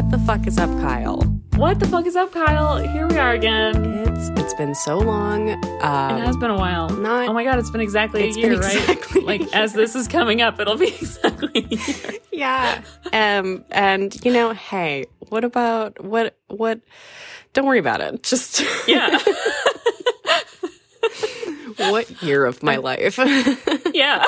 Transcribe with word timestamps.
What 0.00 0.10
the 0.12 0.18
fuck 0.20 0.46
is 0.46 0.56
up, 0.56 0.70
Kyle? 0.80 1.20
What 1.56 1.78
the 1.78 1.86
fuck 1.86 2.06
is 2.06 2.16
up, 2.16 2.32
Kyle? 2.32 2.78
Here 2.78 3.06
we 3.06 3.18
are 3.18 3.32
again. 3.32 3.84
It's 4.08 4.30
it's 4.40 4.54
been 4.54 4.74
so 4.74 4.96
long. 4.98 5.50
Um, 5.82 6.16
it 6.16 6.24
has 6.24 6.38
been 6.38 6.50
a 6.50 6.56
while. 6.56 6.88
not- 6.88 7.28
oh 7.28 7.34
my 7.34 7.44
god, 7.44 7.58
it's 7.58 7.68
been 7.68 7.82
exactly 7.82 8.26
It's 8.26 8.34
a 8.38 8.40
year, 8.40 8.50
been 8.52 8.60
right? 8.60 8.76
exactly 8.76 9.20
a 9.20 9.24
like 9.26 9.42
as 9.54 9.74
this 9.74 9.94
is 9.94 10.08
coming 10.08 10.40
up, 10.40 10.58
it'll 10.58 10.78
be 10.78 10.88
exactly 11.00 11.50
a 11.70 11.74
year. 11.76 12.14
yeah. 12.32 12.80
Um, 13.12 13.62
and 13.70 14.16
you 14.24 14.32
know, 14.32 14.54
hey, 14.54 15.04
what 15.28 15.44
about 15.44 16.02
what 16.02 16.34
what? 16.48 16.80
Don't 17.52 17.66
worry 17.66 17.78
about 17.78 18.00
it. 18.00 18.22
Just 18.22 18.64
Yeah. 18.88 19.18
what 21.90 22.22
year 22.22 22.46
of 22.46 22.62
my 22.62 22.76
life? 22.76 23.18
yeah. 23.92 24.24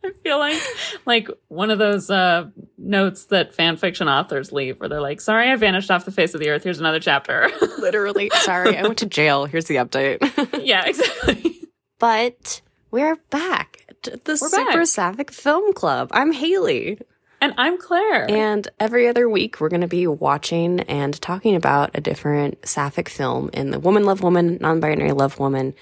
I 0.04 0.12
feel 0.22 0.38
like 0.38 0.60
like 1.06 1.28
one 1.48 1.70
of 1.70 1.78
those 1.78 2.08
uh 2.10 2.46
notes 2.76 3.26
that 3.26 3.54
fan 3.54 3.76
fiction 3.76 4.08
authors 4.08 4.52
leave 4.52 4.78
where 4.78 4.88
they're 4.88 5.00
like, 5.00 5.20
sorry 5.20 5.50
I 5.50 5.56
vanished 5.56 5.90
off 5.90 6.04
the 6.04 6.12
face 6.12 6.34
of 6.34 6.40
the 6.40 6.50
earth. 6.50 6.62
Here's 6.64 6.80
another 6.80 7.00
chapter. 7.00 7.48
Literally, 7.78 8.30
sorry, 8.42 8.76
I 8.76 8.82
went 8.82 8.98
to 8.98 9.06
jail. 9.06 9.44
Here's 9.46 9.66
the 9.66 9.76
update. 9.76 10.18
yeah, 10.64 10.84
exactly. 10.86 11.56
but 11.98 12.60
we're 12.90 13.16
back. 13.30 13.84
to 14.02 14.12
The 14.12 14.38
We're 14.40 14.48
Super 14.48 14.72
back. 14.78 14.86
Sapphic 14.86 15.32
Film 15.32 15.72
Club. 15.72 16.08
I'm 16.12 16.32
Haley. 16.32 16.98
And 17.40 17.54
I'm 17.56 17.78
Claire. 17.78 18.28
And 18.28 18.66
every 18.80 19.06
other 19.06 19.28
week, 19.28 19.60
we're 19.60 19.68
going 19.68 19.82
to 19.82 19.86
be 19.86 20.08
watching 20.08 20.80
and 20.80 21.20
talking 21.20 21.54
about 21.54 21.90
a 21.94 22.00
different 22.00 22.66
sapphic 22.66 23.08
film 23.08 23.48
in 23.52 23.70
the 23.70 23.78
woman 23.78 24.04
love 24.04 24.22
woman, 24.22 24.58
non 24.60 24.80
binary 24.80 25.12
love 25.12 25.38
woman 25.38 25.74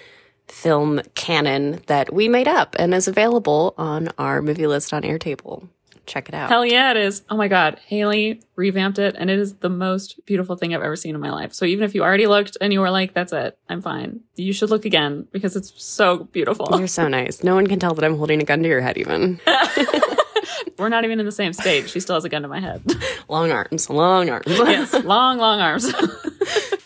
film 0.48 1.00
canon 1.14 1.80
that 1.86 2.12
we 2.12 2.28
made 2.28 2.48
up 2.48 2.76
and 2.78 2.94
is 2.94 3.08
available 3.08 3.74
on 3.76 4.08
our 4.18 4.40
movie 4.42 4.66
list 4.66 4.92
on 4.92 5.02
Airtable. 5.02 5.68
Check 6.06 6.28
it 6.28 6.36
out. 6.36 6.48
Hell 6.50 6.64
yeah, 6.64 6.92
it 6.92 6.96
is. 6.96 7.22
Oh 7.28 7.36
my 7.36 7.48
God. 7.48 7.80
Haley 7.84 8.40
revamped 8.54 9.00
it, 9.00 9.16
and 9.18 9.28
it 9.28 9.40
is 9.40 9.54
the 9.54 9.68
most 9.68 10.24
beautiful 10.24 10.54
thing 10.54 10.72
I've 10.72 10.82
ever 10.82 10.94
seen 10.94 11.16
in 11.16 11.20
my 11.20 11.32
life. 11.32 11.52
So 11.52 11.64
even 11.64 11.84
if 11.84 11.96
you 11.96 12.04
already 12.04 12.28
looked 12.28 12.56
and 12.60 12.72
you 12.72 12.78
were 12.80 12.90
like, 12.90 13.12
that's 13.12 13.32
it, 13.32 13.58
I'm 13.68 13.82
fine, 13.82 14.20
you 14.36 14.52
should 14.52 14.70
look 14.70 14.84
again 14.84 15.26
because 15.32 15.56
it's 15.56 15.72
so 15.82 16.24
beautiful. 16.24 16.68
You're 16.78 16.86
so 16.86 17.08
nice. 17.18 17.42
No 17.42 17.56
one 17.56 17.66
can 17.66 17.80
tell 17.80 17.92
that 17.94 18.04
I'm 18.04 18.16
holding 18.16 18.40
a 18.40 18.44
gun 18.44 18.62
to 18.62 18.68
your 18.68 18.80
head, 18.80 18.96
even. 18.98 19.40
We're 20.78 20.90
not 20.90 21.04
even 21.04 21.18
in 21.18 21.26
the 21.26 21.32
same 21.32 21.52
state. 21.52 21.88
She 21.90 22.00
still 22.00 22.14
has 22.16 22.24
a 22.24 22.28
gun 22.28 22.42
to 22.42 22.48
my 22.48 22.60
head. 22.60 22.82
long 23.28 23.50
arms, 23.50 23.90
long 23.90 24.30
arms. 24.30 24.44
yes, 24.46 24.92
long, 25.04 25.38
long 25.38 25.60
arms. 25.60 25.92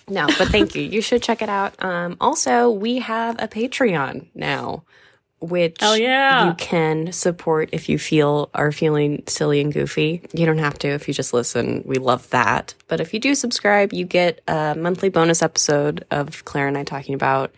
No, 0.08 0.26
but 0.26 0.48
thank 0.48 0.74
you. 0.74 0.82
You 0.82 1.00
should 1.02 1.22
check 1.22 1.40
it 1.40 1.48
out. 1.48 1.82
Um, 1.82 2.16
also, 2.20 2.70
we 2.70 2.98
have 2.98 3.36
a 3.40 3.46
Patreon 3.46 4.26
now, 4.34 4.82
which 5.40 5.76
Hell 5.80 5.96
yeah. 5.96 6.48
you 6.48 6.54
can 6.54 7.12
support 7.12 7.68
if 7.72 7.88
you 7.88 7.98
feel 7.98 8.50
are 8.52 8.72
feeling 8.72 9.22
silly 9.26 9.60
and 9.60 9.72
goofy. 9.72 10.22
You 10.32 10.46
don't 10.46 10.58
have 10.58 10.78
to 10.80 10.88
if 10.88 11.06
you 11.06 11.14
just 11.14 11.32
listen. 11.32 11.82
We 11.86 11.96
love 11.96 12.28
that. 12.30 12.74
But 12.88 13.00
if 13.00 13.14
you 13.14 13.20
do 13.20 13.34
subscribe, 13.36 13.92
you 13.92 14.04
get 14.04 14.40
a 14.48 14.74
monthly 14.76 15.10
bonus 15.10 15.42
episode 15.42 16.04
of 16.10 16.44
Claire 16.44 16.66
and 16.68 16.76
I 16.76 16.82
talking 16.82 17.14
about 17.14 17.54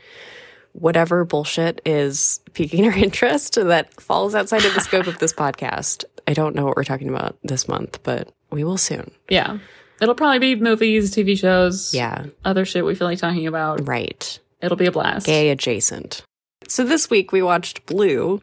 whatever 0.73 1.25
bullshit 1.25 1.81
is 1.85 2.41
piquing 2.53 2.87
our 2.87 2.93
interest 2.97 3.55
that 3.55 3.99
falls 4.01 4.35
outside 4.35 4.65
of 4.65 4.75
the 4.75 4.81
scope 4.81 5.07
of 5.07 5.19
this 5.19 5.33
podcast. 5.45 6.05
I 6.27 6.35
don't 6.35 6.55
know 6.55 6.65
what 6.65 6.77
we're 6.77 6.85
talking 6.85 7.09
about 7.09 7.37
this 7.43 7.67
month, 7.67 7.99
but 8.03 8.33
we 8.51 8.63
will 8.63 8.79
soon. 8.79 9.11
yeah. 9.31 9.59
It'll 10.03 10.15
probably 10.17 10.41
be 10.41 10.57
movies, 10.57 11.15
TV 11.15 11.39
shows, 11.39 11.95
Yeah, 11.95 12.27
other 12.45 12.65
shit 12.65 12.85
we 12.85 12.95
feel 12.97 13.07
like 13.07 13.19
talking 13.21 13.47
about. 13.47 13.87
right. 13.87 14.39
It'll 14.61 14.77
be 14.77 14.87
a 14.87 14.93
blast. 14.93 15.27
gay 15.27 15.51
adjacent. 15.51 16.23
So 16.69 16.85
this 16.85 17.09
week 17.09 17.33
we 17.33 17.41
watched 17.43 17.87
Blue, 17.87 18.43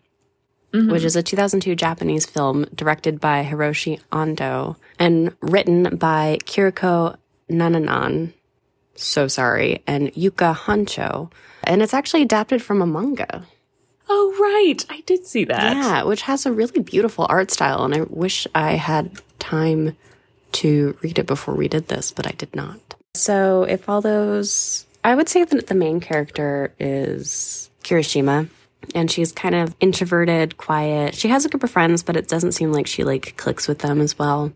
mm-hmm. 0.74 0.92
which 0.92 1.04
is 1.04 1.16
a 1.16 1.24
2002 1.24 1.76
Japanese 1.76 2.26
film 2.26 2.66
directed 2.76 3.20
by 3.20 3.44
Hiroshi 3.44 4.00
Ando 4.12 4.76
and 4.98 5.36
written 5.42 5.98
by 5.98 6.40
Kiriko 6.44 7.16
Nananan. 7.50 8.34
So 8.96 9.28
sorry, 9.28 9.82
and 9.88 10.14
Yuka 10.14 10.56
Honcho. 10.56 11.32
And 11.64 11.82
it's 11.82 11.94
actually 11.94 12.22
adapted 12.24 12.62
from 12.62 12.82
a 12.82 12.86
manga. 12.86 13.46
Oh, 14.10 14.36
right. 14.40 14.86
I 14.90 15.02
did 15.02 15.26
see 15.26 15.46
that. 15.46 15.76
Yeah, 15.76 16.04
which 16.04 16.24
has 16.24 16.46
a 16.46 16.52
really 16.52 16.82
beautiful 16.82 17.26
art 17.30 17.52
style. 17.52 17.84
And 17.86 17.94
I 17.94 18.02
wish 18.02 18.48
I 18.56 18.74
had 18.74 19.22
time 19.40 19.96
to 20.54 20.98
read 21.02 21.20
it 21.20 21.26
before 21.26 21.54
we 21.54 21.68
did 21.68 21.88
this, 21.88 22.12
but 22.12 22.28
I 22.28 22.32
did 22.32 22.56
not. 22.56 22.80
So 23.16 23.64
it 23.64 23.82
follows, 23.82 24.86
I 25.04 25.16
would 25.16 25.30
say 25.30 25.44
that 25.44 25.68
the 25.68 25.76
main 25.76 26.00
character 26.00 26.74
is 26.80 27.70
Kirishima. 27.84 28.50
And 28.96 29.12
she's 29.12 29.34
kind 29.34 29.56
of 29.56 29.76
introverted, 29.82 30.56
quiet. 30.56 31.14
She 31.14 31.28
has 31.28 31.46
a 31.46 31.50
group 31.50 31.64
of 31.64 31.70
friends, 31.70 32.02
but 32.02 32.16
it 32.16 32.30
doesn't 32.30 32.54
seem 32.54 32.72
like 32.72 32.88
she 32.88 33.04
like 33.04 33.36
clicks 33.36 33.68
with 33.68 33.80
them 33.80 34.00
as 34.00 34.18
well. 34.18 34.54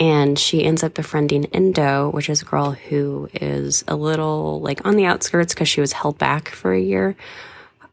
And 0.00 0.38
she 0.38 0.64
ends 0.64 0.82
up 0.82 0.94
befriending 0.94 1.44
Endo, 1.46 2.10
which 2.10 2.30
is 2.30 2.40
a 2.40 2.46
girl 2.46 2.72
who 2.72 3.28
is 3.34 3.84
a 3.86 3.94
little 3.94 4.60
like 4.62 4.86
on 4.86 4.96
the 4.96 5.04
outskirts 5.04 5.52
because 5.52 5.68
she 5.68 5.82
was 5.82 5.92
held 5.92 6.16
back 6.16 6.48
for 6.48 6.72
a 6.72 6.80
year 6.80 7.16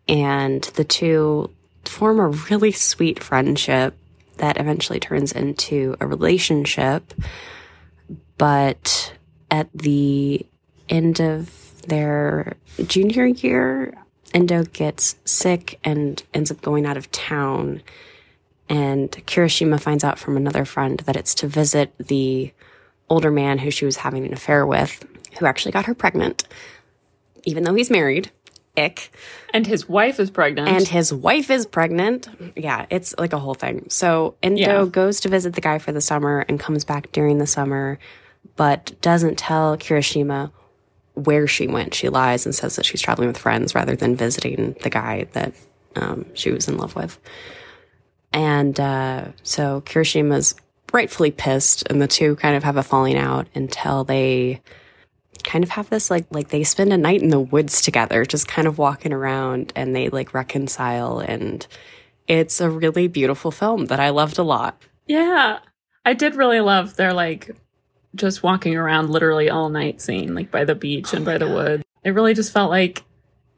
and 0.07 0.63
the 0.75 0.83
two 0.83 1.49
form 1.85 2.19
a 2.19 2.27
really 2.27 2.71
sweet 2.71 3.23
friendship 3.23 3.95
that 4.37 4.59
eventually 4.59 4.99
turns 4.99 5.31
into 5.31 5.95
a 5.99 6.07
relationship. 6.07 7.13
But 8.37 9.13
at 9.49 9.69
the 9.73 10.45
end 10.89 11.19
of 11.19 11.81
their 11.83 12.55
junior 12.85 13.25
year, 13.25 13.93
Endo 14.33 14.63
gets 14.65 15.15
sick 15.25 15.79
and 15.83 16.21
ends 16.33 16.51
up 16.51 16.61
going 16.61 16.85
out 16.85 16.97
of 16.97 17.11
town. 17.11 17.81
And 18.69 19.11
Kirishima 19.11 19.79
finds 19.79 20.03
out 20.03 20.19
from 20.19 20.35
another 20.35 20.65
friend 20.65 20.99
that 21.01 21.15
it's 21.15 21.33
to 21.35 21.47
visit 21.47 21.93
the 21.97 22.51
older 23.09 23.31
man 23.31 23.59
who 23.59 23.71
she 23.71 23.85
was 23.85 23.97
having 23.97 24.25
an 24.25 24.33
affair 24.33 24.65
with, 24.65 25.05
who 25.39 25.45
actually 25.45 25.71
got 25.71 25.85
her 25.85 25.95
pregnant, 25.95 26.43
even 27.43 27.63
though 27.63 27.73
he's 27.73 27.89
married. 27.89 28.31
Ick 28.77 29.11
And 29.53 29.65
his 29.65 29.89
wife 29.89 30.19
is 30.19 30.29
pregnant. 30.29 30.67
and 30.69 30.87
his 30.87 31.11
wife 31.13 31.49
is 31.49 31.65
pregnant. 31.65 32.27
Yeah, 32.55 32.85
it's 32.89 33.15
like 33.17 33.33
a 33.33 33.39
whole 33.39 33.53
thing. 33.55 33.85
So 33.89 34.35
Endo 34.43 34.61
Yeah. 34.61 34.85
goes 34.85 35.19
to 35.21 35.29
visit 35.29 35.53
the 35.55 35.61
guy 35.61 35.79
for 35.79 35.91
the 35.91 36.01
summer 36.01 36.45
and 36.47 36.59
comes 36.59 36.83
back 36.85 37.11
during 37.11 37.37
the 37.39 37.47
summer, 37.47 37.97
but 38.55 38.93
doesn't 39.01 39.37
tell 39.37 39.77
Kirishima 39.77 40.51
where 41.15 41.47
she 41.47 41.65
went. 41.67 41.93
She 41.95 42.09
lies 42.09 42.45
and 42.45 42.53
says 42.53 42.75
that 42.75 42.85
she's 42.85 43.01
traveling 43.01 43.27
with 43.27 43.37
friends 43.37 43.73
rather 43.73 43.95
than 43.95 44.15
visiting 44.15 44.75
the 44.83 44.89
guy 44.89 45.27
that 45.33 45.53
um, 45.95 46.25
she 46.35 46.51
was 46.51 46.67
in 46.67 46.77
love 46.77 46.95
with. 46.95 47.17
And 48.33 48.79
uh, 48.79 49.25
so 49.43 49.81
Kirishima's 49.81 50.53
rightfully 50.93 51.31
pissed, 51.31 51.87
and 51.89 52.01
the 52.01 52.07
two 52.07 52.35
kind 52.35 52.55
of 52.55 52.63
have 52.63 52.77
a 52.77 52.83
falling 52.83 53.17
out 53.17 53.47
until 53.55 54.03
they 54.03 54.61
kind 55.43 55.63
of 55.63 55.69
have 55.71 55.89
this 55.89 56.09
like 56.11 56.25
like 56.31 56.49
they 56.49 56.63
spend 56.63 56.93
a 56.93 56.97
night 56.97 57.21
in 57.21 57.29
the 57.29 57.39
woods 57.39 57.81
together 57.81 58.25
just 58.25 58.47
kind 58.47 58.67
of 58.67 58.77
walking 58.77 59.13
around 59.13 59.73
and 59.75 59.95
they 59.95 60.09
like 60.09 60.33
reconcile 60.33 61.19
and 61.19 61.65
it's 62.27 62.59
a 62.59 62.69
really 62.69 63.07
beautiful 63.07 63.51
film 63.51 63.85
that 63.85 63.99
I 63.99 64.09
loved 64.09 64.37
a 64.37 64.43
lot. 64.43 64.81
yeah. 65.07 65.59
I 66.05 66.13
did 66.13 66.35
really 66.35 66.61
love 66.61 66.95
their 66.95 67.11
like 67.11 67.53
just 68.15 68.41
walking 68.41 68.77
around 68.77 69.09
literally 69.09 69.49
all 69.49 69.67
night 69.67 69.99
scene, 69.99 70.33
like 70.33 70.49
by 70.51 70.63
the 70.63 70.73
beach 70.73 71.13
oh 71.13 71.17
and 71.17 71.25
by 71.25 71.37
the 71.37 71.49
woods. 71.49 71.83
It 72.03 72.11
really 72.11 72.33
just 72.33 72.53
felt 72.53 72.69
like 72.69 73.03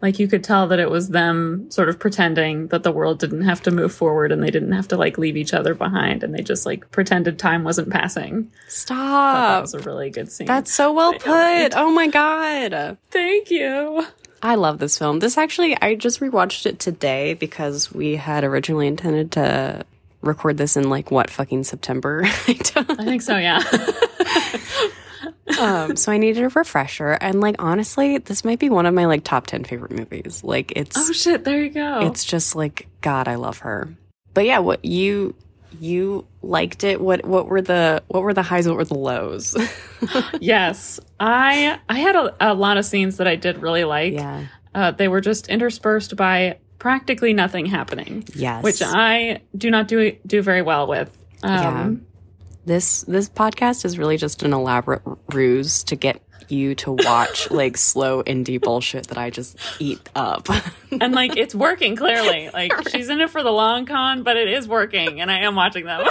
like 0.01 0.17
you 0.17 0.27
could 0.27 0.43
tell 0.43 0.67
that 0.67 0.79
it 0.79 0.89
was 0.89 1.09
them 1.09 1.69
sort 1.69 1.89
of 1.89 1.99
pretending 1.99 2.67
that 2.67 2.83
the 2.83 2.91
world 2.91 3.19
didn't 3.19 3.41
have 3.41 3.61
to 3.63 3.71
move 3.71 3.93
forward 3.93 4.31
and 4.31 4.41
they 4.41 4.51
didn't 4.51 4.71
have 4.71 4.87
to 4.87 4.97
like 4.97 5.17
leave 5.17 5.35
each 5.35 5.53
other 5.53 5.73
behind 5.73 6.23
and 6.23 6.33
they 6.33 6.41
just 6.41 6.65
like 6.65 6.89
pretended 6.91 7.37
time 7.37 7.63
wasn't 7.63 7.89
passing. 7.89 8.49
Stop. 8.67 8.97
That 8.97 9.61
was 9.61 9.73
a 9.73 9.79
really 9.79 10.09
good 10.09 10.31
scene. 10.31 10.47
That's 10.47 10.73
so 10.73 10.93
well 10.93 11.09
I 11.09 11.17
know, 11.17 11.69
put. 11.69 11.77
Oh 11.77 11.91
my 11.91 12.07
god. 12.07 12.97
Thank 13.11 13.51
you. 13.51 14.05
I 14.41 14.55
love 14.55 14.79
this 14.79 14.97
film. 14.97 15.19
This 15.19 15.37
actually 15.37 15.75
I 15.81 15.95
just 15.95 16.21
rewatched 16.21 16.65
it 16.65 16.79
today 16.79 17.33
because 17.33 17.91
we 17.91 18.15
had 18.15 18.45
originally 18.45 18.87
intended 18.87 19.33
to 19.33 19.85
record 20.21 20.57
this 20.57 20.77
in 20.77 20.89
like 20.89 21.11
what 21.11 21.29
fucking 21.29 21.65
September. 21.65 22.21
I 22.25 22.53
don't 22.53 22.99
I 22.99 23.03
think 23.03 23.21
so, 23.21 23.37
yeah. 23.37 23.61
um, 25.59 25.95
so 25.95 26.11
I 26.11 26.17
needed 26.17 26.43
a 26.43 26.49
refresher, 26.49 27.11
and 27.13 27.41
like 27.41 27.55
honestly, 27.59 28.17
this 28.17 28.43
might 28.43 28.59
be 28.59 28.69
one 28.69 28.85
of 28.85 28.93
my 28.93 29.05
like 29.05 29.23
top 29.23 29.47
ten 29.47 29.63
favorite 29.63 29.91
movies. 29.91 30.43
Like 30.43 30.73
it's 30.75 30.97
oh 30.97 31.11
shit, 31.11 31.43
there 31.43 31.61
you 31.63 31.69
go. 31.69 32.01
it's 32.07 32.23
just 32.25 32.55
like 32.55 32.87
God, 33.01 33.27
I 33.27 33.35
love 33.35 33.59
her. 33.59 33.89
But 34.33 34.45
yeah, 34.45 34.59
what 34.59 34.85
you 34.85 35.35
you 35.79 36.25
liked 36.41 36.83
it? 36.83 36.99
What 37.01 37.25
what 37.25 37.47
were 37.47 37.61
the 37.61 38.03
what 38.07 38.23
were 38.23 38.33
the 38.33 38.43
highs? 38.43 38.67
What 38.67 38.77
were 38.77 38.85
the 38.85 38.97
lows? 38.97 39.55
yes. 40.39 40.99
I 41.19 41.79
I 41.89 41.99
had 41.99 42.15
a, 42.15 42.35
a 42.39 42.53
lot 42.53 42.77
of 42.77 42.85
scenes 42.85 43.17
that 43.17 43.27
I 43.27 43.35
did 43.35 43.59
really 43.59 43.83
like. 43.83 44.13
yeah, 44.13 44.45
Uh, 44.73 44.91
they 44.91 45.07
were 45.07 45.21
just 45.21 45.47
interspersed 45.47 46.15
by 46.15 46.57
practically 46.79 47.33
nothing 47.33 47.65
happening, 47.65 48.23
yes. 48.33 48.63
which 48.63 48.81
I 48.81 49.41
do 49.57 49.69
not 49.69 49.87
do 49.87 50.15
do 50.25 50.41
very 50.41 50.61
well 50.61 50.87
with. 50.87 51.15
Um, 51.43 52.05
this 52.65 53.03
this 53.03 53.29
podcast 53.29 53.85
is 53.85 53.97
really 53.97 54.17
just 54.17 54.43
an 54.43 54.53
elaborate 54.53 55.01
ruse 55.33 55.83
to 55.85 55.95
get 55.95 56.21
you 56.47 56.73
to 56.75 56.91
watch 56.93 57.49
like 57.51 57.77
slow 57.77 58.23
indie 58.23 58.59
bullshit 58.59 59.07
that 59.07 59.17
I 59.17 59.29
just 59.29 59.57
eat 59.79 59.99
up. 60.15 60.47
And 61.01 61.13
like 61.13 61.37
it's 61.37 61.53
working 61.53 61.95
clearly. 61.95 62.49
Like 62.53 62.89
she's 62.89 63.09
in 63.09 63.21
it 63.21 63.29
for 63.29 63.43
the 63.43 63.51
long 63.51 63.85
con, 63.85 64.23
but 64.23 64.35
it 64.37 64.47
is 64.47 64.67
working, 64.67 65.21
and 65.21 65.29
I 65.31 65.39
am 65.41 65.55
watching 65.55 65.85
them. 65.85 66.07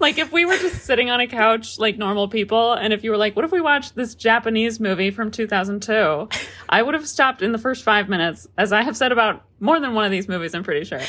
like 0.00 0.18
if 0.18 0.32
we 0.32 0.44
were 0.44 0.56
just 0.56 0.84
sitting 0.84 1.10
on 1.10 1.20
a 1.20 1.26
couch 1.26 1.78
like 1.78 1.98
normal 1.98 2.28
people, 2.28 2.72
and 2.72 2.92
if 2.92 3.04
you 3.04 3.10
were 3.10 3.16
like, 3.16 3.36
"What 3.36 3.44
if 3.44 3.52
we 3.52 3.60
watched 3.60 3.94
this 3.94 4.14
Japanese 4.14 4.80
movie 4.80 5.10
from 5.10 5.30
2002?" 5.30 6.28
I 6.68 6.82
would 6.82 6.94
have 6.94 7.06
stopped 7.06 7.42
in 7.42 7.52
the 7.52 7.58
first 7.58 7.84
five 7.84 8.08
minutes, 8.08 8.48
as 8.58 8.72
I 8.72 8.82
have 8.82 8.96
said 8.96 9.12
about 9.12 9.44
more 9.60 9.78
than 9.78 9.94
one 9.94 10.04
of 10.04 10.10
these 10.10 10.26
movies. 10.28 10.54
I'm 10.54 10.64
pretty 10.64 10.84
sure. 10.84 11.00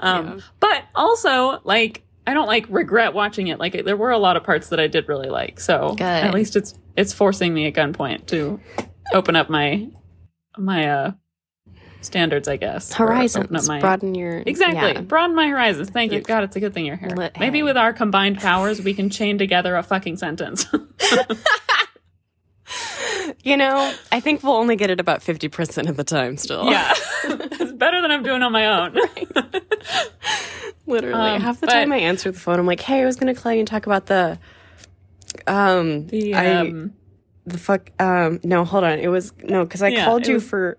Um, 0.00 0.26
Yeah. 0.26 0.38
But 0.60 0.84
also, 0.94 1.60
like, 1.64 2.02
I 2.26 2.34
don't 2.34 2.46
like 2.46 2.66
regret 2.68 3.14
watching 3.14 3.48
it. 3.48 3.58
Like, 3.58 3.84
there 3.84 3.96
were 3.96 4.10
a 4.10 4.18
lot 4.18 4.36
of 4.36 4.44
parts 4.44 4.68
that 4.68 4.78
I 4.78 4.86
did 4.86 5.08
really 5.08 5.28
like. 5.28 5.58
So 5.60 5.90
Good. 5.90 6.02
at 6.02 6.32
least 6.34 6.54
it's 6.56 6.74
it's 6.96 7.12
forcing 7.12 7.52
me 7.54 7.66
at 7.66 7.74
gunpoint 7.74 8.26
to 8.26 8.60
open 9.12 9.34
up 9.36 9.50
my 9.50 9.88
my 10.56 10.88
uh 10.88 11.12
standards, 12.00 12.48
I 12.48 12.56
guess. 12.56 12.92
or 12.92 13.06
Horizons. 13.06 13.44
open 13.44 13.56
up 13.56 13.64
my- 13.66 13.80
Broaden 13.80 14.14
your 14.16 14.42
Exactly. 14.44 14.92
yeah. 14.92 15.00
Broaden 15.02 15.34
my 15.36 15.48
horizons. 15.48 15.88
Thank 15.90 16.12
you. 16.12 16.20
God, 16.20 16.42
it's 16.44 16.56
a 16.56 16.60
good 16.60 16.74
thing 16.74 16.84
you're 16.84 16.96
here. 16.96 17.10
Let- 17.16 17.38
Maybe 17.38 17.58
hey. 17.58 17.62
with 17.62 17.76
our 17.76 17.92
combined 17.92 18.38
powers, 18.38 18.80
we 18.82 18.92
can 18.94 19.08
chain 19.08 19.38
together 19.38 19.76
a 19.76 19.82
fucking 19.84 20.16
sentence. 20.16 20.66
You 23.44 23.56
know, 23.56 23.92
I 24.12 24.20
think 24.20 24.42
we'll 24.42 24.54
only 24.54 24.76
get 24.76 24.90
it 24.90 25.00
about 25.00 25.22
fifty 25.22 25.48
percent 25.48 25.88
of 25.88 25.96
the 25.96 26.04
time. 26.04 26.36
Still, 26.36 26.64
yeah. 26.70 26.92
it's 27.24 27.72
better 27.72 28.00
than 28.02 28.10
I'm 28.10 28.22
doing 28.22 28.42
on 28.42 28.52
my 28.52 28.66
own. 28.66 28.96
literally. 30.86 31.30
Um, 31.32 31.40
Half 31.40 31.60
the 31.60 31.66
but- 31.66 31.72
time 31.72 31.92
I 31.92 31.98
answer 31.98 32.30
the 32.30 32.38
phone, 32.38 32.58
I'm 32.58 32.66
like, 32.66 32.80
"Hey, 32.80 33.02
I 33.02 33.06
was 33.06 33.16
going 33.16 33.34
to 33.34 33.40
call 33.40 33.52
you 33.52 33.60
and 33.60 33.68
talk 33.68 33.86
about 33.86 34.06
the, 34.06 34.38
um, 35.46 36.06
The, 36.08 36.34
I 36.34 36.54
um, 36.56 36.92
the 37.46 37.58
fuck, 37.58 37.90
um, 38.00 38.40
no, 38.44 38.64
hold 38.64 38.84
on, 38.84 38.98
it 38.98 39.08
was 39.08 39.32
no, 39.42 39.64
because 39.64 39.82
I 39.82 39.88
Yeah, 39.88 40.04
called 40.04 40.26
you 40.26 40.34
was- 40.34 40.48
for." 40.48 40.78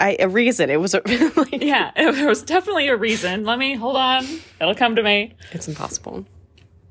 I, 0.00 0.16
a 0.18 0.28
reason. 0.28 0.68
It 0.68 0.80
was 0.80 0.94
a, 0.94 1.02
like, 1.36 1.62
yeah, 1.62 1.92
it 1.94 2.26
was 2.26 2.42
definitely 2.42 2.88
a 2.88 2.96
reason. 2.96 3.44
Let 3.44 3.56
me 3.60 3.74
hold 3.76 3.96
on. 3.96 4.24
It'll 4.60 4.74
come 4.74 4.96
to 4.96 5.02
me. 5.04 5.34
It's 5.52 5.68
impossible. 5.68 6.26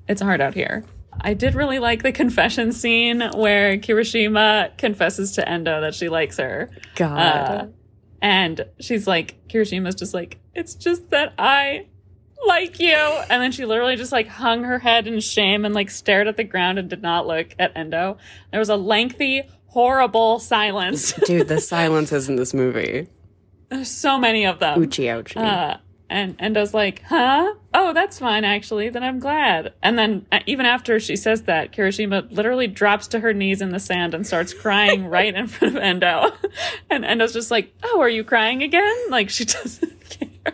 It's 0.07 0.21
hard 0.21 0.39
out 0.39 0.53
here. 0.53 0.85
I 1.19 1.33
did 1.33 1.55
really 1.55 1.79
like 1.79 2.03
the 2.03 2.11
confession 2.11 2.71
scene 2.71 3.21
where 3.35 3.77
Kirishima 3.77 4.77
confesses 4.77 5.33
to 5.33 5.47
Endo 5.47 5.81
that 5.81 5.93
she 5.93 6.09
likes 6.09 6.37
her. 6.37 6.69
God. 6.95 7.17
Uh, 7.17 7.67
and 8.21 8.65
she's 8.79 9.07
like, 9.07 9.47
Kirishima's 9.47 9.95
just 9.95 10.13
like, 10.13 10.39
it's 10.53 10.75
just 10.75 11.09
that 11.09 11.33
I 11.37 11.87
like 12.45 12.79
you. 12.79 12.95
And 12.95 13.41
then 13.41 13.51
she 13.51 13.65
literally 13.65 13.95
just 13.95 14.11
like 14.11 14.27
hung 14.27 14.63
her 14.63 14.79
head 14.79 15.07
in 15.07 15.19
shame 15.19 15.65
and 15.65 15.73
like 15.73 15.89
stared 15.89 16.27
at 16.27 16.37
the 16.37 16.43
ground 16.43 16.79
and 16.79 16.89
did 16.89 17.01
not 17.01 17.27
look 17.27 17.55
at 17.59 17.75
Endo. 17.75 18.17
There 18.51 18.59
was 18.59 18.69
a 18.69 18.75
lengthy, 18.75 19.43
horrible 19.67 20.39
silence. 20.39 21.13
Dude, 21.25 21.47
the 21.47 21.59
silences 21.61 22.29
in 22.29 22.35
this 22.35 22.53
movie. 22.53 23.07
There's 23.69 23.89
so 23.89 24.19
many 24.19 24.45
of 24.45 24.59
them. 24.59 24.81
Uchi 24.81 25.03
ouchie. 25.03 25.37
Uh, 25.37 25.77
and 26.11 26.37
Endo's 26.39 26.73
like, 26.73 27.01
huh? 27.03 27.53
Oh, 27.73 27.93
that's 27.93 28.19
fine, 28.19 28.43
actually. 28.43 28.89
Then 28.89 29.01
I'm 29.01 29.19
glad. 29.19 29.73
And 29.81 29.97
then 29.97 30.25
uh, 30.31 30.39
even 30.45 30.65
after 30.65 30.99
she 30.99 31.15
says 31.15 31.43
that, 31.43 31.71
Kirishima 31.71 32.29
literally 32.29 32.67
drops 32.67 33.07
to 33.07 33.21
her 33.21 33.33
knees 33.33 33.61
in 33.61 33.69
the 33.69 33.79
sand 33.79 34.13
and 34.13 34.27
starts 34.27 34.53
crying 34.53 35.05
right 35.07 35.33
in 35.33 35.47
front 35.47 35.77
of 35.77 35.81
Endo. 35.81 36.31
And 36.89 37.05
Endo's 37.05 37.31
just 37.31 37.49
like, 37.49 37.73
oh, 37.83 38.01
are 38.01 38.09
you 38.09 38.25
crying 38.25 38.61
again? 38.61 38.95
Like 39.09 39.29
she 39.29 39.45
doesn't 39.45 40.09
care. 40.09 40.53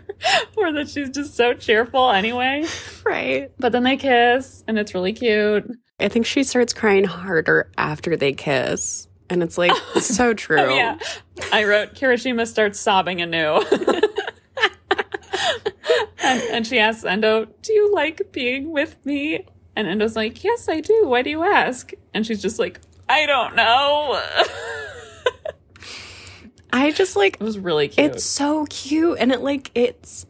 or 0.55 0.71
that 0.73 0.87
she's 0.89 1.09
just 1.09 1.35
so 1.35 1.53
cheerful 1.55 2.11
anyway. 2.11 2.65
right. 3.03 3.51
But 3.57 3.71
then 3.71 3.81
they 3.81 3.97
kiss 3.97 4.63
and 4.67 4.77
it's 4.77 4.93
really 4.93 5.13
cute. 5.13 5.67
I 5.99 6.09
think 6.09 6.27
she 6.27 6.43
starts 6.43 6.73
crying 6.73 7.05
harder 7.05 7.71
after 7.79 8.15
they 8.15 8.33
kiss. 8.33 9.07
And 9.31 9.41
it's 9.41 9.57
like, 9.57 9.73
so 9.99 10.35
true. 10.35 10.59
Oh, 10.59 10.69
yeah. 10.75 10.99
I 11.51 11.63
wrote, 11.65 11.95
Kirishima 11.95 12.45
starts 12.47 12.79
sobbing 12.79 13.19
anew. 13.21 13.61
And, 16.27 16.41
and 16.51 16.67
she 16.67 16.79
asks 16.79 17.03
Endo, 17.03 17.45
Do 17.61 17.73
you 17.73 17.93
like 17.93 18.31
being 18.31 18.71
with 18.71 18.97
me? 19.05 19.45
And 19.75 19.87
Endo's 19.87 20.15
like, 20.15 20.43
Yes, 20.43 20.67
I 20.69 20.79
do. 20.81 21.07
Why 21.07 21.21
do 21.21 21.29
you 21.29 21.43
ask? 21.43 21.91
And 22.13 22.25
she's 22.25 22.41
just 22.41 22.59
like, 22.59 22.79
I 23.09 23.25
don't 23.25 23.55
know. 23.55 24.21
I 26.73 26.91
just 26.91 27.15
like, 27.15 27.35
it 27.35 27.43
was 27.43 27.57
really 27.57 27.87
cute. 27.87 28.11
it's 28.11 28.25
so 28.25 28.65
cute. 28.65 29.17
And 29.19 29.31
it 29.31 29.41
like, 29.41 29.71
it's, 29.73 30.25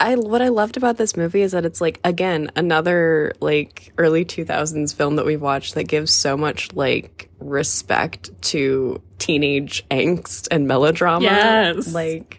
I, 0.00 0.16
what 0.16 0.42
I 0.42 0.48
loved 0.48 0.76
about 0.76 0.96
this 0.96 1.16
movie 1.16 1.42
is 1.42 1.52
that 1.52 1.64
it's 1.64 1.80
like, 1.80 2.00
again, 2.04 2.50
another 2.56 3.32
like 3.40 3.92
early 3.98 4.24
2000s 4.24 4.94
film 4.94 5.16
that 5.16 5.24
we've 5.26 5.40
watched 5.40 5.74
that 5.74 5.84
gives 5.84 6.12
so 6.12 6.36
much 6.36 6.72
like 6.74 7.30
respect 7.38 8.30
to 8.42 9.00
teenage 9.18 9.86
angst 9.90 10.48
and 10.50 10.66
melodrama. 10.66 11.24
Yes. 11.24 11.92
Like, 11.92 12.37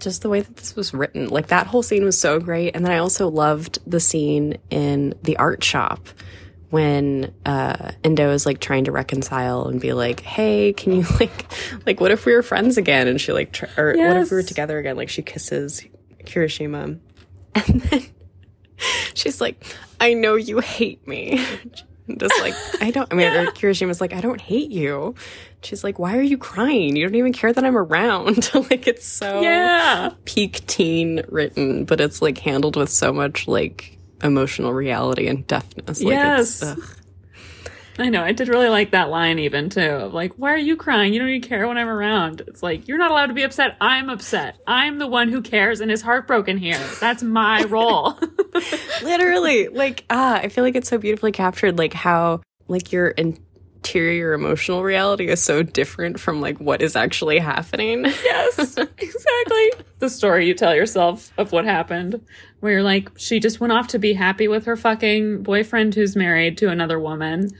just 0.00 0.22
the 0.22 0.28
way 0.28 0.40
that 0.40 0.56
this 0.56 0.76
was 0.76 0.94
written. 0.94 1.28
Like 1.28 1.48
that 1.48 1.66
whole 1.66 1.82
scene 1.82 2.04
was 2.04 2.18
so 2.18 2.40
great. 2.40 2.74
And 2.74 2.84
then 2.84 2.92
I 2.92 2.98
also 2.98 3.28
loved 3.28 3.78
the 3.86 4.00
scene 4.00 4.58
in 4.70 5.14
the 5.22 5.36
art 5.36 5.62
shop 5.62 6.08
when 6.70 7.32
uh 7.46 7.92
Endo 8.04 8.30
is 8.30 8.44
like 8.44 8.60
trying 8.60 8.84
to 8.84 8.92
reconcile 8.92 9.68
and 9.68 9.80
be 9.80 9.92
like, 9.92 10.20
"Hey, 10.20 10.72
can 10.72 10.92
you 10.92 11.04
like 11.20 11.50
like 11.86 12.00
what 12.00 12.10
if 12.10 12.26
we 12.26 12.34
were 12.34 12.42
friends 12.42 12.76
again?" 12.76 13.08
And 13.08 13.20
she 13.20 13.32
like 13.32 13.52
tr- 13.52 13.66
or 13.76 13.94
what 13.96 14.16
if 14.16 14.30
we 14.30 14.36
were 14.36 14.42
together 14.42 14.78
again? 14.78 14.96
Like 14.96 15.08
she 15.08 15.22
kisses 15.22 15.84
Kirishima. 16.24 16.98
And 17.54 17.80
then 17.80 18.02
she's 19.14 19.40
like, 19.40 19.64
"I 20.00 20.14
know 20.14 20.36
you 20.36 20.60
hate 20.60 21.06
me." 21.08 21.44
Just 22.16 22.40
like, 22.40 22.54
I 22.80 22.90
don't, 22.90 23.12
I 23.12 23.16
mean, 23.16 23.32
or 23.32 23.46
Kirishima's 23.46 24.00
like, 24.00 24.12
I 24.12 24.20
don't 24.20 24.40
hate 24.40 24.70
you. 24.70 25.14
She's 25.62 25.84
like, 25.84 25.98
why 25.98 26.16
are 26.16 26.22
you 26.22 26.38
crying? 26.38 26.96
You 26.96 27.04
don't 27.06 27.16
even 27.16 27.32
care 27.32 27.52
that 27.52 27.64
I'm 27.64 27.76
around. 27.76 28.52
like, 28.70 28.86
it's 28.86 29.06
so 29.06 29.40
yeah. 29.40 30.10
peak 30.24 30.66
teen 30.66 31.22
written, 31.28 31.84
but 31.84 32.00
it's 32.00 32.22
like 32.22 32.38
handled 32.38 32.76
with 32.76 32.90
so 32.90 33.12
much 33.12 33.46
like 33.46 33.98
emotional 34.22 34.72
reality 34.72 35.26
and 35.26 35.46
deftness. 35.46 36.02
Like, 36.02 36.12
Yes. 36.12 36.62
It's. 36.62 36.98
I 37.98 38.08
know. 38.10 38.22
I 38.22 38.32
did 38.32 38.48
really 38.48 38.68
like 38.68 38.92
that 38.92 39.10
line 39.10 39.38
even 39.38 39.70
too. 39.70 39.80
Of 39.80 40.14
like, 40.14 40.34
why 40.34 40.52
are 40.52 40.58
you 40.58 40.76
crying? 40.76 41.12
You 41.12 41.18
don't 41.18 41.28
even 41.28 41.48
care 41.48 41.66
when 41.66 41.76
I'm 41.76 41.88
around. 41.88 42.42
It's 42.46 42.62
like, 42.62 42.86
you're 42.86 42.98
not 42.98 43.10
allowed 43.10 43.26
to 43.26 43.34
be 43.34 43.42
upset. 43.42 43.76
I'm 43.80 44.08
upset. 44.08 44.58
I'm 44.66 44.98
the 44.98 45.06
one 45.06 45.28
who 45.28 45.42
cares 45.42 45.80
and 45.80 45.90
is 45.90 46.02
heartbroken 46.02 46.58
here. 46.58 46.80
That's 47.00 47.22
my 47.22 47.62
role. 47.68 48.18
literally 49.02 49.68
like 49.68 50.04
ah 50.10 50.36
i 50.36 50.48
feel 50.48 50.64
like 50.64 50.74
it's 50.74 50.88
so 50.88 50.98
beautifully 50.98 51.30
captured 51.32 51.78
like 51.78 51.92
how 51.92 52.40
like 52.66 52.92
your 52.92 53.08
interior 53.08 54.32
emotional 54.32 54.82
reality 54.82 55.28
is 55.28 55.42
so 55.42 55.62
different 55.62 56.18
from 56.18 56.40
like 56.40 56.58
what 56.58 56.82
is 56.82 56.96
actually 56.96 57.38
happening 57.38 58.04
yes, 58.58 58.76
exactly. 58.98 59.70
The 59.98 60.08
story 60.08 60.46
you 60.46 60.54
tell 60.54 60.74
yourself 60.74 61.32
of 61.38 61.52
what 61.52 61.64
happened, 61.64 62.20
where 62.60 62.72
you're 62.72 62.82
like, 62.82 63.10
she 63.16 63.40
just 63.40 63.60
went 63.60 63.72
off 63.72 63.88
to 63.88 63.98
be 63.98 64.12
happy 64.12 64.48
with 64.48 64.64
her 64.66 64.76
fucking 64.76 65.42
boyfriend 65.42 65.94
who's 65.94 66.14
married 66.16 66.58
to 66.58 66.70
another 66.70 66.98
woman. 66.98 67.50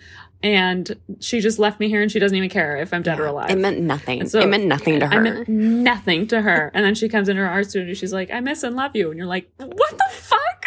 And 0.43 0.97
she 1.19 1.41
just 1.41 1.59
left 1.59 1.81
me 1.81 1.89
here 1.89 2.01
and 2.01 2.13
she 2.13 2.21
doesn't 2.21 2.37
even 2.37 2.49
care 2.49 2.77
if 2.77 2.95
I'm 2.95 3.03
dead 3.03 3.19
or 3.19 3.27
alive. 3.27 3.51
it 3.51 3.59
meant 3.59 3.81
nothing 3.81 4.29
so- 4.29 4.39
it 4.41 4.47
meant 4.49 4.67
nothing 4.67 5.01
to 5.01 5.07
her. 5.09 5.15
I 5.15 5.19
meant 5.19 5.49
nothing 5.49 6.27
to 6.29 6.43
her. 6.43 6.71
And 6.75 6.85
then 6.85 6.95
she 6.95 7.09
comes 7.09 7.29
into 7.29 7.43
her 7.43 7.49
art 7.49 7.69
studio. 7.71 7.89
And 7.89 7.97
she's 7.97 8.13
like, 8.13 8.31
I 8.31 8.39
miss 8.41 8.63
and 8.63 8.77
love 8.77 8.93
you. 8.95 9.11
And 9.11 9.19
you're 9.19 9.27
like, 9.27 9.51
what 9.57 9.91
the 9.99 10.05
fuck? 10.13 10.67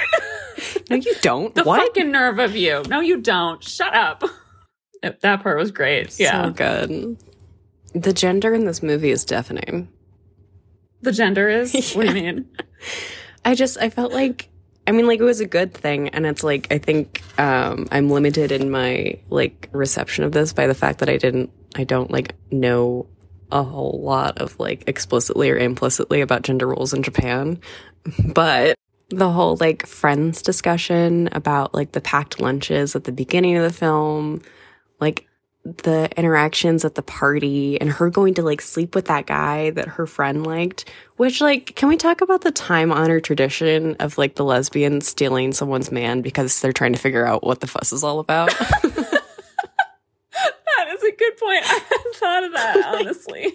no 0.90 0.98
you 0.98 1.14
don't 1.22 1.56
the 1.56 1.64
what 1.64 1.80
fucking 1.82 2.12
nerve 2.12 2.38
of 2.40 2.54
you. 2.56 2.84
No, 2.90 3.00
you 3.00 3.22
don't. 3.22 3.64
Shut 3.64 3.94
up. 3.96 4.24
That 5.04 5.22
that 5.22 5.42
part 5.42 5.58
was 5.58 5.72
great. 5.72 6.20
Yeah. 6.20 6.44
so 6.46 6.52
good 6.52 7.18
the 7.96 8.14
gender 8.14 8.54
in 8.54 8.66
this 8.66 8.84
movie 8.84 9.10
is 9.10 9.26
deafening 9.26 9.90
the 11.02 11.12
gender 11.12 11.50
is? 11.50 11.94
What 11.96 12.06
do 12.06 12.14
you 12.16 12.22
mean? 12.34 12.50
I 13.44 13.56
just 13.56 13.80
I 13.80 13.90
felt 13.90 14.14
like 14.14 14.50
I 14.88 14.92
mean 14.92 15.08
like 15.08 15.20
it 15.20 15.24
was 15.24 15.40
a 15.40 15.48
good 15.48 15.74
thing 15.74 16.10
and 16.10 16.26
it's 16.26 16.44
like 16.44 16.68
I 16.72 16.78
think 16.78 17.22
um 17.40 17.88
I'm 17.92 18.10
limited 18.10 18.52
in 18.52 18.72
my 18.72 19.20
like 19.30 19.70
reception 19.72 20.24
of 20.24 20.32
this 20.32 20.54
by 20.54 20.68
the 20.68 20.74
fact 20.74 21.00
that 21.00 21.10
I 21.10 21.18
didn't 21.18 21.52
I 21.76 21.84
don't 21.84 22.12
like 22.12 22.36
know 22.52 23.08
a 23.52 23.64
whole 23.64 24.02
lot 24.02 24.38
of 24.40 24.60
like 24.60 24.84
explicitly 24.88 25.50
or 25.50 25.58
implicitly 25.58 26.22
about 26.22 26.44
gender 26.44 26.68
roles 26.68 26.94
in 26.94 27.04
Japan. 27.04 27.60
But 28.34 28.76
the 29.10 29.30
whole 29.30 29.58
like 29.60 29.86
friends 29.86 30.42
discussion 30.42 31.30
about 31.34 31.74
like 31.74 31.92
the 31.92 32.02
packed 32.02 32.40
lunches 32.40 32.96
at 32.96 33.04
the 33.04 33.12
beginning 33.12 33.58
of 33.58 33.64
the 33.64 33.78
film, 33.78 34.42
like 35.00 35.28
the 35.64 36.10
interactions 36.18 36.84
at 36.84 36.96
the 36.96 37.04
party 37.04 37.80
and 37.80 37.90
her 37.92 38.10
going 38.10 38.34
to 38.34 38.42
like 38.42 38.62
sleep 38.62 38.96
with 38.96 39.06
that 39.06 39.28
guy 39.28 39.70
that 39.70 39.88
her 39.88 40.08
friend 40.08 40.46
liked 40.46 40.86
which 41.18 41.40
like 41.40 41.76
can 41.76 41.88
we 41.88 41.96
talk 41.98 42.22
about 42.22 42.42
the 42.42 42.52
time 42.52 42.92
honored 42.92 43.24
tradition 43.24 43.96
of 44.00 44.18
like 44.18 44.36
the 44.36 44.44
lesbian 44.44 45.02
stealing 45.02 45.54
someone's 45.54 45.92
man 45.92 46.22
because 46.22 46.60
they're 46.62 46.74
trying 46.74 46.94
to 46.94 47.00
figure 47.00 47.28
out 47.28 47.44
what 47.44 47.60
the 47.60 47.68
fuss 47.68 47.94
is 47.94 48.04
all 48.04 48.20
about 48.20 48.52
That 50.34 50.96
is 50.96 51.04
a 51.04 51.12
good 51.16 51.38
point. 51.38 51.64
I 51.64 51.80
hadn't 51.90 52.16
thought 52.16 52.44
of 52.44 52.52
that, 52.54 52.96
honestly. 53.00 53.54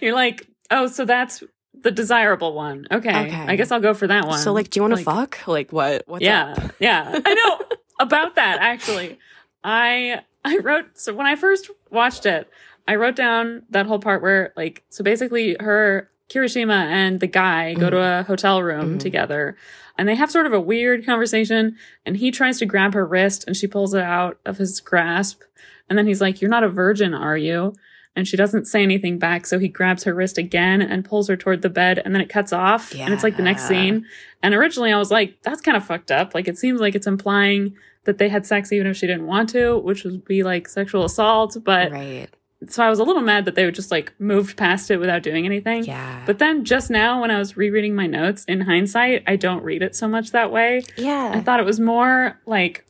You're 0.00 0.14
like, 0.14 0.46
oh, 0.70 0.86
so 0.86 1.04
that's 1.04 1.42
the 1.74 1.90
desirable 1.90 2.54
one. 2.54 2.86
Okay. 2.92 3.08
Okay. 3.26 3.44
I 3.48 3.56
guess 3.56 3.72
I'll 3.72 3.80
go 3.80 3.94
for 3.94 4.06
that 4.06 4.26
one. 4.26 4.38
so 4.38 4.52
like 4.52 4.70
do 4.70 4.78
you 4.78 4.82
want 4.82 4.92
to 4.92 5.04
Like, 5.04 5.04
fuck 5.04 5.48
like 5.48 5.72
what 5.72 6.04
what's 6.06 6.22
yeah, 6.24 6.54
up? 6.56 6.72
yeah. 6.78 7.18
I 7.24 7.34
know 7.34 7.76
about 7.98 8.36
that 8.36 8.58
actually. 8.60 9.18
I 9.64 10.22
I 10.44 10.58
wrote 10.58 10.86
so 10.94 11.14
when 11.14 11.26
I 11.26 11.36
first 11.36 11.70
watched 11.90 12.26
it, 12.26 12.48
I 12.88 12.96
wrote 12.96 13.16
down 13.16 13.62
that 13.70 13.86
whole 13.86 13.98
part 13.98 14.22
where 14.22 14.52
like 14.56 14.82
so 14.88 15.04
basically 15.04 15.56
her 15.60 16.10
Kirishima 16.28 16.72
and 16.86 17.18
the 17.20 17.26
guy 17.26 17.74
go 17.74 17.90
to 17.90 17.98
a 18.00 18.22
hotel 18.22 18.62
room 18.62 18.96
Mhm. 18.96 19.00
together 19.00 19.56
and 19.98 20.08
they 20.08 20.14
have 20.14 20.30
sort 20.30 20.46
of 20.46 20.52
a 20.52 20.60
weird 20.60 21.04
conversation 21.04 21.76
and 22.06 22.16
he 22.16 22.30
tries 22.30 22.58
to 22.60 22.66
grab 22.66 22.94
her 22.94 23.04
wrist 23.04 23.44
and 23.46 23.56
she 23.56 23.66
pulls 23.66 23.94
it 23.94 24.02
out 24.02 24.38
of 24.46 24.56
his 24.56 24.80
grasp 24.80 25.42
and 25.88 25.98
then 25.98 26.06
he's 26.06 26.20
like 26.20 26.40
you're 26.40 26.50
not 26.50 26.62
a 26.64 26.68
virgin 26.68 27.14
are 27.14 27.36
you? 27.36 27.74
And 28.16 28.26
she 28.26 28.36
doesn't 28.36 28.66
say 28.66 28.82
anything 28.82 29.18
back 29.18 29.44
so 29.46 29.58
he 29.58 29.68
grabs 29.68 30.04
her 30.04 30.14
wrist 30.14 30.38
again 30.38 30.80
and 30.82 31.04
pulls 31.04 31.28
her 31.28 31.36
toward 31.36 31.62
the 31.62 31.68
bed 31.70 32.00
and 32.04 32.14
then 32.14 32.22
it 32.22 32.28
cuts 32.28 32.52
off 32.52 32.92
and 32.94 33.12
it's 33.12 33.22
like 33.24 33.36
the 33.36 33.42
next 33.42 33.66
scene. 33.68 34.04
And 34.42 34.54
originally 34.54 34.92
i 34.92 34.98
was 34.98 35.10
like 35.10 35.36
that's 35.42 35.60
kind 35.60 35.76
of 35.76 35.84
fucked 35.84 36.10
up. 36.12 36.34
Like 36.34 36.48
it 36.48 36.58
seems 36.58 36.80
like 36.80 36.94
it's 36.94 37.06
implying 37.08 37.74
that 38.04 38.18
they 38.18 38.28
had 38.28 38.46
sex 38.46 38.72
even 38.72 38.86
if 38.86 38.96
she 38.96 39.06
didn't 39.06 39.26
want 39.26 39.48
to 39.48 39.78
which 39.78 40.04
would 40.04 40.24
be 40.24 40.42
like 40.42 40.68
sexual 40.68 41.04
assault 41.04 41.56
but 41.64 41.90
right. 41.92 42.28
so 42.68 42.84
I 42.84 42.90
was 42.90 42.98
a 42.98 43.04
little 43.04 43.22
mad 43.22 43.44
that 43.44 43.54
they 43.54 43.64
would 43.64 43.74
just 43.74 43.90
like 43.90 44.12
moved 44.18 44.56
past 44.56 44.90
it 44.90 44.98
without 44.98 45.22
doing 45.22 45.46
anything. 45.46 45.84
Yeah. 45.84 46.22
But 46.26 46.38
then 46.38 46.64
just 46.64 46.90
now 46.90 47.20
when 47.20 47.30
I 47.30 47.38
was 47.38 47.56
rereading 47.56 47.94
my 47.94 48.06
notes 48.06 48.44
in 48.44 48.62
hindsight, 48.62 49.24
I 49.26 49.36
don't 49.36 49.62
read 49.62 49.82
it 49.82 49.96
so 49.96 50.06
much 50.08 50.32
that 50.32 50.52
way. 50.52 50.82
Yeah. 50.96 51.32
I 51.34 51.40
thought 51.40 51.60
it 51.60 51.66
was 51.66 51.80
more 51.80 52.38
like 52.46 52.86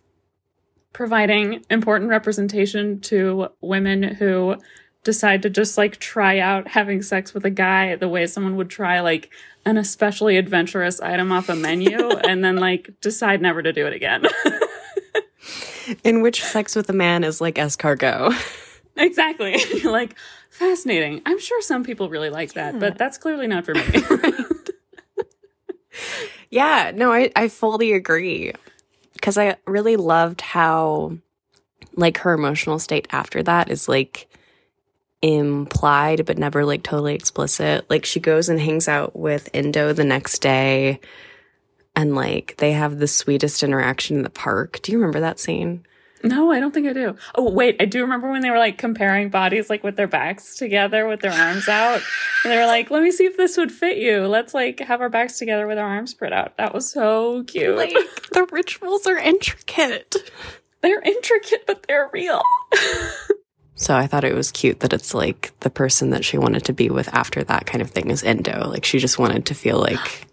providing 0.92 1.64
important 1.70 2.10
representation 2.10 3.00
to 3.00 3.48
women 3.60 4.02
who 4.02 4.56
decide 5.04 5.42
to 5.42 5.50
just 5.50 5.78
like 5.78 5.98
try 5.98 6.38
out 6.38 6.68
having 6.68 7.00
sex 7.02 7.32
with 7.32 7.44
a 7.44 7.50
guy 7.50 7.96
the 7.96 8.08
way 8.08 8.26
someone 8.26 8.56
would 8.56 8.68
try 8.68 9.00
like 9.00 9.30
an 9.64 9.76
especially 9.76 10.36
adventurous 10.36 11.00
item 11.00 11.32
off 11.32 11.48
a 11.48 11.54
menu 11.54 12.10
and 12.28 12.44
then 12.44 12.56
like 12.56 12.90
decide 13.00 13.40
never 13.40 13.62
to 13.62 13.72
do 13.72 13.86
it 13.86 13.92
again. 13.92 14.24
In 16.04 16.22
which 16.22 16.44
sex 16.44 16.74
with 16.76 16.88
a 16.88 16.94
man 16.94 17.24
is 17.24 17.40
like 17.40 17.56
escargot. 17.56 18.34
Exactly. 18.96 19.56
Like, 19.84 20.14
fascinating. 20.50 21.22
I'm 21.24 21.38
sure 21.38 21.62
some 21.62 21.84
people 21.84 22.10
really 22.10 22.28
like 22.28 22.52
that, 22.52 22.78
but 22.78 22.98
that's 22.98 23.16
clearly 23.16 23.46
not 23.46 23.64
for 23.64 23.72
me. 23.74 23.82
Yeah, 26.50 26.90
no, 26.94 27.12
I, 27.12 27.30
I 27.36 27.48
fully 27.48 27.92
agree. 27.92 28.52
Because 29.14 29.38
I 29.38 29.56
really 29.66 29.96
loved 29.96 30.40
how, 30.40 31.16
like, 31.94 32.18
her 32.18 32.32
emotional 32.32 32.78
state 32.80 33.06
after 33.12 33.42
that 33.44 33.70
is 33.70 33.88
like 33.88 34.26
implied, 35.22 36.26
but 36.26 36.38
never 36.38 36.64
like 36.64 36.82
totally 36.82 37.14
explicit. 37.14 37.88
Like, 37.88 38.04
she 38.04 38.18
goes 38.20 38.48
and 38.48 38.58
hangs 38.60 38.88
out 38.88 39.14
with 39.14 39.48
Endo 39.54 39.92
the 39.92 40.04
next 40.04 40.40
day, 40.40 41.00
and 41.94 42.14
like, 42.14 42.56
they 42.58 42.72
have 42.72 42.98
the 42.98 43.08
sweetest 43.08 43.62
interaction 43.62 44.16
in 44.16 44.22
the 44.22 44.30
park. 44.30 44.80
Do 44.82 44.92
you 44.92 44.98
remember 44.98 45.20
that 45.20 45.40
scene? 45.40 45.84
no, 46.22 46.50
I 46.50 46.60
don't 46.60 46.72
think 46.72 46.86
I 46.86 46.92
do. 46.92 47.16
Oh, 47.34 47.50
wait. 47.50 47.76
I 47.80 47.86
do 47.86 48.02
remember 48.02 48.30
when 48.30 48.42
they 48.42 48.50
were 48.50 48.58
like 48.58 48.78
comparing 48.78 49.30
bodies, 49.30 49.70
like 49.70 49.82
with 49.82 49.96
their 49.96 50.06
backs 50.06 50.56
together, 50.56 51.06
with 51.06 51.20
their 51.20 51.32
arms 51.32 51.68
out. 51.68 52.02
And 52.44 52.52
they 52.52 52.58
were 52.58 52.66
like, 52.66 52.90
let 52.90 53.02
me 53.02 53.10
see 53.10 53.24
if 53.24 53.36
this 53.36 53.56
would 53.56 53.72
fit 53.72 53.96
you. 53.96 54.26
Let's 54.26 54.52
like 54.52 54.80
have 54.80 55.00
our 55.00 55.08
backs 55.08 55.38
together 55.38 55.66
with 55.66 55.78
our 55.78 55.88
arms 55.88 56.10
spread 56.10 56.32
out. 56.32 56.56
That 56.58 56.74
was 56.74 56.90
so 56.90 57.44
cute. 57.44 57.76
Like, 57.76 57.92
the 58.32 58.46
rituals 58.50 59.06
are 59.06 59.16
intricate. 59.16 60.16
they're 60.82 61.00
intricate, 61.00 61.66
but 61.66 61.84
they're 61.86 62.10
real. 62.12 62.42
So 63.76 63.96
I 63.96 64.06
thought 64.06 64.24
it 64.24 64.34
was 64.34 64.52
cute 64.52 64.80
that 64.80 64.92
it's 64.92 65.14
like 65.14 65.58
the 65.60 65.70
person 65.70 66.10
that 66.10 66.22
she 66.22 66.36
wanted 66.36 66.66
to 66.66 66.74
be 66.74 66.90
with 66.90 67.08
after 67.14 67.42
that 67.44 67.64
kind 67.64 67.80
of 67.80 67.90
thing 67.90 68.10
is 68.10 68.22
Endo. 68.22 68.68
Like, 68.68 68.84
she 68.84 68.98
just 68.98 69.18
wanted 69.18 69.46
to 69.46 69.54
feel 69.54 69.78
like 69.78 70.26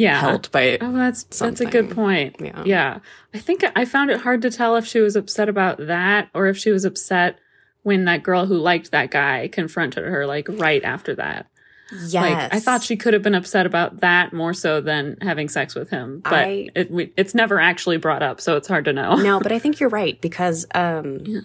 yeah. 0.00 0.20
held 0.20 0.50
by 0.50 0.78
Oh, 0.80 0.92
that's 0.92 1.24
that's 1.24 1.60
a 1.60 1.66
good 1.66 1.90
point. 1.90 2.36
Yeah. 2.40 2.62
Yeah. 2.64 2.98
I 3.34 3.38
think 3.38 3.64
I 3.76 3.84
found 3.84 4.10
it 4.10 4.20
hard 4.20 4.42
to 4.42 4.50
tell 4.50 4.76
if 4.76 4.86
she 4.86 5.00
was 5.00 5.16
upset 5.16 5.48
about 5.48 5.86
that 5.86 6.28
or 6.34 6.46
if 6.48 6.56
she 6.58 6.70
was 6.70 6.84
upset 6.84 7.38
when 7.82 8.04
that 8.06 8.22
girl 8.22 8.46
who 8.46 8.56
liked 8.56 8.90
that 8.90 9.10
guy 9.10 9.48
confronted 9.48 10.04
her 10.04 10.26
like 10.26 10.46
right 10.48 10.82
after 10.84 11.14
that. 11.14 11.46
Yes. 11.92 12.14
Like 12.14 12.54
I 12.54 12.60
thought 12.60 12.82
she 12.84 12.96
could 12.96 13.14
have 13.14 13.22
been 13.22 13.34
upset 13.34 13.66
about 13.66 14.00
that 14.00 14.32
more 14.32 14.54
so 14.54 14.80
than 14.80 15.16
having 15.22 15.48
sex 15.48 15.74
with 15.74 15.90
him, 15.90 16.20
but 16.22 16.32
I- 16.34 16.68
it 16.76 16.90
we, 16.90 17.12
it's 17.16 17.34
never 17.34 17.58
actually 17.58 17.96
brought 17.96 18.22
up, 18.22 18.40
so 18.40 18.56
it's 18.56 18.68
hard 18.68 18.84
to 18.84 18.92
know. 18.92 19.16
no, 19.16 19.40
but 19.40 19.50
I 19.50 19.58
think 19.62 19.80
you're 19.80 19.88
right 19.88 20.20
because 20.20 20.66
um 20.74 21.18
Yeah. 21.24 21.40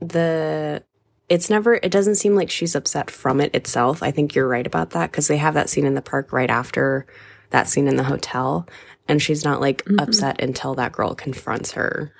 the 0.00 0.82
it's 1.28 1.48
never 1.50 1.74
it 1.74 1.90
doesn't 1.90 2.16
seem 2.16 2.34
like 2.34 2.50
she's 2.50 2.74
upset 2.74 3.10
from 3.10 3.40
it 3.40 3.54
itself. 3.54 4.02
I 4.02 4.10
think 4.10 4.34
you're 4.34 4.48
right 4.48 4.66
about 4.66 4.90
that 4.90 5.10
because 5.10 5.28
they 5.28 5.36
have 5.38 5.54
that 5.54 5.70
scene 5.70 5.86
in 5.86 5.94
the 5.94 6.02
park 6.02 6.32
right 6.32 6.50
after 6.50 7.06
that 7.52 7.68
scene 7.68 7.88
in 7.88 7.96
the 7.96 8.02
hotel 8.04 8.66
and 9.08 9.22
she's 9.22 9.44
not 9.44 9.60
like 9.60 9.84
Mhm. 9.84 10.02
upset 10.02 10.42
until 10.42 10.74
that 10.74 10.92
girl 10.92 11.14
confronts 11.14 11.72
her. 11.72 12.12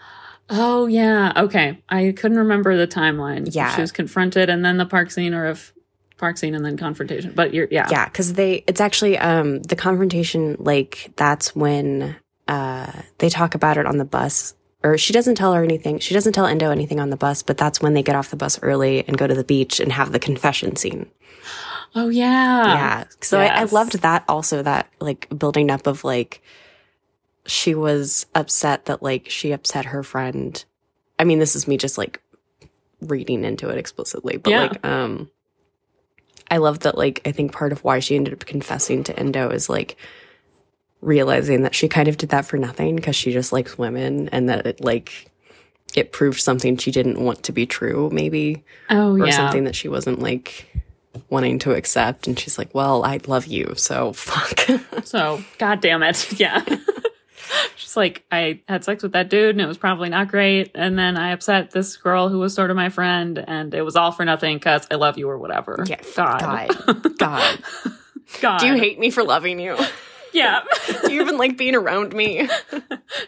Oh 0.51 0.87
yeah, 0.87 1.33
okay. 1.37 1.79
I 1.89 2.13
couldn't 2.17 2.39
remember 2.39 2.77
the 2.77 2.87
timeline. 2.89 3.49
Yeah. 3.51 3.75
she 3.75 3.81
was 3.81 3.93
confronted 3.93 4.49
and 4.51 4.65
then 4.65 4.77
the 4.77 4.87
park 4.87 5.11
scene, 5.11 5.35
or 5.35 5.47
if 5.47 5.73
park 6.19 6.37
scene 6.39 6.55
and 6.55 6.65
then 6.65 6.77
confrontation. 6.77 7.33
But 7.35 7.53
you're 7.55 7.69
yeah, 7.71 7.89
Yeah, 7.91 8.07
cuz 8.09 8.35
they 8.35 8.65
it's 8.67 8.81
actually 8.81 9.19
um 9.19 9.63
the 9.63 9.77
confrontation 9.77 10.57
like 10.59 11.11
that's 11.17 11.55
when 11.57 12.17
uh 12.49 12.91
they 13.19 13.29
talk 13.29 13.55
about 13.55 13.77
it 13.79 13.87
on 13.87 13.99
the 13.99 14.05
bus 14.05 14.55
or 14.85 14.99
she 14.99 15.13
doesn't 15.13 15.37
tell 15.37 15.55
her 15.55 15.63
anything. 15.63 16.01
She 16.01 16.13
doesn't 16.13 16.33
tell 16.33 16.47
Endo 16.47 16.71
anything 16.71 16.99
on 16.99 17.11
the 17.11 17.17
bus, 17.17 17.43
but 17.45 17.57
that's 17.57 17.81
when 17.81 17.95
they 17.95 18.03
get 18.03 18.17
off 18.17 18.31
the 18.31 18.37
bus 18.37 18.59
early 18.63 19.05
and 19.07 19.17
go 19.17 19.29
to 19.29 19.35
the 19.35 19.45
beach 19.45 19.79
and 19.79 19.93
have 19.93 20.11
the 20.11 20.19
confession 20.19 20.75
scene. 20.75 21.07
Oh 21.95 22.09
yeah, 22.09 22.67
yeah. 22.67 23.05
So 23.21 23.39
I, 23.41 23.47
I 23.47 23.65
loved 23.65 24.01
that 24.01 24.25
also 24.29 24.63
that 24.63 24.89
like 25.01 25.29
building 25.37 25.71
up 25.71 25.87
of 25.87 26.05
like 26.05 26.43
she 27.47 27.75
was 27.75 28.27
upset 28.35 28.87
that 28.87 29.03
like 29.03 29.29
she 29.29 29.53
upset 29.53 29.87
her 29.87 30.03
friend. 30.03 30.65
I 31.19 31.25
mean, 31.25 31.39
this 31.39 31.55
is 31.55 31.69
me 31.69 31.77
just 31.77 31.99
like 31.99 32.21
reading 33.01 33.45
into 33.45 33.69
it 33.69 33.79
explicitly, 33.79 34.37
but 34.39 34.51
Yeah. 34.51 34.59
like 34.61 34.87
um 34.87 35.31
I 36.51 36.59
love 36.59 36.81
that 36.81 36.97
like 36.97 37.21
I 37.27 37.33
think 37.33 37.53
part 37.53 37.73
of 37.73 37.85
why 37.85 37.99
she 37.99 38.17
ended 38.17 38.33
up 38.33 38.47
confessing 38.47 39.05
to 39.05 39.19
Endo 39.19 39.51
is 39.51 39.69
like 39.69 39.97
realizing 41.01 41.63
that 41.63 41.75
she 41.75 41.89
kind 41.89 42.09
of 42.09 42.17
did 42.17 42.29
that 42.31 42.47
for 42.47 42.57
nothing 42.59 42.95
because 42.97 43.17
she 43.17 43.33
just 43.33 43.53
likes 43.53 43.77
women 43.77 44.29
and 44.31 44.49
that 44.49 44.67
it 44.67 44.81
like 44.81 45.27
it 45.95 46.13
proved 46.13 46.41
something 46.41 46.77
she 46.77 46.91
didn't 46.91 47.21
want 47.21 47.43
to 47.43 47.53
be 47.53 47.67
true 47.67 48.09
maybe 48.13 48.65
Oh 48.89 49.15
or 49.17 49.27
yeah. 49.27 49.37
something 49.37 49.65
that 49.65 49.75
she 49.75 49.89
wasn't 49.89 50.21
like 50.21 50.67
wanting 51.29 51.59
to 51.59 51.73
accept 51.73 52.27
and 52.27 52.39
she's 52.39 52.57
like 52.59 52.75
well 52.75 53.05
i 53.05 53.19
love 53.27 53.47
you 53.47 53.75
so 53.77 54.13
fuck 54.13 54.61
So, 55.05 55.43
god 55.59 55.81
damn 55.81 56.03
it. 56.03 56.33
Yeah. 56.41 56.63
She's 57.77 57.97
like, 57.97 58.25
I 58.33 58.61
had 58.69 58.85
sex 58.85 59.03
with 59.03 59.13
that 59.13 59.29
dude 59.29 59.51
and 59.57 59.61
it 59.61 59.67
was 59.67 59.77
probably 59.77 60.09
not 60.09 60.29
great. 60.29 60.71
And 60.75 60.99
then 60.99 61.17
I 61.19 61.33
upset 61.33 61.73
this 61.73 61.97
girl 61.97 62.29
who 62.31 62.39
was 62.39 62.55
sort 62.55 62.71
of 62.71 62.77
my 62.77 62.89
friend 62.89 63.37
and 63.47 63.75
it 63.75 63.83
was 63.83 63.95
all 63.97 64.11
for 64.13 64.25
nothing 64.25 64.57
because 64.57 64.87
I 64.91 64.95
love 64.95 65.19
you 65.19 65.29
or 65.29 65.37
whatever. 65.37 65.85
Yeah, 65.87 66.01
God. 66.17 66.41
god 66.41 67.19
god 67.19 67.59
God. 68.41 68.59
do 68.61 68.67
you 68.69 68.75
hate 68.75 68.99
me 68.99 69.11
for 69.11 69.23
loving 69.25 69.59
you 69.59 69.77
Yeah. 70.33 70.61
do 71.05 71.13
you 71.13 71.21
even 71.21 71.37
like 71.37 71.59
being 71.59 71.75
around 71.75 72.15
me 72.15 72.49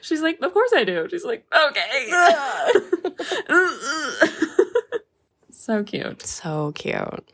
She's 0.01 0.23
like, 0.23 0.41
Of 0.41 0.53
course 0.55 0.71
I 0.75 0.85
do. 0.85 1.07
She's 1.11 1.25
like, 1.25 1.45
Okay. 1.53 2.11
so 5.51 5.83
cute. 5.83 6.23
so 6.25 6.73
cute 6.73 7.25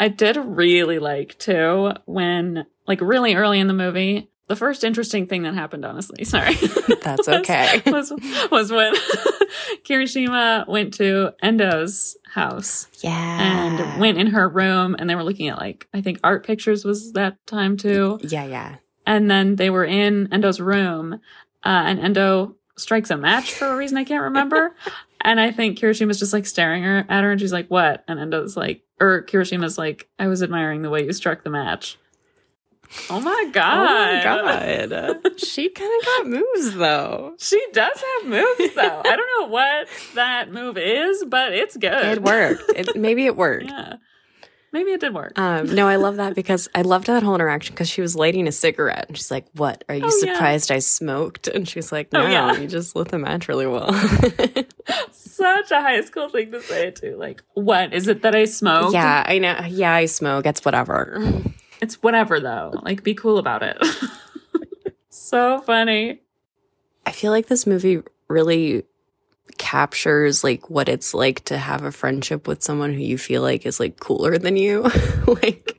I 0.00 0.08
did 0.08 0.36
really 0.36 0.98
like 0.98 1.38
too 1.38 1.92
when, 2.06 2.66
like, 2.86 3.00
really 3.00 3.34
early 3.34 3.60
in 3.60 3.66
the 3.68 3.74
movie, 3.74 4.28
the 4.48 4.56
first 4.56 4.82
interesting 4.84 5.26
thing 5.28 5.42
that 5.42 5.54
happened, 5.54 5.84
honestly, 5.84 6.24
sorry. 6.24 6.54
That's 7.02 7.28
okay. 7.28 7.80
was, 7.86 8.12
was 8.50 8.72
when 8.72 8.92
Kirishima 9.84 10.66
went 10.68 10.94
to 10.94 11.30
Endo's 11.42 12.16
house 12.26 12.86
yeah 13.02 13.40
and 13.76 14.00
went 14.00 14.16
in 14.18 14.28
her 14.28 14.48
room 14.48 14.96
and 14.98 15.08
they 15.08 15.14
were 15.14 15.24
looking 15.24 15.48
at, 15.48 15.58
like, 15.58 15.86
I 15.92 16.00
think 16.00 16.18
art 16.24 16.44
pictures 16.46 16.84
was 16.84 17.12
that 17.12 17.44
time 17.46 17.76
too. 17.76 18.18
yeah 18.22 18.44
yeah 18.44 18.76
And 19.06 19.30
then 19.30 19.56
they 19.56 19.70
were 19.70 19.84
in 19.84 20.28
Endo's 20.32 20.60
room 20.60 21.14
uh, 21.14 21.18
and 21.86 22.00
Endo 22.00 22.56
strikes 22.76 23.10
a 23.10 23.16
match 23.16 23.52
for 23.52 23.66
a 23.66 23.76
reason 23.76 23.98
I 23.98 24.04
can't 24.04 24.22
remember. 24.24 24.74
and 25.20 25.38
I 25.38 25.50
think 25.52 25.78
Kirishima's 25.78 26.18
just 26.18 26.32
like 26.32 26.46
staring 26.46 26.82
her 26.82 27.04
at 27.08 27.22
her 27.22 27.30
and 27.32 27.40
she's 27.40 27.52
like, 27.52 27.68
what? 27.68 28.02
And 28.08 28.18
Endo's 28.18 28.56
like, 28.56 28.82
or 29.02 29.22
Kirishima's 29.22 29.76
like, 29.76 30.08
I 30.18 30.28
was 30.28 30.42
admiring 30.42 30.82
the 30.82 30.90
way 30.90 31.04
you 31.04 31.12
struck 31.12 31.42
the 31.42 31.50
match. 31.50 31.98
Oh 33.10 33.20
my 33.20 33.48
God. 33.52 33.78
oh 34.26 34.44
my 34.44 34.86
god 34.86 35.38
she 35.38 35.70
kind 35.70 35.90
of 35.98 36.06
got 36.06 36.26
moves 36.26 36.74
though 36.74 37.34
She 37.38 37.58
does 37.72 38.02
have 38.20 38.28
moves 38.28 38.74
though. 38.74 39.02
I 39.04 39.16
don't 39.16 39.40
know 39.40 39.48
what 39.48 39.88
that 40.14 40.52
move 40.52 40.76
is, 40.76 41.24
but 41.24 41.52
it's 41.52 41.76
good. 41.76 42.18
it 42.18 42.22
worked 42.22 42.64
it, 42.76 42.94
maybe 42.96 43.24
it 43.26 43.36
worked 43.36 43.64
yeah. 43.68 43.94
Maybe 44.72 44.92
it 44.92 45.00
did 45.00 45.12
work. 45.12 45.38
Um, 45.38 45.74
no, 45.74 45.86
I 45.86 45.96
love 45.96 46.16
that 46.16 46.34
because 46.34 46.66
I 46.74 46.80
loved 46.80 47.06
that 47.08 47.22
whole 47.22 47.34
interaction 47.34 47.74
because 47.74 47.90
she 47.90 48.00
was 48.00 48.16
lighting 48.16 48.48
a 48.48 48.52
cigarette 48.52 49.04
and 49.08 49.16
she's 49.18 49.30
like, 49.30 49.44
What? 49.52 49.84
Are 49.88 49.94
you 49.94 50.04
Oh, 50.06 50.20
yeah. 50.24 50.32
surprised 50.34 50.70
I 50.72 50.78
smoked? 50.78 51.46
And 51.48 51.68
she's 51.68 51.92
like, 51.92 52.08
Oh, 52.14 52.22
No, 52.22 52.26
yeah. 52.28 52.56
you 52.58 52.66
just 52.66 52.96
lit 52.96 53.08
the 53.08 53.18
match 53.18 53.48
really 53.48 53.66
well. 53.66 53.92
Such 55.12 55.70
a 55.70 55.80
high 55.82 56.00
school 56.00 56.28
thing 56.30 56.52
to 56.52 56.62
say 56.62 56.90
too. 56.90 57.16
Like, 57.16 57.42
what 57.54 57.92
is 57.92 58.08
it 58.08 58.22
that 58.22 58.34
I 58.34 58.46
smoke? 58.46 58.92
yeah, 58.94 59.22
I 59.26 59.38
know. 59.38 59.60
Yeah, 59.68 59.92
I 59.92 60.06
smoke. 60.06 60.46
It's 60.46 60.64
whatever. 60.64 61.22
It's 61.82 62.02
whatever 62.02 62.40
though. 62.40 62.72
Like, 62.82 63.02
be 63.02 63.14
cool 63.14 63.38
about 63.38 63.62
it. 63.62 63.76
so 65.10 65.60
funny. 65.60 66.20
I 67.04 67.12
feel 67.12 67.30
like 67.30 67.46
this 67.46 67.66
movie 67.66 68.02
really 68.28 68.84
captures 69.58 70.44
like 70.44 70.70
what 70.70 70.88
it's 70.88 71.14
like 71.14 71.44
to 71.44 71.58
have 71.58 71.84
a 71.84 71.92
friendship 71.92 72.46
with 72.46 72.62
someone 72.62 72.92
who 72.92 73.00
you 73.00 73.18
feel 73.18 73.42
like 73.42 73.66
is 73.66 73.80
like 73.80 73.98
cooler 74.00 74.38
than 74.38 74.56
you. 74.56 74.82
like 75.26 75.78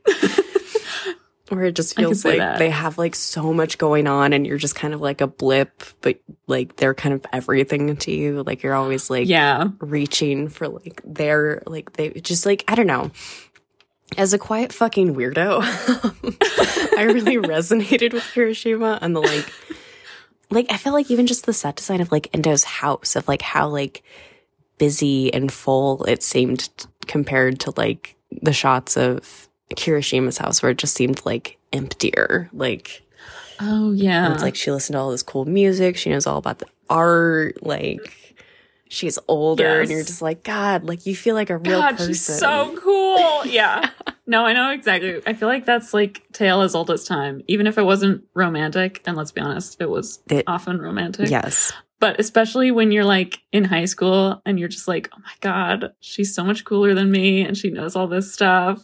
Where 1.50 1.64
it 1.64 1.74
just 1.76 1.94
feels 1.94 2.24
like 2.24 2.38
that. 2.38 2.58
they 2.58 2.70
have 2.70 2.96
like 2.96 3.14
so 3.14 3.52
much 3.52 3.76
going 3.76 4.06
on 4.06 4.32
and 4.32 4.46
you're 4.46 4.58
just 4.58 4.74
kind 4.74 4.94
of 4.94 5.00
like 5.00 5.20
a 5.20 5.26
blip, 5.26 5.82
but 6.00 6.18
like 6.46 6.76
they're 6.76 6.94
kind 6.94 7.14
of 7.14 7.24
everything 7.32 7.96
to 7.96 8.10
you. 8.10 8.42
Like 8.42 8.62
you're 8.62 8.74
always 8.74 9.10
like 9.10 9.28
yeah. 9.28 9.68
reaching 9.78 10.48
for 10.48 10.68
like 10.68 11.02
their 11.04 11.62
like 11.66 11.92
they 11.92 12.10
just 12.10 12.46
like 12.46 12.64
I 12.66 12.74
don't 12.74 12.86
know. 12.86 13.10
As 14.16 14.32
a 14.32 14.38
quiet 14.38 14.72
fucking 14.72 15.14
weirdo, 15.14 15.60
I 16.98 17.02
really 17.02 17.36
resonated 17.36 18.12
with 18.12 18.24
Hiroshima 18.32 18.98
and 19.02 19.14
the 19.14 19.20
like 19.20 19.52
like 20.50 20.66
I 20.70 20.76
feel 20.76 20.92
like 20.92 21.10
even 21.10 21.26
just 21.26 21.46
the 21.46 21.52
set 21.52 21.76
design 21.76 22.00
of 22.00 22.12
like 22.12 22.30
Endo's 22.32 22.64
house 22.64 23.16
of 23.16 23.26
like 23.28 23.42
how 23.42 23.68
like 23.68 24.02
busy 24.78 25.32
and 25.32 25.52
full 25.52 26.04
it 26.04 26.22
seemed 26.22 26.68
compared 27.06 27.60
to 27.60 27.72
like 27.76 28.16
the 28.42 28.52
shots 28.52 28.96
of 28.96 29.48
Kirishima's 29.74 30.38
house 30.38 30.62
where 30.62 30.70
it 30.72 30.78
just 30.78 30.94
seemed 30.94 31.24
like 31.24 31.58
emptier. 31.72 32.48
Like 32.52 33.02
Oh 33.60 33.92
yeah. 33.92 34.32
it's 34.32 34.42
like 34.42 34.56
she 34.56 34.70
listened 34.72 34.94
to 34.94 34.98
all 35.00 35.10
this 35.10 35.22
cool 35.22 35.44
music. 35.44 35.96
She 35.96 36.10
knows 36.10 36.26
all 36.26 36.38
about 36.38 36.58
the 36.58 36.66
art. 36.90 37.62
Like 37.64 38.23
she's 38.94 39.18
older, 39.28 39.80
and 39.80 39.90
you're 39.90 40.02
just 40.04 40.22
like, 40.22 40.42
God, 40.44 40.84
like 40.84 41.04
you 41.06 41.14
feel 41.16 41.34
like 41.34 41.50
a 41.50 41.58
real 41.58 41.80
God, 41.80 41.92
person. 41.92 42.08
she's 42.08 42.24
so 42.24 42.76
cool. 42.80 43.44
Yeah. 43.46 43.90
no, 44.26 44.44
I 44.46 44.52
know 44.52 44.70
exactly. 44.70 45.20
I 45.26 45.34
feel 45.34 45.48
like 45.48 45.66
that's 45.66 45.92
like 45.92 46.22
tale 46.32 46.60
as 46.62 46.74
old 46.74 46.90
as 46.90 47.04
time. 47.04 47.42
Even 47.48 47.66
if 47.66 47.76
it 47.78 47.82
wasn't 47.82 48.24
romantic, 48.34 49.02
and 49.06 49.16
let's 49.16 49.32
be 49.32 49.40
honest, 49.40 49.76
it 49.80 49.90
was 49.90 50.20
It- 50.30 50.44
often 50.46 50.80
romantic. 50.80 51.28
yes, 51.30 51.72
But 52.00 52.18
especially 52.20 52.70
when 52.70 52.92
you're 52.92 53.04
like 53.04 53.40
in 53.52 53.64
high 53.64 53.84
school 53.86 54.40
and 54.46 54.58
you're 54.58 54.68
just 54.68 54.88
like, 54.88 55.08
oh 55.14 55.18
my 55.20 55.32
God, 55.40 55.92
she's 56.00 56.34
so 56.34 56.44
much 56.44 56.64
cooler 56.64 56.94
than 56.94 57.10
me 57.10 57.42
and 57.42 57.56
she 57.56 57.70
knows 57.70 57.96
all 57.96 58.06
this 58.06 58.32
stuff. 58.32 58.82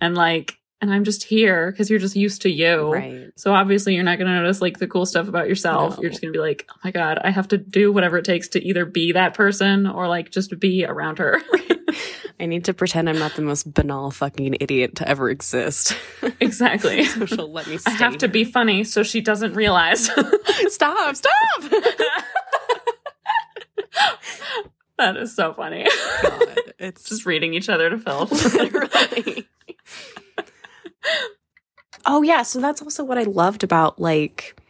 And 0.00 0.14
like, 0.14 0.58
and 0.80 0.92
I'm 0.92 1.04
just 1.04 1.24
here 1.24 1.70
because 1.70 1.88
you're 1.88 1.98
just 1.98 2.16
used 2.16 2.42
to 2.42 2.50
you. 2.50 2.92
right. 2.92 3.30
So 3.36 3.54
obviously 3.54 3.94
you're 3.94 4.04
not 4.04 4.18
going 4.18 4.30
to 4.30 4.34
notice 4.34 4.60
like 4.60 4.78
the 4.78 4.86
cool 4.86 5.06
stuff 5.06 5.28
about 5.28 5.48
yourself. 5.48 5.96
No. 5.96 6.02
You're 6.02 6.10
just 6.10 6.20
going 6.22 6.32
to 6.32 6.36
be 6.36 6.42
like, 6.42 6.66
oh 6.70 6.76
my 6.84 6.90
God, 6.90 7.18
I 7.22 7.30
have 7.30 7.48
to 7.48 7.58
do 7.58 7.92
whatever 7.92 8.18
it 8.18 8.24
takes 8.24 8.48
to 8.48 8.62
either 8.62 8.84
be 8.84 9.12
that 9.12 9.34
person 9.34 9.86
or 9.86 10.08
like 10.08 10.30
just 10.30 10.58
be 10.60 10.84
around 10.84 11.18
her. 11.18 11.40
I 12.40 12.46
need 12.46 12.64
to 12.66 12.74
pretend 12.74 13.08
I'm 13.08 13.18
not 13.18 13.34
the 13.36 13.42
most 13.42 13.72
banal 13.72 14.10
fucking 14.10 14.56
idiot 14.60 14.96
to 14.96 15.08
ever 15.08 15.30
exist. 15.30 15.96
exactly. 16.40 17.04
so 17.04 17.26
she'll 17.26 17.50
let 17.50 17.66
me. 17.66 17.78
I 17.86 17.90
have 17.90 18.18
to 18.18 18.28
be 18.28 18.44
funny 18.44 18.84
so 18.84 19.02
she 19.02 19.20
doesn't 19.20 19.54
realize. 19.54 20.10
Stop! 20.68 21.16
Stop! 21.16 21.32
that 24.98 25.16
is 25.16 25.34
so 25.34 25.52
funny. 25.54 25.86
God, 26.22 26.58
it's 26.78 27.04
just 27.04 27.24
reading 27.24 27.54
each 27.54 27.68
other 27.68 27.88
to 27.88 27.98
filth. 27.98 28.32
literally. 28.54 29.48
Oh 32.06 32.22
yeah, 32.22 32.42
so 32.42 32.60
that's 32.60 32.82
also 32.82 33.04
what 33.04 33.18
I 33.18 33.24
loved 33.24 33.64
about 33.64 34.00
like 34.00 34.60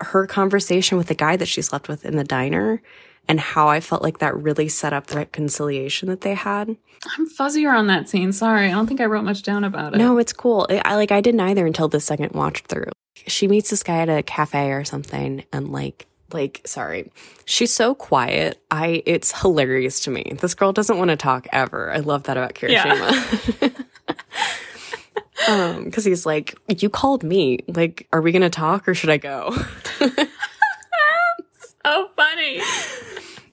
her 0.00 0.26
conversation 0.26 0.98
with 0.98 1.06
the 1.08 1.14
guy 1.14 1.36
that 1.36 1.46
she 1.46 1.62
slept 1.62 1.88
with 1.88 2.04
in 2.04 2.16
the 2.16 2.24
diner 2.24 2.82
and 3.28 3.40
how 3.40 3.68
I 3.68 3.80
felt 3.80 4.02
like 4.02 4.18
that 4.18 4.36
really 4.36 4.68
set 4.68 4.92
up 4.92 5.06
the 5.06 5.16
reconciliation 5.16 6.08
that 6.08 6.20
they 6.22 6.34
had. 6.34 6.76
I'm 7.16 7.28
fuzzier 7.28 7.74
on 7.76 7.86
that 7.86 8.08
scene. 8.08 8.32
Sorry. 8.32 8.66
I 8.66 8.70
don't 8.70 8.86
think 8.86 9.00
I 9.00 9.06
wrote 9.06 9.24
much 9.24 9.42
down 9.42 9.64
about 9.64 9.94
it. 9.94 9.98
No, 9.98 10.18
it's 10.18 10.32
cool. 10.32 10.66
I 10.70 10.82
I, 10.84 10.94
like 10.96 11.12
I 11.12 11.20
didn't 11.20 11.40
either 11.40 11.66
until 11.66 11.88
the 11.88 12.00
second 12.00 12.32
watch 12.32 12.62
through. 12.62 12.90
She 13.26 13.48
meets 13.48 13.70
this 13.70 13.82
guy 13.82 13.98
at 13.98 14.08
a 14.08 14.22
cafe 14.22 14.72
or 14.72 14.84
something 14.84 15.44
and 15.52 15.72
like 15.72 16.06
like 16.32 16.60
sorry. 16.66 17.10
She's 17.44 17.72
so 17.72 17.94
quiet. 17.94 18.60
I 18.70 19.02
it's 19.06 19.40
hilarious 19.40 20.00
to 20.00 20.10
me. 20.10 20.36
This 20.40 20.54
girl 20.54 20.72
doesn't 20.72 20.98
want 20.98 21.10
to 21.10 21.16
talk 21.16 21.46
ever. 21.52 21.92
I 21.92 21.98
love 21.98 22.24
that 22.24 22.36
about 22.36 22.54
Kirishima. 22.54 23.84
um 25.48 25.90
cuz 25.92 26.04
he's 26.04 26.26
like, 26.26 26.56
"You 26.68 26.88
called 26.88 27.22
me. 27.22 27.60
Like, 27.68 28.06
are 28.12 28.20
we 28.20 28.32
going 28.32 28.42
to 28.42 28.50
talk 28.50 28.88
or 28.88 28.94
should 28.94 29.10
I 29.10 29.18
go?" 29.18 29.54
so 31.84 32.08
funny. 32.16 32.60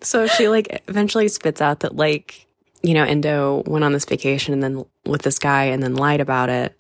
So 0.02 0.28
she 0.28 0.50
like 0.50 0.82
eventually 0.88 1.28
spits 1.28 1.62
out 1.62 1.82
that 1.82 1.96
like, 1.96 2.48
you 2.82 2.94
know, 2.94 3.04
Endo 3.04 3.64
went 3.68 3.86
on 3.86 3.92
this 3.92 4.06
vacation 4.06 4.54
and 4.54 4.64
then 4.64 4.86
with 5.06 5.22
this 5.22 5.40
guy 5.40 5.66
and 5.66 5.82
then 5.84 5.96
lied 5.96 6.22
about 6.22 6.50
it. 6.50 6.80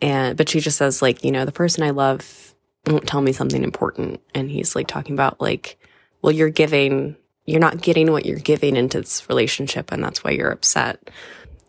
And 0.00 0.36
but 0.36 0.48
she 0.48 0.60
just 0.60 0.78
says 0.78 1.00
like, 1.00 1.24
you 1.24 1.30
know, 1.30 1.44
the 1.44 1.52
person 1.52 1.84
I 1.84 1.90
love 1.90 2.54
won't 2.86 3.06
tell 3.06 3.20
me 3.20 3.32
something 3.32 3.62
important. 3.62 4.20
And 4.34 4.50
he's 4.50 4.74
like 4.74 4.88
talking 4.88 5.14
about 5.14 5.40
like, 5.40 5.78
well, 6.20 6.32
you're 6.32 6.50
giving 6.50 7.16
you're 7.44 7.60
not 7.60 7.80
getting 7.80 8.12
what 8.12 8.24
you're 8.24 8.38
giving 8.38 8.76
into 8.76 9.00
this 9.00 9.28
relationship 9.28 9.90
and 9.92 10.02
that's 10.02 10.24
why 10.24 10.30
you're 10.30 10.50
upset. 10.50 11.10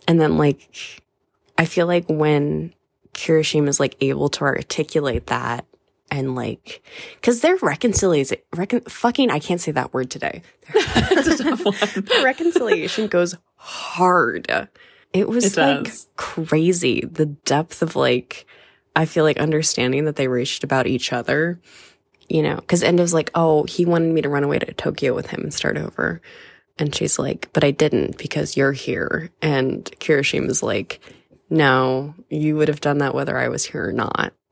And 0.07 0.19
then 0.19 0.37
like 0.37 1.01
I 1.63 1.65
feel 1.65 1.87
like 1.87 2.05
when 2.09 2.73
Kirishima 3.13 3.69
is 3.69 3.79
like 3.79 3.95
able 4.01 4.27
to 4.27 4.43
articulate 4.43 5.27
that 5.27 5.65
and 6.11 6.35
like 6.35 6.83
because 7.15 7.39
their 7.39 7.55
reconciliation 7.61 8.37
recon, 8.53 8.81
fucking 8.81 9.31
I 9.31 9.39
can't 9.39 9.61
say 9.61 9.71
that 9.71 9.93
word 9.93 10.09
today. 10.11 10.41
It's 10.75 11.39
a 11.39 11.43
tough 11.43 11.63
one. 11.63 11.73
The 11.95 12.21
reconciliation 12.21 13.07
goes 13.07 13.35
hard. 13.55 14.47
It 15.13 15.29
was 15.29 15.45
It 15.45 15.61
like 15.61 15.83
does. 15.85 16.07
crazy. 16.17 17.01
The 17.09 17.27
depth 17.27 17.81
of 17.81 17.95
like, 17.95 18.45
I 18.93 19.05
feel 19.05 19.23
like 19.23 19.37
understanding 19.39 20.03
that 20.03 20.17
they 20.17 20.27
reached 20.27 20.65
about 20.65 20.85
each 20.85 21.13
other, 21.13 21.61
you 22.27 22.41
know, 22.43 22.55
because 22.57 22.83
Endo's 22.83 23.13
like, 23.13 23.31
oh, 23.35 23.63
he 23.63 23.85
wanted 23.85 24.13
me 24.13 24.21
to 24.21 24.29
run 24.29 24.43
away 24.43 24.59
to 24.59 24.73
Tokyo 24.73 25.13
with 25.15 25.27
him 25.27 25.41
and 25.43 25.53
start 25.53 25.77
over. 25.77 26.21
And 26.77 26.93
she's 26.93 27.17
like, 27.17 27.49
but 27.53 27.63
I 27.63 27.71
didn't 27.71 28.17
because 28.17 28.57
you're 28.57 28.73
here. 28.73 29.29
And 29.41 29.85
Kirishima's 29.99 30.61
like, 30.61 30.99
no, 31.49 32.15
you 32.29 32.55
would 32.57 32.67
have 32.67 32.81
done 32.81 32.99
that 32.99 33.13
whether 33.15 33.37
I 33.37 33.49
was 33.49 33.65
here 33.65 33.87
or 33.89 33.93
not. 33.93 34.33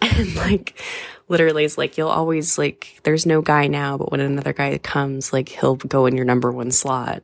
And 0.00 0.34
like, 0.36 0.80
literally, 1.28 1.64
it's 1.64 1.76
like, 1.78 1.98
you'll 1.98 2.08
always 2.08 2.56
like, 2.58 3.00
there's 3.02 3.26
no 3.26 3.42
guy 3.42 3.66
now, 3.66 3.98
but 3.98 4.10
when 4.12 4.20
another 4.20 4.52
guy 4.52 4.78
comes, 4.78 5.32
like, 5.32 5.48
he'll 5.48 5.74
go 5.76 6.06
in 6.06 6.14
your 6.16 6.24
number 6.24 6.52
one 6.52 6.70
slot. 6.70 7.22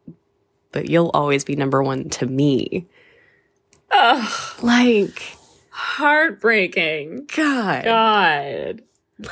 But 0.73 0.89
you'll 0.89 1.11
always 1.15 1.45
be 1.45 1.55
number 1.57 1.83
one 1.83 2.09
to 2.11 2.27
me. 2.27 2.87
Ugh, 3.93 4.63
Like, 4.63 5.23
heartbreaking. 5.71 7.29
God, 7.35 7.85
God. 7.85 8.83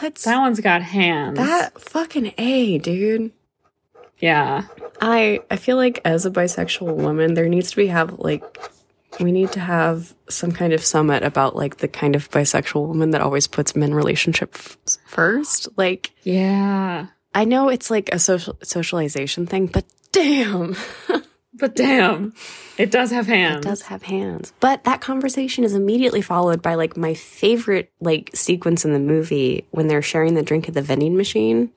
let's 0.01 0.25
That 0.25 0.39
one's 0.39 0.61
got 0.61 0.83
hands. 0.83 1.37
that 1.39 1.81
fucking 1.81 2.33
A, 2.39 2.79
dude. 2.79 3.33
yeah. 4.19 4.65
I 5.01 5.41
I 5.51 5.57
feel 5.57 5.77
like 5.77 6.01
as 6.05 6.27
a 6.27 6.31
bisexual 6.31 6.95
woman, 6.95 7.35
there 7.35 7.49
needs 7.49 7.71
to 7.71 7.77
be 7.77 7.89
have 7.89 8.19
like 8.21 8.45
we 9.23 9.33
need 9.33 9.53
to 9.53 9.61
have 9.61 10.15
some 10.29 10.53
kind 10.53 10.73
of 10.73 10.85
summit 10.85 11.23
about 11.23 11.57
like 11.57 11.79
the 11.79 11.89
kind 11.89 12.15
of 12.17 12.31
bisexual 12.31 12.87
woman 12.89 13.11
that 13.11 13.21
always 13.21 13.47
puts 13.47 13.77
men 13.77 13.95
relationships 13.95 14.77
first. 15.07 15.69
Like 15.77 16.11
Yeah. 16.23 17.07
I 17.35 17.45
know 17.45 17.69
it's 17.71 17.91
like 17.91 18.11
a 18.13 18.19
social 18.19 18.59
socialization 18.63 19.47
thing, 19.47 19.67
but 19.67 19.85
damn, 20.13 20.77
But 21.55 21.77
damn, 21.77 22.33
it 22.79 22.91
does 22.91 23.11
have 23.11 23.27
hands. 23.27 23.65
it 23.65 23.69
does 23.69 23.83
have 23.83 24.03
hands. 24.03 24.53
But 24.59 24.85
that 24.85 25.01
conversation 25.03 25.65
is 25.65 25.75
immediately 25.75 26.23
followed 26.23 26.63
by 26.63 26.75
like 26.77 26.97
my 26.97 27.13
favorite 27.15 27.93
like 28.01 28.31
sequence 28.35 28.85
in 28.87 28.93
the 28.95 28.99
movie 28.99 29.67
when 29.71 29.87
they're 29.87 30.03
sharing 30.03 30.35
the 30.35 30.43
drink 30.43 30.67
at 30.69 30.75
the 30.75 30.83
vending 30.83 31.17
machine. 31.17 31.71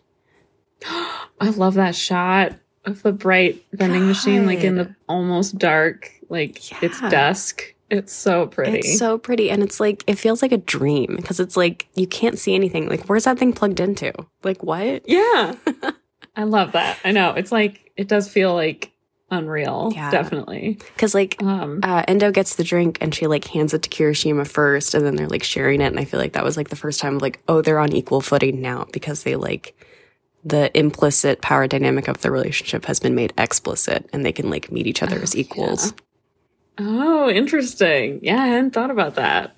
I 0.88 1.50
love 1.50 1.74
that 1.76 1.94
shot 1.96 2.54
of 2.86 3.04
the 3.04 3.12
bright 3.12 3.64
vending 3.74 4.08
machine, 4.08 4.46
like 4.46 4.64
in 4.64 4.76
the 4.76 4.96
almost 5.10 5.58
dark, 5.58 6.12
like 6.30 6.84
it's 6.84 7.00
dusk. 7.02 7.74
It's 7.90 8.12
so 8.12 8.48
pretty. 8.48 8.80
It's 8.80 8.98
so 8.98 9.18
pretty 9.18 9.52
and 9.52 9.62
it's 9.62 9.80
like 9.80 10.04
it 10.08 10.16
feels 10.16 10.42
like 10.42 10.52
a 10.52 10.58
dream 10.58 11.16
because 11.18 11.40
it's 11.40 11.56
like 11.56 11.88
you 11.96 12.08
can't 12.08 12.40
see 12.40 12.56
anything. 12.56 12.90
Like 12.90 13.06
where's 13.06 13.26
that 13.26 13.38
thing 13.38 13.54
plugged 13.54 13.80
into? 13.80 14.12
Like 14.44 14.64
what? 14.64 15.08
yeah. 15.08 15.56
I 16.36 16.44
love 16.44 16.74
that. 16.74 17.00
I 17.06 17.12
know. 17.12 17.32
It's 17.32 17.52
like, 17.52 17.92
it 17.96 18.10
does 18.10 18.28
feel 18.28 18.54
like 18.54 18.92
unreal. 19.32 19.92
Yeah. 19.96 20.12
Definitely. 20.12 20.80
Because 20.94 21.14
like 21.16 21.42
Um, 21.42 21.80
uh, 21.82 22.04
Endo 22.08 22.32
gets 22.32 22.56
the 22.56 22.64
drink 22.64 22.98
and 23.02 23.16
she 23.16 23.28
like 23.28 23.46
hands 23.46 23.74
it 23.74 23.84
to 23.84 23.90
Kirishima 23.90 24.46
first, 24.48 24.94
and 24.94 25.06
then 25.06 25.16
they're 25.16 25.28
like 25.28 25.44
sharing 25.44 25.80
it. 25.82 25.88
And 25.88 26.00
I 26.00 26.06
feel 26.06 26.20
like 26.20 26.34
that 26.34 26.44
was 26.44 26.58
like 26.58 26.70
the 26.70 26.76
first 26.76 27.00
time 27.00 27.20
like, 27.20 27.40
oh, 27.48 27.62
they're 27.62 27.80
on 27.80 27.94
equal 27.94 28.20
footing 28.22 28.62
now 28.62 28.86
because 28.92 29.24
they 29.24 29.36
like 29.36 29.78
the 30.46 30.72
implicit 30.78 31.42
power 31.42 31.68
dynamic 31.68 32.08
of 32.08 32.22
the 32.22 32.30
relationship 32.32 32.86
has 32.86 33.00
been 33.00 33.16
made 33.16 33.34
explicit, 33.38 34.08
and 34.14 34.24
they 34.24 34.32
can 34.32 34.50
like 34.50 34.72
meet 34.72 34.86
each 34.88 35.02
other 35.04 35.20
as 35.22 35.36
equals. 35.36 35.94
oh, 36.78 37.30
interesting. 37.30 38.20
Yeah, 38.22 38.42
I 38.42 38.48
hadn't 38.48 38.72
thought 38.72 38.92
about 38.92 39.16
that. 39.16 39.56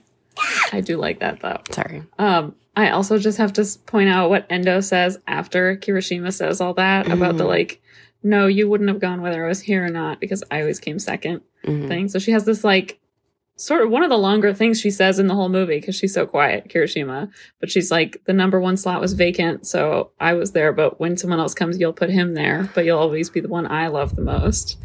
I 0.71 0.81
do 0.81 0.97
like 0.97 1.19
that 1.19 1.39
though. 1.41 1.59
Sorry. 1.71 2.03
Um, 2.19 2.55
I 2.75 2.91
also 2.91 3.17
just 3.17 3.39
have 3.39 3.53
to 3.53 3.65
point 3.87 4.07
out 4.09 4.29
what 4.29 4.45
Endo 4.51 4.81
says 4.81 5.17
after 5.27 5.75
Kirishima 5.77 6.31
says 6.31 6.61
all 6.61 6.75
that 6.75 7.07
about 7.11 7.37
the 7.37 7.43
Mhm. 7.43 7.47
like, 7.47 7.81
no, 8.21 8.45
you 8.45 8.69
wouldn't 8.69 8.89
have 8.89 8.99
gone 8.99 9.21
whether 9.21 9.43
I 9.43 9.47
was 9.47 9.61
here 9.61 9.83
or 9.83 9.89
not 9.89 10.19
because 10.19 10.43
I 10.51 10.61
always 10.61 10.79
came 10.79 10.99
second 10.99 11.41
Mhm. 11.65 11.87
thing. 11.87 12.07
So 12.07 12.19
she 12.19 12.31
has 12.31 12.45
this 12.45 12.63
like 12.63 12.99
sort 13.57 13.81
of 13.81 13.89
one 13.89 14.03
of 14.03 14.09
the 14.09 14.17
longer 14.17 14.53
things 14.53 14.79
she 14.79 14.91
says 14.91 15.19
in 15.19 15.27
the 15.27 15.35
whole 15.35 15.49
movie 15.49 15.79
because 15.79 15.95
she's 15.95 16.13
so 16.13 16.25
quiet, 16.25 16.69
Kirishima. 16.69 17.29
But 17.59 17.69
she's 17.69 17.91
like, 17.91 18.21
the 18.25 18.33
number 18.33 18.59
one 18.59 18.77
slot 18.77 19.01
was 19.01 19.13
vacant, 19.13 19.67
so 19.67 20.11
I 20.19 20.33
was 20.33 20.51
there. 20.53 20.71
But 20.71 20.99
when 20.99 21.17
someone 21.17 21.39
else 21.39 21.53
comes, 21.53 21.79
you'll 21.79 21.91
put 21.91 22.09
him 22.09 22.35
there, 22.35 22.69
but 22.73 22.85
you'll 22.85 22.99
always 22.99 23.29
be 23.29 23.41
the 23.41 23.49
one 23.49 23.69
I 23.69 23.87
love 23.87 24.15
the 24.15 24.21
most. 24.21 24.77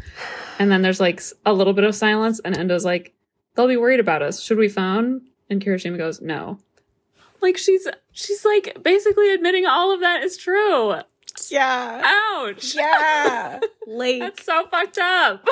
And 0.59 0.71
then 0.71 0.81
there's 0.81 0.99
like 0.99 1.21
a 1.45 1.53
little 1.53 1.73
bit 1.73 1.85
of 1.85 1.95
silence, 1.95 2.41
and 2.43 2.55
Endo's 2.55 2.83
like, 2.85 3.13
they'll 3.55 3.67
be 3.67 3.77
worried 3.77 3.99
about 3.99 4.21
us. 4.21 4.41
Should 4.41 4.57
we 4.57 4.69
phone? 4.69 5.21
And 5.49 5.63
Kirishima 5.63 5.97
goes, 5.97 6.19
no. 6.19 6.59
Like 7.41 7.57
she's 7.57 7.87
she's 8.13 8.45
like 8.45 8.81
basically 8.81 9.31
admitting 9.33 9.65
all 9.65 9.93
of 9.93 9.99
that 9.99 10.23
is 10.23 10.37
true. 10.37 10.95
Yeah. 11.49 12.01
Ouch. 12.03 12.75
Yeah. 12.75 13.59
Late. 13.87 14.19
That's 14.19 14.45
so 14.45 14.65
fucked 14.67 14.97
up. 14.97 15.45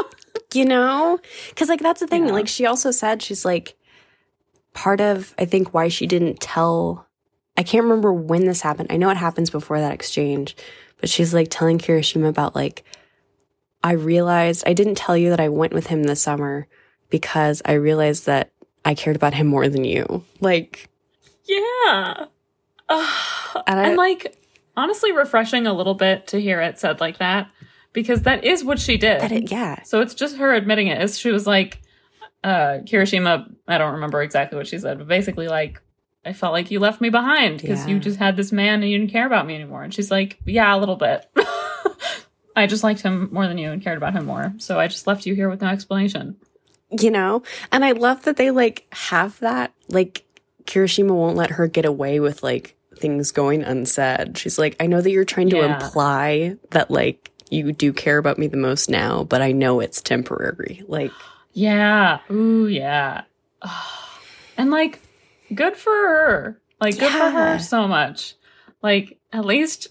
You 0.53 0.65
know 0.65 1.19
because 1.49 1.69
like 1.69 1.81
that's 1.81 1.99
the 1.99 2.07
thing 2.07 2.27
Yeah. 2.27 2.33
like 2.33 2.47
she 2.47 2.65
also 2.65 2.91
said 2.91 3.21
she's 3.21 3.45
like 3.45 3.75
part 4.73 5.01
of 5.01 5.33
i 5.37 5.45
think 5.45 5.73
why 5.73 5.87
she 5.87 6.07
didn't 6.07 6.39
tell 6.39 7.07
i 7.57 7.63
can't 7.63 7.83
remember 7.83 8.11
when 8.13 8.45
this 8.45 8.61
happened 8.61 8.91
i 8.91 8.97
know 8.97 9.09
it 9.09 9.17
happens 9.17 9.49
before 9.49 9.79
that 9.79 9.93
exchange 9.93 10.55
but 10.99 11.09
she's 11.09 11.33
like 11.33 11.47
telling 11.49 11.77
kirishima 11.77 12.27
about 12.29 12.55
like 12.55 12.83
i 13.83 13.91
realized 13.93 14.63
i 14.67 14.73
didn't 14.73 14.95
tell 14.95 15.17
you 15.17 15.29
that 15.29 15.39
i 15.39 15.49
went 15.49 15.73
with 15.73 15.87
him 15.87 16.03
this 16.03 16.21
summer 16.21 16.67
because 17.09 17.61
i 17.65 17.73
realized 17.73 18.25
that 18.25 18.51
i 18.85 18.93
cared 18.93 19.15
about 19.15 19.33
him 19.33 19.47
more 19.47 19.67
than 19.69 19.83
you 19.83 20.23
like 20.39 20.89
Yeah. 21.45 22.25
Ugh. 22.89 23.63
And 23.67 23.79
and, 23.79 23.97
like 23.97 24.37
honestly 24.77 25.11
refreshing 25.11 25.67
a 25.67 25.73
little 25.73 25.93
bit 25.95 26.27
to 26.27 26.39
hear 26.41 26.61
it 26.61 26.79
said 26.79 26.99
like 27.01 27.17
that 27.19 27.49
because 27.93 28.21
that 28.23 28.43
is 28.43 28.63
what 28.63 28.79
she 28.79 28.97
did. 28.97 29.31
it, 29.31 29.51
yeah 29.51 29.81
So 29.83 30.01
it's 30.01 30.13
just 30.13 30.37
her 30.37 30.53
admitting 30.53 30.87
it. 30.87 31.01
Is 31.01 31.17
she 31.19 31.31
was 31.31 31.45
like, 31.47 31.81
uh, 32.43 32.79
Kirishima, 32.85 33.53
I 33.67 33.77
don't 33.77 33.93
remember 33.93 34.21
exactly 34.21 34.57
what 34.57 34.67
she 34.67 34.77
said, 34.79 34.97
but 34.97 35.07
basically 35.07 35.47
like, 35.47 35.81
I 36.25 36.33
felt 36.33 36.53
like 36.53 36.69
you 36.71 36.79
left 36.79 37.01
me 37.01 37.09
behind 37.09 37.61
because 37.61 37.87
you 37.87 37.99
just 37.99 38.19
had 38.19 38.37
this 38.37 38.51
man 38.51 38.81
and 38.83 38.91
you 38.91 38.97
didn't 38.99 39.11
care 39.11 39.25
about 39.25 39.47
me 39.47 39.55
anymore. 39.55 39.81
And 39.83 39.93
she's 39.93 40.11
like, 40.11 40.39
yeah, 40.45 40.75
a 40.75 40.77
little 40.77 40.95
bit. 40.95 41.25
I 42.55 42.67
just 42.67 42.83
liked 42.83 43.01
him 43.01 43.29
more 43.31 43.47
than 43.47 43.57
you 43.57 43.71
and 43.71 43.81
cared 43.81 43.97
about 43.97 44.13
him 44.13 44.25
more. 44.25 44.53
So 44.57 44.79
I 44.79 44.87
just 44.87 45.07
left 45.07 45.25
you 45.25 45.33
here 45.35 45.49
with 45.49 45.61
no 45.61 45.67
explanation. 45.69 46.35
you 46.99 47.09
know 47.09 47.41
and 47.71 47.85
i 47.85 47.93
love 47.93 48.23
that 48.23 48.35
they 48.35 48.51
like 48.51 48.85
have 48.91 49.39
that 49.39 49.73
like 49.87 50.25
kirishima 50.65 51.11
won't 51.15 51.37
let 51.37 51.51
her 51.51 51.65
get 51.65 51.85
away 51.85 52.19
with 52.19 52.43
like 52.43 52.75
things 52.97 53.31
going 53.31 53.63
unsaid 53.63 54.37
she's 54.37 54.59
like 54.59 54.75
i 54.81 54.85
know 54.87 54.99
that 54.99 55.09
you're 55.09 55.23
trying 55.23 55.49
to 55.49 55.55
Yeah. 55.55 55.73
imply 55.81 56.57
that 56.71 56.91
like 56.91 57.30
you 57.51 57.71
do 57.71 57.93
care 57.93 58.17
about 58.17 58.37
me 58.39 58.47
the 58.47 58.57
most 58.57 58.89
now 58.89 59.23
but 59.23 59.41
i 59.41 59.51
know 59.51 59.79
it's 59.79 60.01
temporary 60.01 60.83
like 60.87 61.11
Yeah. 61.53 62.19
Ooh, 62.29 62.67
yeah. 62.67 63.23
And 64.57 64.69
like, 64.69 64.99
good 65.55 65.75
for 65.75 65.91
her. 65.91 66.61
Like, 66.79 66.99
good 66.99 67.11
for 67.11 67.29
her 67.31 67.57
so 67.57 67.87
much. 67.87 68.35
Like, 68.83 69.17
at 69.31 69.45
least 69.45 69.87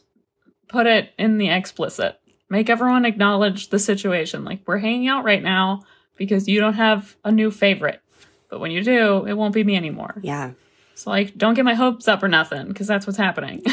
put 0.69 0.87
it 0.87 1.13
in 1.19 1.39
the 1.39 1.49
explicit. 1.49 2.21
Make 2.49 2.71
everyone 2.71 3.05
acknowledge 3.05 3.71
the 3.71 3.81
situation. 3.81 4.45
Like, 4.45 4.61
we're 4.67 4.79
hanging 4.79 5.09
out 5.09 5.25
right 5.25 5.43
now 5.43 5.83
because 6.17 6.47
you 6.47 6.61
don't 6.61 6.75
have 6.75 7.17
a 7.25 7.33
new 7.33 7.51
favorite. 7.51 8.01
But 8.49 8.61
when 8.61 8.71
you 8.71 8.85
do, 8.85 9.25
it 9.27 9.33
won't 9.33 9.55
be 9.55 9.65
me 9.65 9.77
anymore. 9.77 10.21
yeah 10.23 10.53
So, 10.95 11.11
like, 11.11 11.37
don't 11.37 11.55
get 11.55 11.65
my 11.65 11.75
hopes 11.75 12.07
up 12.07 12.23
or 12.23 12.29
nothing 12.29 12.69
because 12.69 12.87
that's 12.87 13.07
what's 13.07 13.19
happening. 13.19 13.65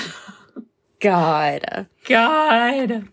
god 1.00 1.88
God. 2.06 3.08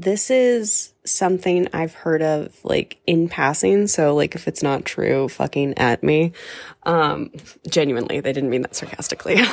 This 0.00 0.30
is 0.30 0.92
something 1.04 1.68
i've 1.72 1.94
heard 1.94 2.22
of 2.22 2.56
like 2.64 2.98
in 3.06 3.28
passing 3.28 3.86
so 3.86 4.14
like 4.14 4.34
if 4.34 4.46
it's 4.46 4.62
not 4.62 4.84
true 4.84 5.28
fucking 5.28 5.76
at 5.78 6.02
me 6.02 6.32
um 6.84 7.30
genuinely 7.68 8.20
they 8.20 8.32
didn't 8.32 8.50
mean 8.50 8.62
that 8.62 8.74
sarcastically 8.74 9.36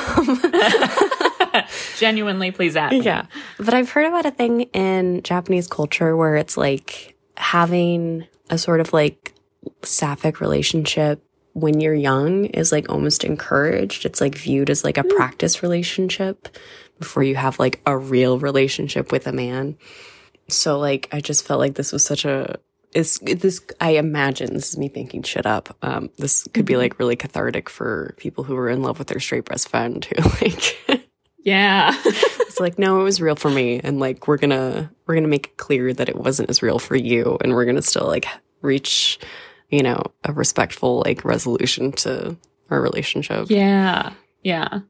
Genuinely, 1.96 2.50
please 2.50 2.76
at 2.76 2.90
me. 2.90 3.00
Yeah. 3.00 3.26
But 3.58 3.74
I've 3.74 3.90
heard 3.90 4.06
about 4.06 4.26
a 4.26 4.30
thing 4.30 4.62
in 4.72 5.22
Japanese 5.22 5.66
culture 5.66 6.16
where 6.16 6.36
it's 6.36 6.56
like 6.56 7.16
having 7.36 8.26
a 8.50 8.58
sort 8.58 8.80
of 8.80 8.92
like 8.92 9.34
sapphic 9.82 10.40
relationship 10.40 11.22
when 11.54 11.80
you're 11.80 11.94
young 11.94 12.46
is 12.46 12.72
like 12.72 12.88
almost 12.88 13.24
encouraged. 13.24 14.06
It's 14.06 14.20
like 14.20 14.34
viewed 14.34 14.70
as 14.70 14.84
like 14.84 14.98
a 14.98 15.04
practice 15.04 15.62
relationship 15.62 16.48
before 16.98 17.22
you 17.22 17.36
have 17.36 17.58
like 17.58 17.80
a 17.86 17.96
real 17.96 18.38
relationship 18.38 19.12
with 19.12 19.26
a 19.26 19.32
man. 19.32 19.76
So 20.48 20.78
like 20.78 21.08
I 21.12 21.20
just 21.20 21.46
felt 21.46 21.60
like 21.60 21.74
this 21.74 21.92
was 21.92 22.04
such 22.04 22.24
a 22.24 22.58
is 22.94 23.18
this 23.18 23.60
I 23.80 23.90
imagine 23.92 24.54
this 24.54 24.70
is 24.70 24.78
me 24.78 24.88
thinking 24.88 25.22
shit 25.22 25.46
up. 25.46 25.76
Um 25.82 26.10
this 26.18 26.48
could 26.54 26.64
be 26.64 26.76
like 26.76 26.98
really 26.98 27.16
cathartic 27.16 27.68
for 27.68 28.14
people 28.16 28.44
who 28.44 28.54
were 28.54 28.68
in 28.70 28.82
love 28.82 28.98
with 28.98 29.08
their 29.08 29.20
straight 29.20 29.44
breast 29.44 29.68
friend 29.68 30.04
who 30.04 30.22
like 30.46 31.04
Yeah. 31.38 31.92
it's 32.04 32.60
like 32.60 32.78
no 32.78 33.00
it 33.00 33.04
was 33.04 33.20
real 33.20 33.36
for 33.36 33.50
me 33.50 33.80
and 33.84 34.00
like 34.00 34.26
we're 34.26 34.38
gonna 34.38 34.90
we're 35.06 35.14
gonna 35.14 35.28
make 35.28 35.46
it 35.48 35.56
clear 35.58 35.92
that 35.92 36.08
it 36.08 36.16
wasn't 36.16 36.50
as 36.50 36.62
real 36.62 36.78
for 36.78 36.96
you 36.96 37.38
and 37.42 37.52
we're 37.54 37.64
gonna 37.66 37.82
still 37.82 38.06
like 38.06 38.26
reach 38.62 39.18
you 39.70 39.82
know 39.82 40.02
a 40.24 40.32
respectful 40.32 41.02
like 41.04 41.24
resolution 41.24 41.92
to 41.92 42.36
our 42.70 42.80
relationship 42.80 43.46
Yeah. 43.50 44.12
Yeah. 44.42 44.80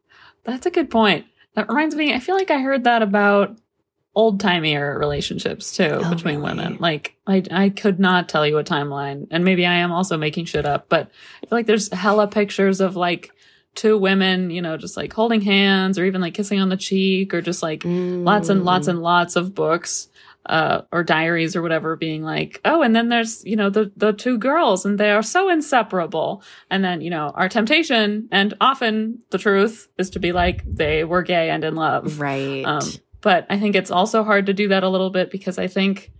That's 0.44 0.66
a 0.66 0.70
good 0.70 0.90
point. 0.90 1.26
That 1.54 1.68
reminds 1.68 1.94
me, 1.94 2.14
I 2.14 2.20
feel 2.20 2.36
like 2.36 2.50
I 2.50 2.58
heard 2.60 2.84
that 2.84 3.02
about 3.02 3.56
old 4.18 4.40
timeier 4.40 4.98
relationships 4.98 5.76
too 5.76 6.00
Oh, 6.04 6.10
between 6.10 6.40
really? 6.40 6.50
women. 6.56 6.76
Like 6.80 7.14
I 7.26 7.42
I 7.50 7.68
could 7.70 7.98
not 8.00 8.28
tell 8.28 8.44
you 8.46 8.58
a 8.58 8.64
timeline. 8.64 9.28
And 9.30 9.44
maybe 9.44 9.64
I 9.64 9.74
am 9.74 9.92
also 9.92 10.16
making 10.16 10.46
shit 10.46 10.66
up, 10.66 10.88
but 10.88 11.10
I 11.42 11.46
feel 11.46 11.56
like 11.58 11.66
there's 11.66 11.92
hella 11.92 12.26
pictures 12.26 12.80
of 12.80 12.96
like 12.96 13.30
two 13.76 13.96
women, 13.96 14.50
you 14.50 14.60
know, 14.60 14.76
just 14.76 14.96
like 14.96 15.12
holding 15.12 15.40
hands 15.40 15.98
or 16.00 16.04
even 16.04 16.20
like 16.20 16.34
kissing 16.34 16.60
on 16.60 16.68
the 16.68 16.76
cheek 16.76 17.32
or 17.32 17.40
just 17.40 17.62
like 17.62 17.82
lots 17.84 18.48
and 18.48 18.64
lots 18.64 18.88
and 18.88 19.00
lots 19.00 19.36
of 19.36 19.54
books 19.54 20.08
uh, 20.46 20.82
or 20.90 21.04
diaries 21.04 21.54
or 21.54 21.60
whatever 21.62 21.94
being 21.94 22.22
like 22.24 22.58
oh 22.64 22.80
and 22.82 22.96
then 22.96 23.10
there's 23.10 23.44
you 23.44 23.54
know 23.54 23.68
the 23.68 23.92
the 23.96 24.12
two 24.14 24.38
girls 24.38 24.86
and 24.86 24.98
they 24.98 25.10
are 25.10 25.22
so 25.22 25.50
inseparable 25.50 26.42
and 26.70 26.82
then 26.82 27.02
you 27.02 27.10
know 27.10 27.30
our 27.34 27.50
temptation 27.50 28.26
and 28.32 28.54
often 28.60 29.18
the 29.30 29.36
truth 29.36 29.88
is 29.98 30.08
to 30.10 30.18
be 30.18 30.32
like 30.32 30.62
they 30.64 31.04
were 31.04 31.22
gay 31.22 31.50
and 31.50 31.64
in 31.64 31.74
love 31.74 32.18
right 32.18 32.64
um, 32.64 32.80
but 33.20 33.46
I 33.50 33.58
think 33.58 33.74
it's 33.74 33.90
also 33.90 34.24
hard 34.24 34.46
to 34.46 34.54
do 34.54 34.68
that 34.68 34.82
a 34.84 34.88
little 34.88 35.10
bit 35.10 35.30
because 35.30 35.58
I 35.58 35.66
think 35.66 36.12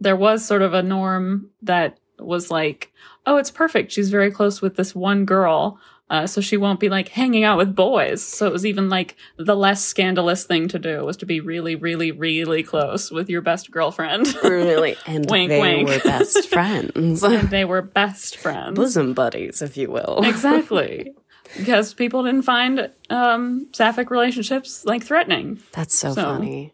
there 0.00 0.16
was 0.16 0.44
sort 0.44 0.62
of 0.62 0.74
a 0.74 0.82
norm 0.82 1.50
that 1.62 1.98
was 2.18 2.50
like, 2.50 2.92
oh, 3.26 3.36
it's 3.36 3.50
perfect. 3.50 3.92
She's 3.92 4.10
very 4.10 4.30
close 4.30 4.60
with 4.62 4.76
this 4.76 4.94
one 4.94 5.24
girl. 5.24 5.78
Uh, 6.08 6.24
so 6.24 6.40
she 6.40 6.56
won't 6.56 6.78
be 6.78 6.88
like 6.88 7.08
hanging 7.08 7.42
out 7.42 7.58
with 7.58 7.74
boys. 7.74 8.22
So 8.22 8.46
it 8.46 8.52
was 8.52 8.64
even 8.64 8.88
like 8.88 9.16
the 9.38 9.56
less 9.56 9.84
scandalous 9.84 10.44
thing 10.44 10.68
to 10.68 10.78
do 10.78 11.04
was 11.04 11.16
to 11.16 11.26
be 11.26 11.40
really, 11.40 11.74
really, 11.74 12.12
really 12.12 12.62
close 12.62 13.10
with 13.10 13.28
your 13.28 13.40
best 13.42 13.72
girlfriend. 13.72 14.32
really 14.44 14.96
and 15.06 15.28
Wink, 15.28 15.48
they 15.48 15.60
wink. 15.60 15.88
were 15.88 15.98
best 16.04 16.48
friends 16.48 17.24
and 17.24 17.50
they 17.50 17.64
were 17.64 17.82
best 17.82 18.36
friends. 18.36 18.76
bosom 18.76 19.14
buddies 19.14 19.60
if 19.62 19.76
you 19.76 19.90
will 19.90 20.20
exactly. 20.24 21.12
Because 21.56 21.94
people 21.94 22.22
didn't 22.24 22.42
find 22.42 22.90
um, 23.10 23.68
sapphic 23.72 24.10
relationships 24.10 24.84
like 24.84 25.02
threatening. 25.04 25.60
that's 25.72 25.96
so, 25.96 26.12
So- 26.14 26.22
funny. 26.22 26.72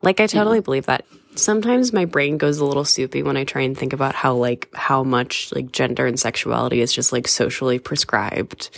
Like 0.00 0.20
i 0.20 0.26
totally 0.28 0.60
believe 0.60 0.86
that. 0.86 1.04
Sometimes 1.34 1.92
my 1.92 2.04
brain 2.04 2.38
goes 2.38 2.58
a 2.58 2.64
little 2.64 2.84
soupy 2.84 3.22
when 3.22 3.36
i 3.36 3.42
try 3.44 3.62
and 3.62 3.76
think 3.76 3.92
about 3.92 4.14
how 4.14 4.34
like 4.34 4.68
how 4.74 5.02
much 5.02 5.52
like 5.54 5.72
gender 5.72 6.06
and 6.06 6.18
sexuality 6.18 6.80
is 6.80 6.92
just 6.92 7.12
like 7.12 7.26
socially 7.26 7.78
prescribed. 7.80 8.70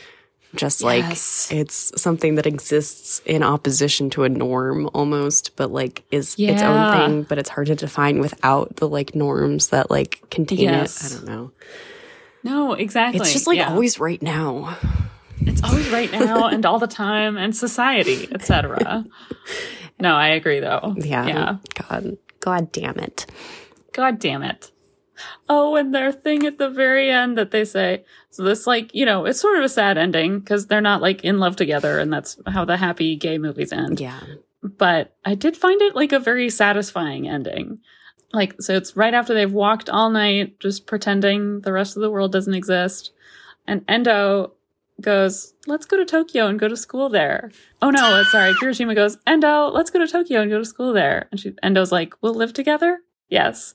Just 0.54 0.82
like 0.82 1.04
it's 1.04 1.92
something 2.00 2.34
that 2.36 2.46
exists 2.46 3.20
in 3.26 3.42
opposition 3.42 4.08
to 4.10 4.24
a 4.24 4.28
norm 4.30 4.88
almost 4.94 5.54
but 5.56 5.70
like 5.70 6.02
is 6.10 6.34
its 6.38 6.62
own 6.62 6.96
thing 6.96 7.22
but 7.24 7.36
it's 7.38 7.50
hard 7.50 7.66
to 7.68 7.74
define 7.76 8.18
without 8.18 8.76
the 8.76 8.88
like 8.88 9.14
norms 9.14 9.68
that 9.68 9.90
like 9.90 10.22
contain 10.30 10.60
Yes. 10.60 11.04
it. 11.04 11.12
I 11.12 11.16
don't 11.16 11.26
know 11.28 11.52
No, 12.42 12.72
exactly. 12.74 13.20
it's 13.20 13.32
just 13.32 13.46
like 13.46 13.58
Yeah. 13.58 13.70
always 13.70 13.98
right 14.00 14.20
now 14.22 14.76
It's 15.40 15.62
always 15.62 15.88
right 15.90 16.10
now 16.12 16.46
and 16.48 16.64
all 16.66 16.78
the 16.78 16.86
time 16.86 17.36
and 17.36 17.54
society, 17.56 18.28
etc. 18.32 19.04
no, 20.00 20.14
I 20.14 20.28
agree 20.28 20.60
though. 20.60 20.94
yeah 20.98 21.26
Yeah. 21.26 21.56
god 21.88 22.16
god 22.40 22.72
damn 22.72 22.98
it 22.98 23.26
God 23.92 24.18
damn 24.20 24.42
it. 24.42 24.70
Oh, 25.48 25.74
and 25.76 25.92
their 25.94 26.12
thing 26.12 26.46
at 26.46 26.56
the 26.58 26.70
very 26.70 27.10
end 27.10 27.36
that 27.36 27.50
they 27.50 27.64
say, 27.64 28.04
so 28.30 28.44
this 28.44 28.66
like, 28.66 28.94
you 28.94 29.04
know, 29.04 29.26
it's 29.26 29.40
sort 29.40 29.58
of 29.58 29.64
a 29.64 29.68
sad 29.68 29.98
ending 29.98 30.38
because 30.38 30.66
they're 30.68 30.80
not 30.80 31.02
like 31.02 31.24
in 31.24 31.38
love 31.40 31.56
together 31.56 31.98
and 31.98 32.10
that's 32.12 32.38
how 32.46 32.64
the 32.64 32.76
happy 32.76 33.16
gay 33.16 33.36
movies 33.36 33.72
end. 33.72 34.00
yeah 34.00 34.20
But 34.62 35.14
I 35.24 35.34
did 35.34 35.56
find 35.56 35.82
it 35.82 35.94
like 35.96 36.12
a 36.12 36.20
very 36.20 36.48
satisfying 36.50 37.28
ending. 37.28 37.80
Like, 38.32 38.60
so 38.60 38.76
it's 38.76 38.96
right 38.96 39.14
after 39.14 39.34
they've 39.34 39.52
walked 39.52 39.90
all 39.90 40.10
night 40.10 40.60
just 40.60 40.86
pretending 40.86 41.60
the 41.60 41.72
rest 41.72 41.96
of 41.96 42.02
the 42.02 42.10
world 42.10 42.32
doesn't 42.32 42.54
exist. 42.54 43.12
And 43.66 43.84
Endo 43.88 44.52
goes, 45.00 45.54
let's 45.66 45.86
go 45.86 45.96
to 45.96 46.04
Tokyo 46.04 46.46
and 46.46 46.58
go 46.58 46.68
to 46.68 46.76
school 46.76 47.08
there. 47.08 47.50
Oh 47.82 47.90
no, 47.90 48.22
sorry. 48.24 48.52
Kirishima 48.54 48.94
goes, 48.94 49.18
Endo, 49.26 49.68
let's 49.68 49.90
go 49.90 49.98
to 49.98 50.06
Tokyo 50.06 50.42
and 50.42 50.50
go 50.50 50.58
to 50.58 50.64
school 50.64 50.92
there. 50.92 51.28
And 51.30 51.40
she, 51.40 51.54
Endo's 51.62 51.90
like, 51.92 52.14
we'll 52.20 52.34
live 52.34 52.52
together? 52.52 53.00
Yes. 53.28 53.74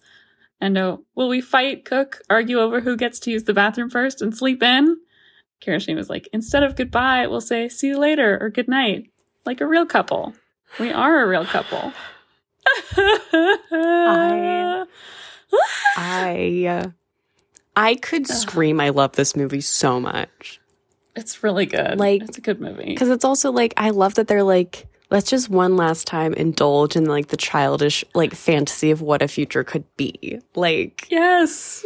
Endo, 0.61 1.03
will 1.15 1.27
we 1.27 1.41
fight, 1.41 1.83
cook, 1.83 2.21
argue 2.29 2.59
over 2.59 2.79
who 2.79 2.95
gets 2.95 3.19
to 3.19 3.31
use 3.31 3.43
the 3.43 3.53
bathroom 3.53 3.89
first 3.89 4.21
and 4.21 4.35
sleep 4.35 4.63
in? 4.63 4.97
Kirishima's 5.61 6.09
like, 6.09 6.29
instead 6.31 6.63
of 6.63 6.75
goodbye, 6.75 7.27
we'll 7.27 7.41
say 7.41 7.67
see 7.69 7.87
you 7.87 7.97
later 7.97 8.37
or 8.39 8.49
good 8.49 8.67
night. 8.67 9.11
Like 9.45 9.61
a 9.61 9.67
real 9.67 9.85
couple. 9.85 10.33
We 10.79 10.91
are 10.91 11.23
a 11.23 11.27
real 11.27 11.45
couple. 11.45 11.93
I- 13.71 14.85
I 15.97 16.91
I 17.75 17.95
could 17.95 18.27
scream 18.27 18.79
I 18.79 18.89
love 18.89 19.13
this 19.13 19.35
movie 19.35 19.61
so 19.61 19.99
much. 19.99 20.59
It's 21.15 21.43
really 21.43 21.65
good. 21.65 21.97
Like- 21.99 22.21
it's 22.23 22.37
a 22.37 22.41
good 22.41 22.59
movie. 22.61 22.85
Because 22.85 23.09
it's 23.09 23.25
also 23.25 23.51
like, 23.51 23.73
I 23.77 23.89
love 23.91 24.15
that 24.15 24.27
they're 24.27 24.43
like, 24.43 24.87
let's 25.11 25.29
just 25.29 25.49
one 25.49 25.75
last 25.77 26.07
time 26.07 26.33
indulge 26.33 26.95
in 26.95 27.05
like 27.05 27.27
the 27.27 27.37
childish 27.37 28.03
like 28.13 28.33
fantasy 28.33 28.91
of 28.91 29.01
what 29.01 29.21
a 29.21 29.27
future 29.27 29.63
could 29.63 29.83
be. 29.97 30.39
Like, 30.55 31.07
Yes. 31.09 31.85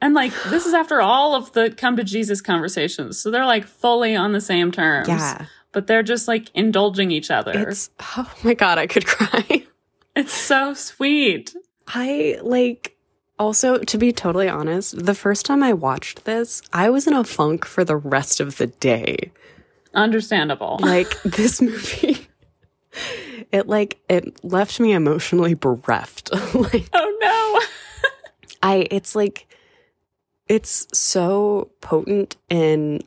And 0.00 0.14
like 0.14 0.32
this 0.48 0.64
is 0.66 0.74
after 0.74 1.00
all 1.00 1.34
of 1.34 1.52
the 1.52 1.70
come 1.70 1.96
to 1.96 2.04
Jesus 2.04 2.40
conversations. 2.40 3.20
So 3.20 3.30
they're 3.30 3.44
like 3.46 3.64
fully 3.64 4.14
on 4.16 4.32
the 4.32 4.40
same 4.40 4.70
terms. 4.70 5.08
yeah, 5.08 5.46
But 5.72 5.86
they're 5.88 6.04
just 6.04 6.28
like 6.28 6.48
indulging 6.54 7.10
each 7.10 7.30
other. 7.32 7.52
It's, 7.68 7.90
oh 8.16 8.32
my 8.44 8.54
God, 8.54 8.78
I 8.78 8.86
could 8.86 9.06
cry. 9.06 9.64
So 10.26 10.74
sweet. 10.74 11.54
I 11.86 12.38
like, 12.42 12.96
also, 13.38 13.78
to 13.78 13.98
be 13.98 14.12
totally 14.12 14.48
honest, 14.48 15.04
the 15.04 15.14
first 15.14 15.46
time 15.46 15.62
I 15.62 15.72
watched 15.72 16.24
this, 16.24 16.62
I 16.72 16.90
was 16.90 17.06
in 17.06 17.14
a 17.14 17.24
funk 17.24 17.64
for 17.64 17.84
the 17.84 17.96
rest 17.96 18.40
of 18.40 18.56
the 18.56 18.66
day. 18.66 19.30
Understandable. 19.94 20.78
Like, 20.82 21.20
this 21.22 21.60
movie. 21.60 22.26
It 23.50 23.66
like 23.66 24.00
it 24.08 24.44
left 24.44 24.78
me 24.78 24.92
emotionally 24.92 25.54
bereft. 25.54 26.32
like 26.54 26.88
oh 26.92 27.18
no. 27.20 27.60
I 28.62 28.86
it's 28.90 29.14
like 29.14 29.46
it's 30.48 30.86
so 30.92 31.70
potent 31.80 32.36
in 32.50 33.02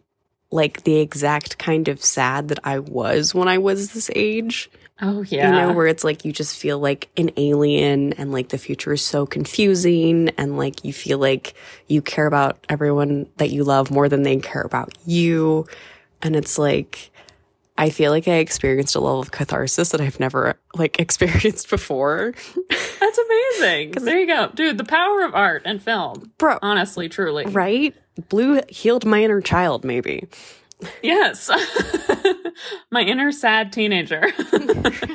like 0.52 0.84
the 0.84 1.00
exact 1.00 1.58
kind 1.58 1.88
of 1.88 2.04
sad 2.04 2.48
that 2.48 2.60
I 2.64 2.80
was 2.80 3.36
when 3.36 3.48
I 3.48 3.58
was 3.58 3.92
this 3.92 4.10
age. 4.16 4.70
Oh 5.02 5.24
yeah. 5.24 5.48
You 5.48 5.68
know, 5.68 5.74
where 5.74 5.88
it's 5.88 6.04
like 6.04 6.24
you 6.26 6.32
just 6.32 6.58
feel 6.58 6.78
like 6.80 7.10
an 7.18 7.32
alien 7.38 8.14
and 8.14 8.32
like 8.32 8.50
the 8.50 8.58
future 8.58 8.94
is 8.94 9.02
so 9.04 9.26
confusing 9.26 10.30
and 10.38 10.58
like 10.58 10.86
you 10.86 10.94
feel 10.94 11.18
like 11.18 11.56
you 11.88 12.02
care 12.02 12.28
about 12.28 12.66
everyone 12.70 13.28
that 13.38 13.50
you 13.50 13.64
love 13.64 13.90
more 13.92 14.08
than 14.08 14.24
they 14.24 14.38
care 14.38 14.62
about 14.62 14.94
you. 15.06 15.66
And 16.22 16.36
it's 16.36 16.58
like 16.60 17.10
I 17.78 17.90
feel 17.90 18.12
like 18.12 18.28
I 18.28 18.34
experienced 18.36 18.96
a 18.96 19.00
level 19.00 19.22
of 19.22 19.32
catharsis 19.32 19.90
that 19.90 20.02
I've 20.02 20.20
never 20.20 20.56
like 20.76 21.00
experienced 21.00 21.70
before. 21.70 22.34
That's 22.70 23.18
amazing. 23.18 23.94
There 24.02 24.20
you 24.20 24.28
go. 24.28 24.50
Dude, 24.56 24.78
the 24.78 24.84
power 24.84 25.22
of 25.24 25.36
art 25.36 25.62
and 25.66 25.82
film. 25.82 26.32
Bro, 26.38 26.58
Honestly, 26.62 27.10
truly. 27.10 27.46
right? 27.46 27.96
Blue 28.30 28.62
healed 28.70 29.06
my 29.06 29.24
inner 29.24 29.42
child, 29.42 29.84
maybe. 29.86 30.28
Yes. 31.02 31.50
My 32.92 33.02
inner 33.02 33.32
sad 33.32 33.72
teenager. 33.74 34.24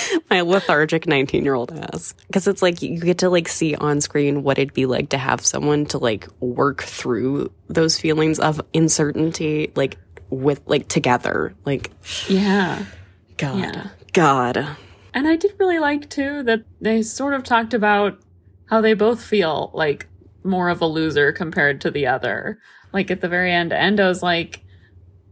my 0.30 0.40
lethargic 0.40 1.06
19 1.06 1.44
year 1.44 1.54
old 1.54 1.72
ass. 1.72 2.14
Because 2.26 2.46
it's 2.46 2.62
like 2.62 2.82
you 2.82 2.98
get 2.98 3.18
to 3.18 3.30
like 3.30 3.48
see 3.48 3.74
on 3.74 4.00
screen 4.00 4.42
what 4.42 4.58
it'd 4.58 4.74
be 4.74 4.86
like 4.86 5.10
to 5.10 5.18
have 5.18 5.44
someone 5.44 5.86
to 5.86 5.98
like 5.98 6.28
work 6.40 6.82
through 6.82 7.52
those 7.68 7.98
feelings 7.98 8.38
of 8.38 8.60
uncertainty, 8.74 9.72
like 9.74 9.98
with 10.30 10.60
like 10.66 10.88
together. 10.88 11.54
Like, 11.64 11.90
yeah. 12.28 12.84
God, 13.36 13.58
Yeah. 13.58 13.88
God. 14.12 14.76
And 15.14 15.28
I 15.28 15.36
did 15.36 15.54
really 15.58 15.78
like 15.78 16.08
too 16.08 16.42
that 16.44 16.64
they 16.80 17.02
sort 17.02 17.34
of 17.34 17.42
talked 17.42 17.74
about 17.74 18.18
how 18.66 18.80
they 18.80 18.94
both 18.94 19.22
feel 19.22 19.70
like 19.74 20.08
more 20.44 20.70
of 20.70 20.80
a 20.80 20.86
loser 20.86 21.32
compared 21.32 21.80
to 21.82 21.90
the 21.90 22.06
other. 22.06 22.58
Like 22.92 23.10
at 23.10 23.20
the 23.20 23.28
very 23.28 23.52
end, 23.52 23.72
Endo's 23.72 24.22
like, 24.22 24.64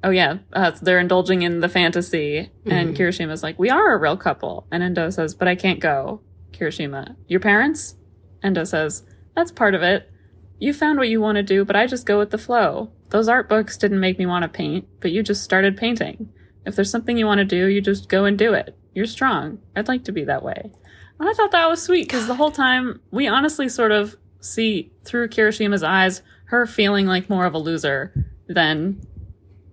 "Oh 0.02 0.10
yeah, 0.10 0.38
uh, 0.52 0.72
they're 0.82 0.98
indulging 0.98 1.42
in 1.42 1.60
the 1.60 1.68
fantasy," 1.68 2.50
and 2.66 2.96
Kirishima's 2.96 3.42
like, 3.42 3.58
"We 3.58 3.70
are 3.70 3.94
a 3.94 3.98
real 3.98 4.16
couple," 4.16 4.66
and 4.70 4.82
Endo 4.82 5.10
says, 5.10 5.34
"But 5.34 5.48
I 5.48 5.54
can't 5.54 5.80
go." 5.80 6.20
Kirishima, 6.52 7.16
"Your 7.28 7.40
parents?" 7.40 7.96
Endo 8.42 8.64
says, 8.64 9.04
"That's 9.34 9.52
part 9.52 9.74
of 9.74 9.82
it. 9.82 10.10
You 10.58 10.72
found 10.74 10.98
what 10.98 11.08
you 11.08 11.20
want 11.20 11.36
to 11.36 11.42
do, 11.42 11.64
but 11.64 11.76
I 11.76 11.86
just 11.86 12.06
go 12.06 12.18
with 12.18 12.30
the 12.30 12.38
flow. 12.38 12.90
Those 13.10 13.28
art 13.28 13.48
books 13.48 13.76
didn't 13.76 14.00
make 14.00 14.18
me 14.18 14.26
want 14.26 14.42
to 14.42 14.48
paint, 14.48 14.86
but 15.00 15.10
you 15.10 15.22
just 15.22 15.42
started 15.42 15.76
painting. 15.76 16.28
If 16.66 16.76
there's 16.76 16.90
something 16.90 17.16
you 17.16 17.26
want 17.26 17.38
to 17.38 17.44
do, 17.44 17.66
you 17.66 17.80
just 17.80 18.08
go 18.08 18.24
and 18.24 18.38
do 18.38 18.52
it. 18.52 18.76
You're 18.94 19.06
strong. 19.06 19.58
I'd 19.74 19.88
like 19.88 20.04
to 20.04 20.12
be 20.12 20.24
that 20.24 20.42
way. 20.42 20.70
And 21.18 21.28
I 21.28 21.32
thought 21.32 21.52
that 21.52 21.68
was 21.68 21.82
sweet 21.82 22.08
because 22.08 22.26
the 22.26 22.34
whole 22.34 22.50
time 22.50 23.00
we 23.10 23.26
honestly 23.26 23.68
sort 23.68 23.92
of 23.92 24.16
see 24.40 24.92
through 25.04 25.28
Kirishima's 25.28 25.82
eyes 25.82 26.22
her 26.46 26.66
feeling 26.66 27.06
like 27.06 27.30
more 27.30 27.46
of 27.46 27.54
a 27.54 27.58
loser 27.58 28.26
than 28.48 29.00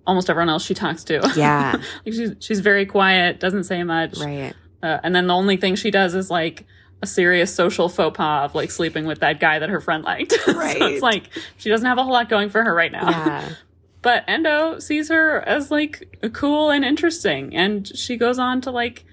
almost 0.08 0.28
everyone 0.28 0.48
else 0.48 0.64
she 0.64 0.74
talks 0.74 1.04
to. 1.04 1.20
Yeah. 1.36 1.76
like 2.04 2.14
she's 2.14 2.32
she's 2.40 2.58
very 2.60 2.84
quiet, 2.86 3.38
doesn't 3.38 3.64
say 3.64 3.84
much, 3.84 4.18
right. 4.18 4.54
uh, 4.82 4.98
and 5.04 5.14
then 5.14 5.28
the 5.28 5.34
only 5.34 5.56
thing 5.56 5.76
she 5.76 5.92
does 5.92 6.14
is 6.16 6.28
like 6.30 6.64
a 7.00 7.06
serious 7.06 7.54
social 7.54 7.88
faux 7.88 8.16
pas 8.16 8.46
of 8.46 8.56
like 8.56 8.72
sleeping 8.72 9.04
with 9.06 9.20
that 9.20 9.38
guy 9.38 9.60
that 9.60 9.68
her 9.68 9.80
friend 9.80 10.02
liked. 10.02 10.32
so 10.44 10.52
Right. 10.58 10.76
it's 10.82 11.02
like 11.02 11.24
she 11.58 11.68
doesn't 11.70 11.86
have 11.86 11.98
a 11.98 12.02
whole 12.02 12.12
lot 12.12 12.28
going 12.28 12.50
for 12.50 12.64
her 12.64 12.74
right 12.74 12.90
now. 12.90 13.08
Yeah. 13.08 13.48
But 14.00 14.22
Endo 14.28 14.78
sees 14.78 15.08
her 15.08 15.40
as 15.46 15.72
like 15.72 16.18
cool 16.32 16.70
and 16.70 16.84
interesting, 16.84 17.54
and 17.56 17.86
she 17.86 18.16
goes 18.16 18.38
on 18.38 18.60
to 18.62 18.70
like 18.70 19.04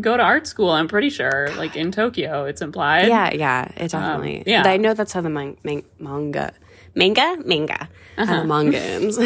go 0.00 0.16
to 0.16 0.22
art 0.22 0.48
school. 0.48 0.70
I'm 0.70 0.88
pretty 0.88 1.10
sure, 1.10 1.48
like 1.56 1.76
in 1.76 1.92
Tokyo, 1.92 2.44
it's 2.44 2.60
implied. 2.60 3.06
Yeah, 3.06 3.32
yeah, 3.32 3.70
it 3.76 3.92
definitely. 3.92 4.42
yeah. 4.44 4.64
I 4.66 4.78
know 4.78 4.94
that's 4.94 5.12
how 5.12 5.20
the 5.20 5.30
man- 5.30 5.56
man- 5.62 5.84
manga, 6.00 6.52
manga, 6.96 7.36
manga, 7.44 7.88
how 8.16 8.24
the 8.24 8.44
manga 8.44 8.78
ends. 8.78 9.18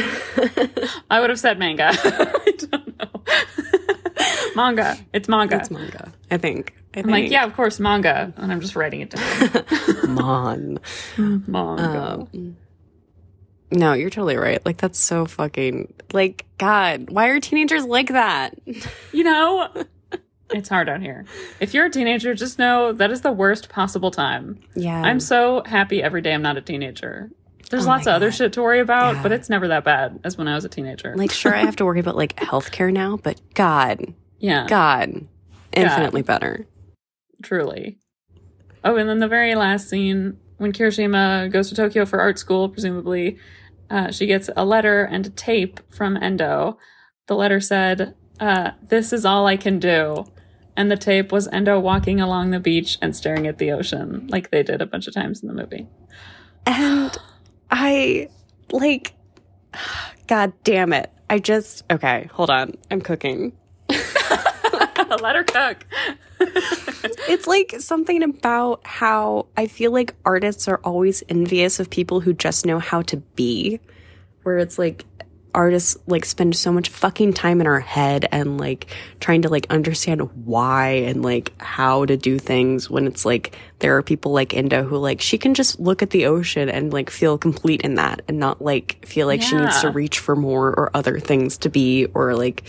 I 1.11 1.21
would 1.21 1.31
have 1.31 1.39
said 1.39 1.59
manga. 1.59 1.91
I 1.93 2.53
don't 2.59 2.99
know. 2.99 3.23
manga. 4.57 4.99
It's 5.13 5.29
manga. 5.29 5.57
it's 5.57 5.71
manga, 5.71 6.13
I 6.31 6.37
think. 6.37 6.75
I. 6.95 7.01
I'm 7.01 7.07
like, 7.07 7.31
yeah, 7.31 7.45
of 7.45 7.55
course, 7.55 7.79
manga, 7.79 8.33
and 8.37 8.53
I'm 8.53 8.61
just 8.61 8.77
writing 8.77 9.01
it 9.01 9.11
down. 9.11 9.65
Mon. 10.15 10.79
manga. 11.17 12.27
Um, 12.35 12.57
no, 13.73 13.93
you're 13.93 14.11
totally 14.11 14.37
right. 14.37 14.65
Like 14.67 14.79
that's 14.79 14.99
so 14.99 15.27
fucking 15.27 15.95
like 16.13 16.45
God. 16.59 17.09
Why 17.11 17.29
are 17.29 17.39
teenagers 17.39 17.85
like 17.85 18.09
that? 18.09 18.59
you 19.13 19.23
know, 19.23 19.69
it's 20.51 20.69
hard 20.69 20.89
out 20.89 21.01
here. 21.01 21.25
If 21.61 21.73
you're 21.73 21.87
a 21.87 21.91
teenager, 21.91 22.35
just 22.35 22.59
know 22.59 22.93
that 22.93 23.13
is 23.13 23.21
the 23.21 23.31
worst 23.31 23.69
possible 23.69 24.11
time. 24.11 24.61
Yeah, 24.75 25.01
I'm 25.01 25.21
so 25.21 25.63
happy 25.65 26.03
every 26.03 26.21
day 26.21 26.35
I'm 26.35 26.43
not 26.43 26.57
a 26.57 26.61
teenager. 26.61 27.31
There's 27.71 27.87
Oh 27.87 27.89
lots 27.89 28.07
of 28.07 28.15
other 28.15 28.31
shit 28.33 28.53
to 28.55 28.63
worry 28.63 28.81
about, 28.81 29.15
Yeah. 29.17 29.23
but 29.23 29.33
it's 29.33 29.49
never 29.49 29.69
that 29.69 29.85
bad 29.85 30.21
as 30.25 30.37
when 30.37 30.49
I 30.49 30.55
was 30.55 30.65
a 30.65 30.69
teenager. 30.69 31.15
like 31.17 31.31
sure 31.31 31.55
I 31.55 31.61
have 31.61 31.77
to 31.77 31.85
worry 31.85 32.01
about 32.01 32.17
like 32.17 32.37
healthcare 32.37 32.93
now, 32.93 33.17
but 33.17 33.41
God, 33.55 34.13
yeah, 34.39 34.67
God, 34.69 35.27
infinitely 35.73 36.23
better. 36.23 36.67
truly. 37.43 37.99
Oh, 38.85 38.97
and 38.97 39.09
then 39.09 39.19
the 39.19 39.29
very 39.29 39.55
last 39.55 39.89
scene 39.89 40.37
when 40.59 40.73
Kirishima 40.73 41.51
goes 41.53 41.69
to 41.69 41.75
Tokyo 41.75 42.05
for 42.07 42.19
art 42.21 42.39
school, 42.39 42.69
presumably, 42.69 43.39
uh, 43.91 44.11
she 44.11 44.27
gets 44.27 44.51
a 44.57 44.65
letter 44.65 45.05
and 45.05 45.27
a 45.27 45.31
tape 45.31 45.81
from 45.93 46.17
Endo. 46.17 46.79
The 47.27 47.35
letter 47.37 47.61
said, 47.61 48.15
uh, 48.41 48.73
This 48.83 49.13
is 49.13 49.25
all 49.25 49.47
I 49.47 49.57
can 49.57 49.79
do. 49.79 50.25
And 50.77 50.91
the 50.91 50.97
tape 50.97 51.31
was 51.33 51.47
Endo 51.49 51.79
walking 51.79 52.21
along 52.21 52.51
the 52.51 52.61
beach 52.61 52.97
and 53.03 53.15
staring 53.15 53.47
at 53.47 53.59
the 53.59 53.71
ocean, 53.73 54.27
like 54.31 54.51
they 54.51 54.63
did 54.63 54.81
a 54.81 54.87
bunch 54.87 55.07
of 55.07 55.15
times 55.15 55.43
in 55.43 55.49
the 55.49 55.55
movie. 55.55 55.87
And 56.67 57.17
I 57.71 58.29
like, 58.73 59.13
God 60.27 60.53
damn 60.65 60.93
it. 60.93 61.11
I 61.29 61.39
just 61.39 61.85
okay. 61.91 62.29
Hold 62.33 62.51
on, 62.51 62.75
I'm 62.91 63.01
cooking. 63.01 63.53
Let 63.89 65.37
her 65.37 65.45
cook. 65.45 65.87
It's 66.41 67.47
like 67.47 67.75
something 67.79 68.23
about 68.23 68.87
how 68.87 69.47
I 69.57 69.67
feel 69.67 69.93
like 69.93 70.15
artists 70.25 70.69
are 70.69 70.81
always 70.83 71.23
envious 71.29 71.81
of 71.81 71.91
people 71.91 72.21
who 72.21 72.33
just 72.33 72.67
know 72.67 72.79
how 72.79 73.03
to 73.03 73.17
be. 73.17 73.81
Where 74.43 74.59
it's 74.59 74.79
like 74.79 75.05
artists 75.55 75.97
like 76.07 76.25
spend 76.25 76.57
so 76.57 76.73
much 76.73 76.89
fucking 76.89 77.33
time 77.33 77.61
in 77.61 77.67
our 77.67 77.81
head 77.81 78.27
and 78.33 78.59
like 78.59 78.87
trying 79.21 79.43
to 79.43 79.49
like 79.49 79.67
understand 79.71 80.23
why 80.45 80.89
and 80.89 81.23
like 81.23 81.53
how 81.61 82.05
to 82.05 82.17
do 82.17 82.39
things 82.39 82.89
when 82.89 83.07
it's 83.07 83.25
like 83.25 83.57
there 83.79 83.97
are 83.97 84.03
people 84.03 84.33
like 84.33 84.55
Endo 84.55 84.83
who 84.83 84.97
like 84.97 85.21
she 85.21 85.39
can 85.39 85.55
just 85.55 85.81
look 85.81 86.03
at 86.03 86.11
the 86.11 86.27
ocean 86.27 86.69
and 86.69 86.93
like 86.93 87.11
feel 87.11 87.39
complete 87.39 87.83
in 87.83 87.95
that 87.95 88.23
and 88.29 88.39
not 88.39 88.63
like 88.63 89.05
feel 89.07 89.27
like 89.27 89.43
she 89.43 89.57
needs 89.57 89.81
to 89.81 89.91
reach 89.91 90.19
for 90.19 90.37
more 90.37 90.69
or 90.69 90.91
other 90.95 91.19
things 91.19 91.59
to 91.59 91.69
be 91.69 92.07
or 92.15 92.35
like 92.35 92.63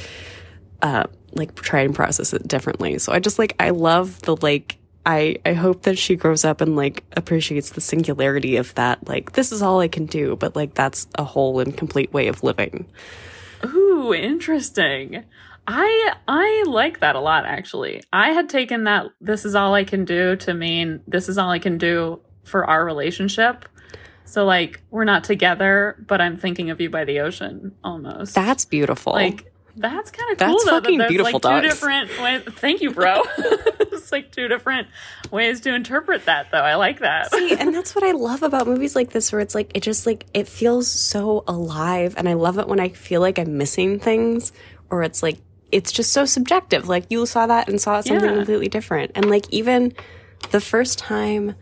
uh 0.81 1.03
like 1.33 1.55
try 1.55 1.81
and 1.81 1.95
process 1.95 2.33
it 2.33 2.47
differently. 2.47 2.97
So 2.99 3.13
I 3.13 3.19
just 3.19 3.39
like 3.39 3.55
I 3.59 3.69
love 3.69 4.21
the 4.23 4.35
like 4.37 4.77
I 5.05 5.37
I 5.45 5.53
hope 5.53 5.83
that 5.83 5.97
she 5.97 6.15
grows 6.15 6.45
up 6.45 6.61
and 6.61 6.75
like 6.75 7.03
appreciates 7.17 7.71
the 7.71 7.81
singularity 7.81 8.57
of 8.57 8.73
that 8.75 9.07
like 9.07 9.33
this 9.33 9.51
is 9.51 9.61
all 9.61 9.79
I 9.79 9.87
can 9.87 10.05
do, 10.05 10.35
but 10.35 10.55
like 10.55 10.73
that's 10.73 11.07
a 11.15 11.23
whole 11.23 11.59
and 11.59 11.75
complete 11.75 12.13
way 12.13 12.27
of 12.27 12.43
living. 12.43 12.85
Ooh, 13.65 14.13
interesting. 14.13 15.23
I 15.67 16.13
I 16.27 16.63
like 16.67 16.99
that 16.99 17.15
a 17.15 17.19
lot 17.19 17.45
actually. 17.45 18.03
I 18.11 18.29
had 18.31 18.49
taken 18.49 18.83
that 18.85 19.07
this 19.19 19.45
is 19.45 19.55
all 19.55 19.73
I 19.73 19.83
can 19.83 20.05
do 20.05 20.35
to 20.37 20.53
mean 20.53 21.01
this 21.07 21.29
is 21.29 21.37
all 21.37 21.49
I 21.49 21.59
can 21.59 21.77
do 21.77 22.19
for 22.43 22.65
our 22.65 22.83
relationship. 22.85 23.65
So 24.25 24.45
like 24.45 24.81
we're 24.91 25.03
not 25.05 25.23
together, 25.23 26.03
but 26.07 26.21
I'm 26.21 26.37
thinking 26.37 26.69
of 26.69 26.79
you 26.79 26.89
by 26.89 27.05
the 27.05 27.19
ocean 27.19 27.73
almost. 27.83 28.33
That's 28.35 28.65
beautiful. 28.65 29.13
like 29.13 29.51
that's 29.75 30.11
kind 30.11 30.31
of 30.31 30.37
That's 30.37 30.51
cool 30.51 30.65
though. 30.65 30.81
fucking 30.81 30.97
that 30.97 31.09
beautiful, 31.09 31.33
like 31.33 31.41
two 31.41 31.49
dogs. 31.49 31.67
different 31.67 32.19
ways. 32.21 32.41
Thank 32.59 32.81
you, 32.81 32.91
bro. 32.91 33.23
It's 34.11 34.25
like 34.25 34.31
two 34.33 34.49
different 34.49 34.89
ways 35.31 35.61
to 35.61 35.73
interpret 35.73 36.25
that, 36.25 36.51
though. 36.51 36.59
I 36.59 36.75
like 36.75 36.99
that. 36.99 37.31
See, 37.31 37.55
and 37.59 37.73
that's 37.73 37.95
what 37.95 38.03
I 38.03 38.11
love 38.11 38.43
about 38.43 38.67
movies 38.67 38.93
like 38.93 39.11
this, 39.11 39.31
where 39.31 39.39
it's 39.39 39.55
like 39.55 39.71
it 39.73 39.83
just 39.83 40.05
like 40.05 40.25
it 40.33 40.49
feels 40.49 40.89
so 40.89 41.45
alive, 41.47 42.15
and 42.17 42.27
I 42.27 42.33
love 42.33 42.59
it 42.59 42.67
when 42.67 42.81
I 42.81 42.89
feel 42.89 43.21
like 43.21 43.39
I'm 43.39 43.57
missing 43.57 43.99
things, 43.99 44.51
or 44.89 45.01
it's 45.03 45.23
like 45.23 45.37
it's 45.71 45.93
just 45.93 46.11
so 46.11 46.25
subjective. 46.25 46.89
Like 46.89 47.05
you 47.09 47.25
saw 47.25 47.47
that 47.47 47.69
and 47.69 47.79
saw 47.79 48.01
something 48.01 48.29
Yeah. 48.29 48.35
completely 48.35 48.67
different, 48.67 49.11
and 49.15 49.29
like 49.29 49.45
even 49.49 49.93
the 50.49 50.59
first 50.59 50.99
time 50.99 51.55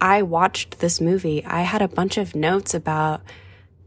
I 0.00 0.22
watched 0.22 0.78
this 0.78 1.00
movie, 1.00 1.44
I 1.44 1.62
had 1.62 1.82
a 1.82 1.88
bunch 1.88 2.18
of 2.18 2.36
notes 2.36 2.72
about 2.72 3.20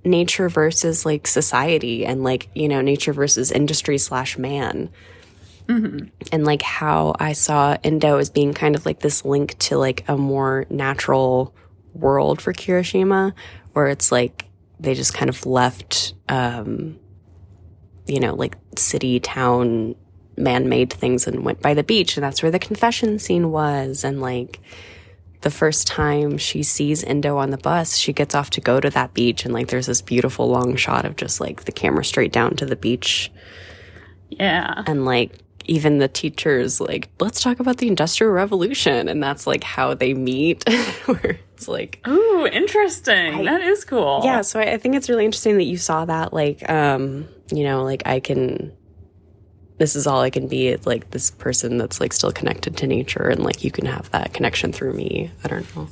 nature 0.04 0.50
versus 0.50 1.06
like 1.06 1.26
society 1.26 2.06
and 2.06 2.22
like 2.24 2.50
you 2.54 2.68
know 2.68 2.82
nature 2.82 3.14
versus 3.14 3.50
industry 3.50 3.98
slash 3.98 4.38
man 4.38 4.90
and 5.70 6.46
like 6.46 6.62
how 6.64 7.16
i 7.20 7.32
saw 7.34 7.78
Endo 7.84 8.18
as 8.18 8.30
being 8.30 8.54
kind 8.54 8.76
of 8.76 8.86
like 8.86 9.00
this 9.00 9.24
link 9.24 9.58
to 9.60 9.78
like 9.78 10.04
a 10.10 10.18
more 10.18 10.66
natural 10.70 11.54
world 11.94 12.42
for 12.42 12.54
kirishima 12.54 13.34
where 13.74 13.88
it's 13.88 14.12
like 14.12 14.46
they 14.80 14.94
just 14.96 15.14
kind 15.14 15.30
of 15.30 15.46
left 15.46 16.14
um 16.28 16.98
you 18.08 18.20
know 18.20 18.34
like 18.34 18.58
city 18.78 19.20
town 19.20 19.96
man-made 20.38 20.92
things 20.92 21.28
and 21.28 21.44
went 21.46 21.62
by 21.62 21.74
the 21.74 21.84
beach 21.84 22.16
and 22.18 22.24
that's 22.24 22.42
where 22.42 22.52
the 22.52 22.60
confession 22.60 23.20
scene 23.20 23.52
was. 23.52 24.06
And 24.06 24.22
like 24.22 24.62
the 25.42 25.52
first 25.52 25.86
time 25.86 26.38
she 26.38 26.64
sees 26.64 27.04
Endo 27.04 27.38
on 27.38 27.50
the 27.50 27.58
bus, 27.58 27.98
she 27.98 28.14
gets 28.14 28.34
off 28.34 28.50
to 28.52 28.62
go 28.62 28.80
to 28.80 28.90
that 28.92 29.14
beach, 29.14 29.44
and 29.44 29.54
like 29.54 29.68
there's 29.68 29.88
this 29.88 30.02
beautiful 30.02 30.48
long 30.50 30.78
shot 30.78 31.04
of 31.06 31.18
just 31.18 31.42
like 31.42 31.66
the 31.66 31.74
camera 31.74 32.06
straight 32.06 32.32
down 32.32 32.56
to 32.56 32.66
the 32.66 32.78
beach, 32.78 33.32
Yeah. 34.30 34.82
and 34.88 35.04
like 35.04 35.34
even 35.70 36.00
the 36.00 36.08
teachers 36.08 36.82
like, 36.82 37.10
let's 37.20 37.42
talk 37.42 37.60
about 37.60 37.78
the 37.78 37.88
Industrial 37.88 38.34
Revolution, 38.34 39.08
and 39.08 39.22
that's 39.22 39.46
like 39.46 39.64
how 39.64 39.94
they 39.94 40.14
meet, 40.14 40.68
where 41.06 41.40
it's 41.54 41.68
like, 41.68 42.06
Ooh, 42.08 42.48
interesting. 42.48 43.46
that 43.46 43.62
is 43.62 43.86
cool. 43.86 44.22
yeah. 44.24 44.42
So 44.42 44.60
I, 44.60 44.74
I 44.74 44.78
think 44.78 44.96
it's 44.96 45.10
really 45.10 45.26
interesting 45.26 45.58
that 45.58 45.66
you 45.66 45.78
saw 45.78 46.06
that, 46.06 46.34
like, 46.34 46.68
um, 46.70 47.28
you 47.52 47.64
know, 47.64 47.84
like 47.84 48.04
I 48.06 48.20
can. 48.20 48.74
This 49.78 49.96
is 49.96 50.08
all 50.08 50.20
I 50.20 50.30
can 50.30 50.50
be. 50.50 50.68
It's 50.68 50.86
like 50.86 51.12
this 51.12 51.32
person 51.32 51.78
that's 51.78 52.02
like 52.02 52.12
still 52.12 52.34
connected 52.34 52.76
to 52.78 52.88
nature, 52.88 53.30
and 53.30 53.44
like 53.44 53.64
you 53.64 53.72
can 53.72 53.86
have 53.86 54.10
that 54.12 54.34
connection 54.34 54.74
through 54.74 54.94
me. 54.94 55.32
I 55.46 55.48
don't 55.48 55.76
know. 55.76 55.88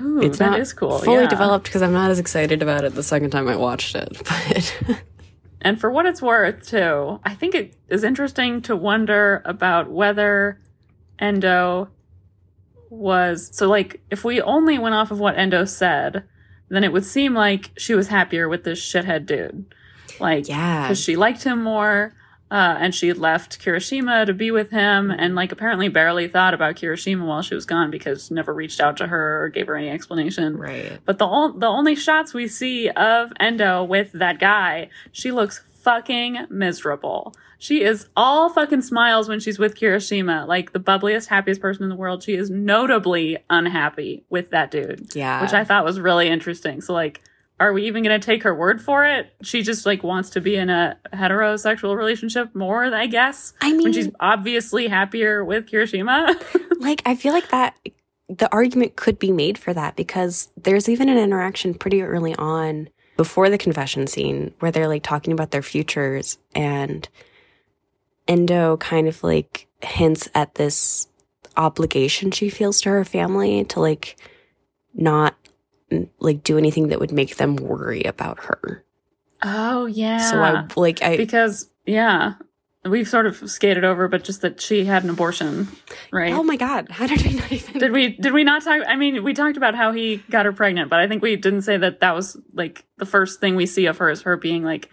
Ooh, 0.00 0.20
it's 0.20 0.38
that 0.38 0.50
not 0.50 0.60
is 0.60 0.72
cool. 0.72 0.98
fully 0.98 1.22
yeah. 1.22 1.28
developed 1.28 1.64
because 1.64 1.82
I'm 1.82 1.92
not 1.92 2.10
as 2.10 2.18
excited 2.18 2.62
about 2.62 2.84
it 2.84 2.94
the 2.94 3.02
second 3.02 3.30
time 3.30 3.48
I 3.48 3.56
watched 3.56 3.96
it. 3.96 4.16
But 4.86 5.02
And 5.64 5.80
for 5.80 5.90
what 5.90 6.04
it's 6.06 6.20
worth, 6.22 6.68
too, 6.68 7.20
I 7.24 7.34
think 7.34 7.54
it 7.54 7.74
is 7.88 8.04
interesting 8.04 8.60
to 8.62 8.76
wonder 8.76 9.42
about 9.46 9.90
whether 9.90 10.60
Endo 11.18 11.88
was 12.90 13.50
so 13.52 13.66
like 13.68 14.00
if 14.10 14.24
we 14.24 14.40
only 14.40 14.78
went 14.78 14.94
off 14.94 15.10
of 15.10 15.18
what 15.18 15.36
Endo 15.38 15.64
said, 15.64 16.22
then 16.68 16.84
it 16.84 16.92
would 16.92 17.04
seem 17.04 17.34
like 17.34 17.70
she 17.78 17.94
was 17.94 18.08
happier 18.08 18.48
with 18.48 18.64
this 18.64 18.78
shithead 18.80 19.26
dude. 19.26 19.64
Like, 20.20 20.48
Yeah. 20.48 20.82
because 20.82 21.00
she 21.00 21.16
liked 21.16 21.42
him 21.44 21.62
more. 21.62 22.14
Uh, 22.54 22.76
and 22.78 22.94
she 22.94 23.12
left 23.12 23.58
Kirishima 23.58 24.26
to 24.26 24.32
be 24.32 24.52
with 24.52 24.70
him, 24.70 25.10
and 25.10 25.34
like 25.34 25.50
apparently 25.50 25.88
barely 25.88 26.28
thought 26.28 26.54
about 26.54 26.76
Kirishima 26.76 27.26
while 27.26 27.42
she 27.42 27.52
was 27.56 27.66
gone 27.66 27.90
because 27.90 28.30
never 28.30 28.54
reached 28.54 28.80
out 28.80 28.96
to 28.98 29.08
her 29.08 29.42
or 29.42 29.48
gave 29.48 29.66
her 29.66 29.74
any 29.74 29.90
explanation. 29.90 30.56
right, 30.56 31.00
But 31.04 31.18
the 31.18 31.26
ol- 31.26 31.54
the 31.54 31.66
only 31.66 31.96
shots 31.96 32.32
we 32.32 32.46
see 32.46 32.88
of 32.90 33.32
Endo 33.40 33.82
with 33.82 34.12
that 34.12 34.38
guy, 34.38 34.88
she 35.10 35.32
looks 35.32 35.64
fucking 35.82 36.46
miserable. 36.48 37.34
She 37.58 37.82
is 37.82 38.06
all 38.16 38.48
fucking 38.50 38.82
smiles 38.82 39.28
when 39.28 39.40
she's 39.40 39.58
with 39.58 39.74
Kirishima, 39.74 40.46
like 40.46 40.72
the 40.72 40.78
bubbliest, 40.78 41.26
happiest 41.26 41.60
person 41.60 41.82
in 41.82 41.88
the 41.88 41.96
world. 41.96 42.22
She 42.22 42.34
is 42.34 42.50
notably 42.50 43.38
unhappy 43.50 44.22
with 44.30 44.50
that 44.50 44.70
dude, 44.70 45.12
yeah, 45.16 45.42
which 45.42 45.54
I 45.54 45.64
thought 45.64 45.84
was 45.84 45.98
really 45.98 46.28
interesting. 46.28 46.80
So 46.82 46.92
like, 46.92 47.20
are 47.60 47.72
we 47.72 47.86
even 47.86 48.02
going 48.02 48.18
to 48.18 48.24
take 48.24 48.42
her 48.42 48.54
word 48.54 48.82
for 48.82 49.04
it? 49.04 49.32
She 49.42 49.62
just 49.62 49.86
like 49.86 50.02
wants 50.02 50.30
to 50.30 50.40
be 50.40 50.56
in 50.56 50.70
a 50.70 50.98
heterosexual 51.12 51.96
relationship 51.96 52.54
more, 52.54 52.84
I 52.84 53.06
guess. 53.06 53.54
I 53.60 53.72
mean, 53.72 53.82
When 53.82 53.92
she's 53.92 54.10
obviously 54.18 54.88
happier 54.88 55.44
with 55.44 55.66
Kirishima. 55.66 56.42
like 56.80 57.02
I 57.06 57.14
feel 57.14 57.32
like 57.32 57.48
that 57.50 57.76
the 58.28 58.50
argument 58.52 58.96
could 58.96 59.18
be 59.18 59.30
made 59.30 59.58
for 59.58 59.72
that 59.74 59.96
because 59.96 60.50
there's 60.56 60.88
even 60.88 61.08
an 61.08 61.18
interaction 61.18 61.74
pretty 61.74 62.02
early 62.02 62.34
on 62.36 62.88
before 63.16 63.48
the 63.48 63.58
confession 63.58 64.06
scene 64.06 64.52
where 64.58 64.72
they're 64.72 64.88
like 64.88 65.02
talking 65.02 65.32
about 65.32 65.50
their 65.50 65.62
futures 65.62 66.38
and 66.54 67.08
Endo 68.26 68.76
kind 68.78 69.06
of 69.06 69.22
like 69.22 69.68
hints 69.82 70.28
at 70.34 70.54
this 70.54 71.06
obligation 71.56 72.32
she 72.32 72.48
feels 72.48 72.80
to 72.80 72.88
her 72.88 73.04
family 73.04 73.62
to 73.64 73.78
like 73.78 74.16
not 74.94 75.36
like 76.18 76.42
do 76.42 76.58
anything 76.58 76.88
that 76.88 77.00
would 77.00 77.12
make 77.12 77.36
them 77.36 77.56
worry 77.56 78.02
about 78.02 78.38
her. 78.44 78.84
oh 79.42 79.86
yeah. 79.86 80.18
So 80.30 80.40
I 80.42 80.66
like 80.76 81.02
I 81.02 81.16
because 81.16 81.68
yeah 81.86 82.34
we've 82.86 83.08
sort 83.08 83.26
of 83.26 83.48
skated 83.48 83.82
over 83.84 84.08
but 84.08 84.24
just 84.24 84.42
that 84.42 84.60
she 84.60 84.84
had 84.84 85.04
an 85.04 85.10
abortion 85.10 85.68
right 86.12 86.34
Oh 86.34 86.42
my 86.42 86.56
god, 86.56 86.90
how 86.90 87.06
did 87.06 87.22
we 87.22 87.32
not 87.34 87.50
even 87.52 87.78
did 87.78 87.92
we 87.92 88.08
did 88.16 88.32
we 88.34 88.44
not 88.44 88.62
talk 88.62 88.82
i 88.86 88.94
mean 88.94 89.24
we 89.24 89.32
talked 89.32 89.56
about 89.56 89.74
how 89.74 89.90
he 89.92 90.18
got 90.28 90.44
her 90.44 90.52
pregnant 90.52 90.90
but 90.90 91.00
i 91.00 91.08
think 91.08 91.22
we 91.22 91.34
didn't 91.36 91.62
say 91.62 91.78
that 91.78 92.00
that 92.00 92.14
was 92.14 92.36
like 92.52 92.84
the 92.98 93.06
first 93.06 93.40
thing 93.40 93.56
we 93.56 93.64
see 93.64 93.86
of 93.86 93.96
her 93.98 94.10
is 94.10 94.20
her 94.22 94.36
being 94.36 94.64
like 94.64 94.90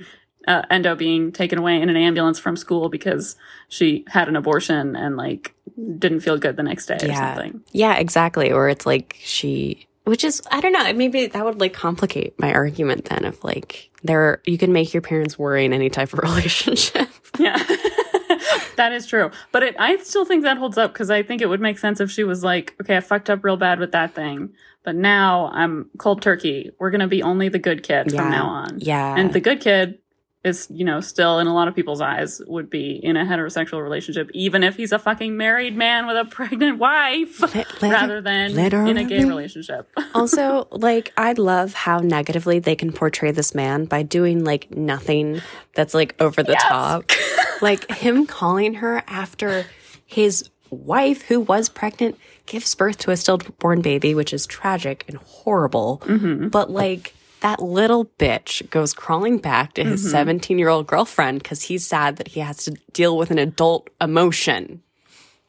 uh, 0.48 0.62
endo 0.70 0.96
being 0.96 1.34
taken 1.34 1.60
away 1.60 1.82
in 1.82 1.90
an 1.90 1.98
ambulance 1.98 2.40
from 2.40 2.56
school 2.56 2.88
because 2.88 3.36
she 3.68 4.06
had 4.08 4.30
an 4.30 4.38
abortion 4.38 4.96
and 4.96 5.18
like 5.18 5.54
didn't 5.98 6.22
feel 6.22 6.38
good 6.38 6.56
the 6.56 6.64
next 6.64 6.86
day 6.86 6.96
or 6.96 7.14
something 7.14 7.62
Yeah, 7.74 7.96
exactly. 7.96 8.52
Or 8.54 8.70
it's 8.70 8.86
like 8.86 9.18
she, 9.20 9.88
which 10.06 10.24
is, 10.24 10.42
I 10.52 10.62
don't 10.62 10.74
know, 10.74 10.92
maybe 10.94 11.28
that 11.28 11.46
would 11.46 11.60
like 11.60 11.74
complicate 11.74 12.38
my 12.40 12.54
argument 12.54 13.06
then 13.06 13.26
if 13.26 13.44
like, 13.44 13.90
there, 14.04 14.42
you 14.46 14.58
can 14.58 14.74
make 14.74 14.94
your 14.94 15.02
parents 15.02 15.38
worry 15.38 15.64
in 15.66 15.74
any 15.74 15.90
type 15.90 16.12
of 16.14 16.20
relationship. 16.24 17.08
Yeah. 17.40 17.58
that 18.78 18.92
is 18.94 19.06
true. 19.08 19.32
But 19.52 19.64
it, 19.64 19.76
I 19.80 19.98
still 19.98 20.26
think 20.26 20.44
that 20.44 20.58
holds 20.58 20.78
up 20.78 20.94
because 20.94 21.10
I 21.10 21.24
think 21.24 21.42
it 21.42 21.48
would 21.48 21.62
make 21.62 21.78
sense 21.78 22.00
if 22.00 22.10
she 22.12 22.24
was 22.24 22.44
like, 22.44 22.76
okay, 22.82 22.98
I 22.98 23.00
fucked 23.02 23.30
up 23.30 23.44
real 23.44 23.58
bad 23.58 23.80
with 23.80 23.92
that 23.92 24.16
thing, 24.16 24.54
but 24.84 24.96
now 24.96 25.50
I'm 25.54 25.90
cold 25.98 26.22
turkey. 26.22 26.72
We're 26.80 26.90
going 26.92 27.02
to 27.02 27.08
be 27.08 27.22
only 27.22 27.50
the 27.50 27.60
good 27.60 27.84
kid 27.84 28.12
Yeah. 28.12 28.22
from 28.22 28.32
now 28.32 28.46
on. 28.48 28.80
Yeah. 28.80 29.16
And 29.16 29.32
the 29.34 29.40
good 29.40 29.62
kid 29.62 30.00
is, 30.44 30.68
you 30.72 30.84
know, 30.84 31.02
still 31.02 31.38
in 31.40 31.46
a 31.46 31.54
lot 31.54 31.68
of 31.68 31.76
people's 31.76 32.02
eyes 32.02 32.42
would 32.48 32.70
be 32.70 32.94
in 33.04 33.16
a 33.16 33.24
heterosexual 33.24 33.84
relationship, 33.84 34.30
even 34.34 34.64
if 34.64 34.76
he's 34.76 34.92
a 34.92 34.98
fucking 34.98 35.38
married 35.38 35.76
man 35.78 36.08
with 36.08 36.18
a 36.18 36.26
pregnant 36.26 36.80
wife, 36.80 37.40
rather 37.82 38.22
than 38.22 38.58
in 38.58 38.98
a 38.98 39.04
gay 39.04 39.24
relationship. 39.24 39.88
also, 40.16 40.68
like, 40.72 41.14
I 41.16 41.34
love 41.34 41.74
how 41.74 42.00
negatively 42.00 42.58
they 42.60 42.76
can 42.76 42.92
portray 42.92 43.30
this 43.32 43.54
man 43.54 43.86
by 43.86 44.02
doing 44.02 44.44
like 44.44 44.72
nothing 44.72 45.42
that's 45.76 45.94
like 45.94 46.16
over 46.20 46.42
the 46.42 46.54
Yes. 46.54 46.64
top. 46.64 47.12
like 47.62 47.90
him 47.92 48.26
calling 48.26 48.74
her 48.76 49.04
after 49.08 49.66
his 50.08 50.50
wife, 50.72 51.22
who 51.24 51.40
was 51.40 51.70
pregnant, 51.70 52.18
gives 52.48 52.74
birth 52.74 52.98
to 52.98 53.12
a 53.12 53.18
stillborn 53.18 53.82
baby, 53.82 54.16
which 54.16 54.34
is 54.34 54.48
tragic 54.48 55.06
and 55.08 55.18
horrible. 55.18 56.02
Mm-hmm. 56.06 56.48
But 56.48 56.72
like, 56.72 57.14
that 57.42 57.62
little 57.62 58.06
bitch 58.18 58.68
goes 58.70 58.94
crawling 58.94 59.38
back 59.38 59.74
to 59.74 59.84
his 59.84 60.10
17 60.10 60.58
year 60.58 60.70
old 60.70 60.88
girlfriend 60.88 61.44
because 61.44 61.64
he's 61.64 61.86
sad 61.86 62.18
that 62.18 62.30
he 62.30 62.40
has 62.40 62.58
to 62.66 62.72
deal 62.94 63.18
with 63.18 63.32
an 63.32 63.38
adult 63.40 63.90
emotion. 64.00 64.82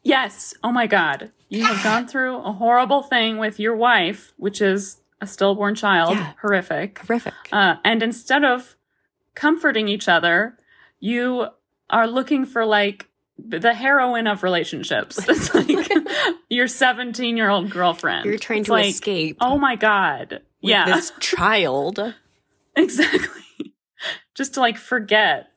Yes. 0.03 0.55
Oh 0.65 0.73
my 0.73 0.87
God. 0.87 1.31
You 1.49 1.65
have 1.67 1.83
gone 1.85 2.09
through 2.09 2.39
a 2.39 2.53
horrible 2.53 3.03
thing 3.03 3.39
with 3.39 3.61
your 3.61 3.77
wife, 3.77 4.33
which 4.37 4.61
is 4.61 5.01
a 5.21 5.27
stillborn 5.27 5.75
child. 5.75 6.17
Yeah. 6.17 6.33
Horrific. 6.41 6.99
Horrific. 6.99 7.35
Uh, 7.53 7.77
and 7.85 8.03
instead 8.03 8.45
of 8.45 8.75
comforting 9.35 9.87
each 9.89 10.09
other, 10.09 10.57
you 10.99 11.47
are 11.91 12.07
looking 12.09 12.47
for 12.47 12.65
like 12.65 13.09
the 13.39 13.75
heroine 13.75 14.27
of 14.27 14.43
relationships. 14.43 15.19
It's 15.29 15.55
like 15.55 15.89
your 16.49 16.69
17 16.69 17.37
year 17.37 17.51
old 17.51 17.71
girlfriend. 17.71 18.25
You're 18.25 18.39
trying 18.39 18.61
It's 18.61 18.67
to 18.69 18.73
like, 18.73 18.87
escape 18.87 19.37
Oh 19.41 19.59
my 19.59 19.77
God. 19.77 20.41
With 20.63 20.71
yeah, 20.71 20.87
this 20.87 21.13
child. 21.21 22.15
exactly. 22.77 23.75
Just 24.35 24.55
to 24.55 24.61
like 24.61 24.77
forget. 24.79 25.49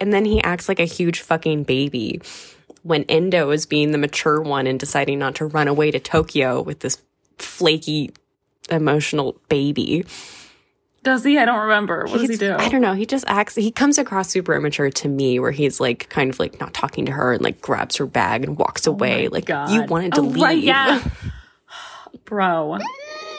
And 0.00 0.12
then 0.12 0.24
he 0.24 0.42
acts 0.42 0.68
like 0.68 0.80
a 0.80 0.84
huge 0.84 1.20
fucking 1.20 1.64
baby 1.64 2.20
when 2.82 3.04
Endo 3.04 3.50
is 3.50 3.64
being 3.66 3.92
the 3.92 3.98
mature 3.98 4.40
one 4.42 4.66
and 4.66 4.78
deciding 4.78 5.18
not 5.18 5.36
to 5.36 5.46
run 5.46 5.68
away 5.68 5.90
to 5.90 6.00
Tokyo 6.00 6.60
with 6.60 6.80
this 6.80 6.98
flaky, 7.38 8.10
emotional 8.70 9.40
baby. 9.48 10.04
Does 11.02 11.22
he? 11.22 11.38
I 11.38 11.44
don't 11.44 11.60
remember. 11.60 12.04
What 12.06 12.12
does 12.12 12.22
he 12.22 12.26
He's- 12.28 12.38
do? 12.40 12.54
I 12.54 12.68
don't 12.70 12.80
know. 12.80 12.94
He 12.94 13.04
just 13.06 13.24
acts, 13.28 13.54
he 13.54 13.70
comes 13.70 13.98
across 13.98 14.30
super 14.30 14.54
immature 14.54 14.90
to 14.90 15.08
me 15.08 15.38
where 15.38 15.50
he's 15.52 15.78
like 15.78 16.08
kind 16.08 16.30
of 16.30 16.38
like 16.38 16.58
not 16.60 16.72
talking 16.74 17.04
to 17.06 17.12
her 17.12 17.32
and 17.34 17.42
like 17.42 17.60
grabs 17.60 17.96
her 17.96 18.06
bag 18.06 18.42
and 18.42 18.56
walks 18.58 18.88
oh 18.88 18.92
away. 18.92 19.28
Like, 19.28 19.44
God. 19.46 19.70
you 19.70 19.82
wanted 19.84 20.14
to 20.14 20.20
Oh, 20.20 20.24
leave. 20.24 20.42
right, 20.42 20.58
yeah. 20.62 21.02
Bro. 22.24 22.78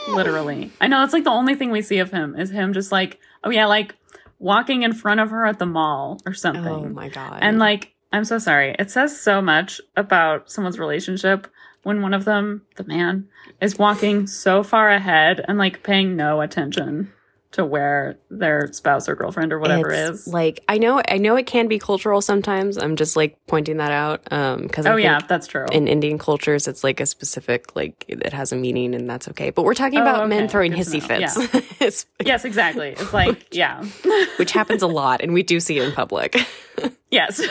Literally. 0.09 0.71
I 0.79 0.87
know 0.87 1.03
it's 1.03 1.13
like 1.13 1.23
the 1.23 1.29
only 1.31 1.55
thing 1.55 1.71
we 1.71 1.81
see 1.81 1.99
of 1.99 2.11
him 2.11 2.35
is 2.35 2.49
him 2.49 2.73
just 2.73 2.91
like, 2.91 3.19
oh 3.43 3.49
yeah, 3.49 3.65
like 3.65 3.95
walking 4.39 4.83
in 4.83 4.93
front 4.93 5.19
of 5.19 5.31
her 5.31 5.45
at 5.45 5.59
the 5.59 5.65
mall 5.65 6.19
or 6.25 6.33
something. 6.33 6.65
Oh 6.65 6.89
my 6.89 7.09
God. 7.09 7.39
And 7.41 7.59
like, 7.59 7.93
I'm 8.11 8.25
so 8.25 8.37
sorry. 8.37 8.75
It 8.77 8.91
says 8.91 9.19
so 9.19 9.41
much 9.41 9.81
about 9.95 10.51
someone's 10.51 10.79
relationship 10.79 11.47
when 11.83 12.01
one 12.01 12.13
of 12.13 12.25
them, 12.25 12.63
the 12.75 12.83
man, 12.83 13.27
is 13.61 13.77
walking 13.77 14.27
so 14.27 14.63
far 14.63 14.89
ahead 14.89 15.43
and 15.47 15.57
like 15.57 15.83
paying 15.83 16.15
no 16.15 16.41
attention 16.41 17.11
to 17.55 17.65
where 17.65 18.17
their 18.29 18.71
spouse 18.73 19.07
or 19.09 19.15
girlfriend 19.15 19.51
or 19.51 19.59
whatever 19.59 19.91
It's 19.91 20.27
is. 20.27 20.27
Like 20.27 20.59
I 20.69 20.77
know 20.77 21.01
I 21.07 21.17
know 21.17 21.35
it 21.35 21.45
can 21.47 21.67
be 21.67 21.79
cultural 21.79 22.21
sometimes. 22.21 22.77
I'm 22.77 22.95
just 22.95 23.15
like 23.15 23.37
pointing 23.47 23.77
that 23.77 23.91
out. 23.91 24.21
Um 24.31 24.63
because 24.63 24.85
oh 24.85 24.95
yeah, 24.97 25.19
that's 25.27 25.47
true. 25.47 25.65
in 25.71 25.87
Indian 25.87 26.17
cultures 26.17 26.67
it's 26.67 26.83
like 26.83 26.99
a 26.99 27.05
specific 27.05 27.75
like 27.75 28.05
it 28.07 28.33
has 28.33 28.51
a 28.51 28.55
meaning 28.55 28.93
and 28.93 29.09
that's 29.09 29.27
okay. 29.29 29.49
But 29.49 29.63
we're 29.65 29.73
talking 29.73 29.99
Oh, 29.99 30.03
about 30.03 30.29
men 30.29 30.47
throwing 30.47 30.71
Good 30.71 30.81
hissy 30.81 31.01
fits. 31.01 31.37
It's- 31.81 32.05
yes, 32.25 32.45
exactly. 32.45 32.89
It's 32.89 33.13
like 33.13 33.53
yeah. 33.55 33.83
which 34.37 34.51
happens 34.51 34.81
a 34.81 34.87
lot 34.87 35.21
and 35.21 35.33
we 35.33 35.41
do 35.43 35.59
see 35.59 35.77
it 35.79 35.83
in 35.87 35.91
public. 35.93 36.35
yes. 37.11 37.41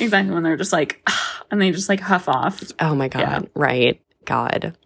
exactly 0.00 0.32
when 0.34 0.42
they're 0.42 0.56
just 0.56 0.72
like 0.72 1.06
and 1.50 1.60
they 1.60 1.70
just 1.70 1.88
like 1.88 2.00
huff 2.00 2.28
off. 2.28 2.62
Oh 2.80 2.94
my 2.94 3.08
god, 3.08 3.20
Yeah. 3.20 3.40
right. 3.54 4.00
God. 4.24 4.76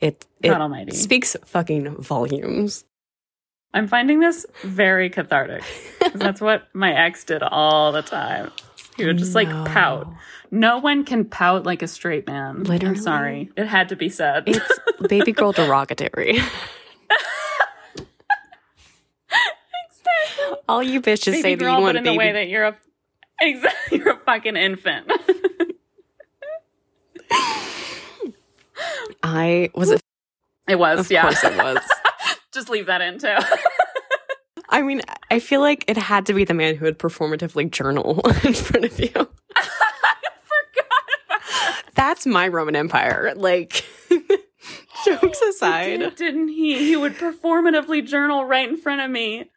It 0.00 0.24
it 0.40 0.48
God 0.48 0.60
almighty. 0.62 0.96
speaks 0.96 1.36
fucking 1.44 1.96
volumes. 1.96 2.84
I'm 3.72 3.86
finding 3.86 4.18
this 4.20 4.46
very 4.62 5.10
cathartic. 5.10 5.62
That's 6.14 6.40
what 6.40 6.68
my 6.74 6.92
ex 6.92 7.24
did 7.24 7.42
all 7.42 7.92
the 7.92 8.02
time. 8.02 8.50
He 8.96 9.04
would 9.06 9.18
just 9.18 9.34
like 9.34 9.48
pout. 9.66 10.12
No 10.50 10.78
one 10.78 11.04
can 11.04 11.24
pout 11.24 11.64
like 11.64 11.80
a 11.82 11.88
straight 11.88 12.26
man. 12.26 12.64
Literally. 12.64 12.96
I'm 12.96 13.02
sorry. 13.02 13.50
It 13.56 13.66
had 13.66 13.88
to 13.90 13.96
be 13.96 14.08
said. 14.08 14.44
It's 14.48 14.80
baby 15.08 15.32
girl 15.32 15.52
derogatory. 15.52 16.40
All 20.68 20.82
you 20.82 21.00
bitches 21.00 21.32
Baby 21.32 21.42
say 21.42 21.54
that 21.56 21.64
girl, 21.64 21.80
you 21.80 21.86
but 21.86 21.96
in 21.96 22.04
baby 22.04 22.14
the 22.14 22.18
way 22.18 22.32
that 22.32 22.48
you're 22.48 22.64
a 22.64 22.76
exactly 23.40 23.98
you're 23.98 24.10
a 24.10 24.18
fucking 24.18 24.56
infant. 24.56 25.10
I 29.22 29.70
was 29.74 29.90
it 29.90 30.00
it 30.68 30.78
was, 30.78 31.00
of 31.00 31.10
yeah. 31.10 31.22
course 31.22 31.42
it 31.42 31.56
was. 31.56 31.78
Just 32.60 32.68
leave 32.70 32.86
that 32.86 33.00
in 33.00 33.18
too. 33.18 33.34
I 34.68 34.82
mean, 34.82 35.00
I 35.30 35.38
feel 35.38 35.60
like 35.60 35.84
it 35.88 35.96
had 35.96 36.26
to 36.26 36.34
be 36.34 36.44
the 36.44 36.54
man 36.54 36.76
who 36.76 36.84
would 36.84 36.98
performatively 36.98 37.70
journal 37.70 38.20
in 38.44 38.52
front 38.52 38.84
of 38.84 39.00
you. 39.00 39.10
I 39.56 39.68
forgot 40.44 41.06
about 41.26 41.94
That's 41.94 42.26
my 42.26 42.46
Roman 42.48 42.76
Empire. 42.76 43.32
Like, 43.34 43.84
jokes 45.06 45.40
aside. 45.40 46.00
Did, 46.00 46.16
didn't 46.16 46.48
he? 46.48 46.78
He 46.78 46.96
would 46.96 47.14
performatively 47.14 48.06
journal 48.06 48.44
right 48.44 48.68
in 48.68 48.76
front 48.76 49.00
of 49.00 49.10
me. 49.10 49.50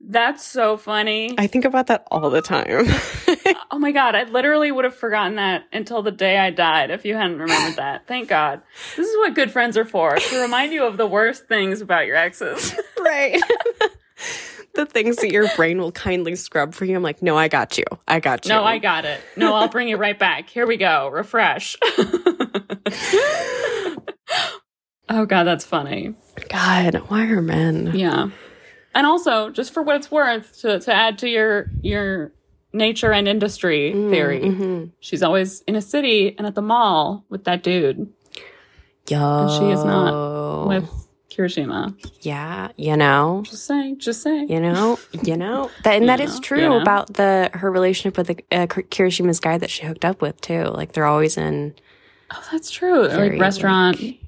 That's 0.00 0.44
so 0.44 0.76
funny. 0.76 1.34
I 1.38 1.48
think 1.48 1.64
about 1.64 1.88
that 1.88 2.06
all 2.10 2.30
the 2.30 2.40
time. 2.40 2.86
oh 3.72 3.78
my 3.78 3.90
god, 3.90 4.14
I 4.14 4.24
literally 4.24 4.70
would 4.70 4.84
have 4.84 4.94
forgotten 4.94 5.34
that 5.36 5.64
until 5.72 6.02
the 6.02 6.12
day 6.12 6.38
I 6.38 6.50
died 6.50 6.90
if 6.90 7.04
you 7.04 7.16
hadn't 7.16 7.38
remembered 7.40 7.76
that. 7.76 8.06
Thank 8.06 8.28
God. 8.28 8.62
This 8.96 9.08
is 9.08 9.16
what 9.16 9.34
good 9.34 9.50
friends 9.50 9.76
are 9.76 9.84
for, 9.84 10.16
to 10.16 10.40
remind 10.40 10.72
you 10.72 10.84
of 10.84 10.98
the 10.98 11.06
worst 11.06 11.48
things 11.48 11.80
about 11.80 12.06
your 12.06 12.14
exes. 12.14 12.74
right. 13.00 13.42
the 14.74 14.86
things 14.86 15.16
that 15.16 15.32
your 15.32 15.48
brain 15.56 15.78
will 15.78 15.92
kindly 15.92 16.36
scrub 16.36 16.74
for 16.74 16.84
you. 16.84 16.94
I'm 16.94 17.02
like, 17.02 17.20
no, 17.20 17.36
I 17.36 17.48
got 17.48 17.76
you. 17.76 17.84
I 18.06 18.20
got 18.20 18.44
you. 18.44 18.50
no, 18.50 18.62
I 18.62 18.78
got 18.78 19.04
it. 19.04 19.20
No, 19.36 19.54
I'll 19.54 19.68
bring 19.68 19.88
it 19.88 19.98
right 19.98 20.18
back. 20.18 20.48
Here 20.48 20.66
we 20.66 20.76
go. 20.76 21.08
Refresh. 21.08 21.76
oh 25.08 25.26
god, 25.26 25.42
that's 25.42 25.64
funny. 25.64 26.14
God, 26.48 26.94
why 27.08 27.26
are 27.26 27.42
men? 27.42 27.90
Yeah. 27.94 28.30
And 28.94 29.06
also, 29.06 29.50
just 29.50 29.72
for 29.72 29.82
what 29.82 29.96
it's 29.96 30.10
worth, 30.10 30.58
to, 30.60 30.80
to 30.80 30.92
add 30.94 31.18
to 31.18 31.28
your 31.28 31.70
your 31.82 32.32
nature 32.72 33.12
and 33.12 33.26
industry 33.28 33.92
theory, 33.92 34.40
Mhm. 34.40 34.90
she's 35.00 35.22
always 35.22 35.62
in 35.62 35.74
a 35.76 35.80
city 35.82 36.34
and 36.36 36.46
at 36.46 36.54
the 36.54 36.62
mall 36.62 37.24
with 37.28 37.44
that 37.44 37.62
dude 37.62 38.12
Yo. 39.08 39.38
And 39.38 39.50
she 39.50 39.64
is 39.70 39.82
not 39.84 40.66
with 40.68 40.84
Kirishima. 41.30 41.94
Yeah, 42.20 42.68
you 42.76 42.94
know. 42.96 43.42
Just 43.46 43.64
saying, 43.66 43.98
just 44.00 44.22
saying. 44.22 44.50
You 44.50 44.60
know, 44.60 44.98
you 45.22 45.36
know 45.36 45.70
that, 45.84 45.94
and 45.96 46.08
that 46.10 46.18
You 46.18 46.26
is 46.26 46.40
true 46.40 46.60
you 46.60 46.68
know. 46.68 46.80
about 46.82 47.14
the 47.14 47.48
her 47.54 47.70
relationship 47.70 48.18
with 48.18 48.26
the 48.26 48.36
uh, 48.52 48.66
Kirishima's 48.66 49.40
guy 49.40 49.56
that 49.56 49.70
she 49.70 49.86
hooked 49.86 50.04
up 50.04 50.20
with 50.20 50.38
too. 50.42 50.64
Like 50.64 50.92
they're 50.92 51.06
always 51.06 51.36
in 51.38 51.74
Oh, 52.30 52.44
that's 52.52 52.70
true. 52.70 53.08
Very, 53.08 53.30
like 53.30 53.40
restaurant. 53.40 53.98
like, 54.02 54.18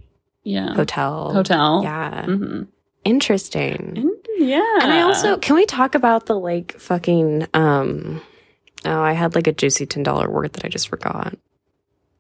yeah. 0.45 0.73
hotel. 0.75 1.33
Hotel. 1.35 1.81
Yeah, 1.83 2.25
hmm 2.25 2.63
interesting. 3.05 4.11
Yeah. 4.41 4.79
And 4.81 4.93
I 4.93 5.03
also 5.03 5.37
can 5.37 5.55
we 5.55 5.67
talk 5.67 5.95
about 5.95 6.27
the 6.27 6.39
like 6.39 6.79
fucking 6.79 7.47
um 7.55 8.23
oh 8.85 9.01
I 9.03 9.13
had 9.13 9.35
like 9.35 9.47
a 9.47 9.53
juicy 9.53 9.87
ten 9.87 10.03
dollar 10.03 10.31
word 10.31 10.55
that 10.55 10.65
I 10.65 10.69
just 10.69 10.89
forgot. 10.89 11.37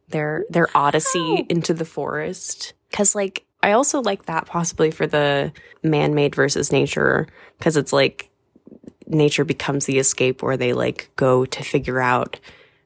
Their 0.08 0.44
their 0.50 0.68
odyssey 0.74 1.46
into 1.48 1.72
the 1.72 1.84
forest. 1.84 2.74
Cause 2.92 3.14
like 3.14 3.44
I 3.62 3.72
also 3.72 4.02
like 4.02 4.26
that 4.26 4.46
possibly 4.46 4.90
for 4.90 5.06
the 5.06 5.52
man 5.82 6.14
made 6.14 6.34
versus 6.34 6.70
nature. 6.70 7.26
Cause 7.60 7.76
it's 7.76 7.92
like 7.92 8.30
nature 9.06 9.44
becomes 9.44 9.86
the 9.86 9.98
escape 9.98 10.42
where 10.42 10.56
they 10.56 10.72
like 10.72 11.10
go 11.16 11.44
to 11.44 11.64
figure 11.64 12.00
out 12.00 12.38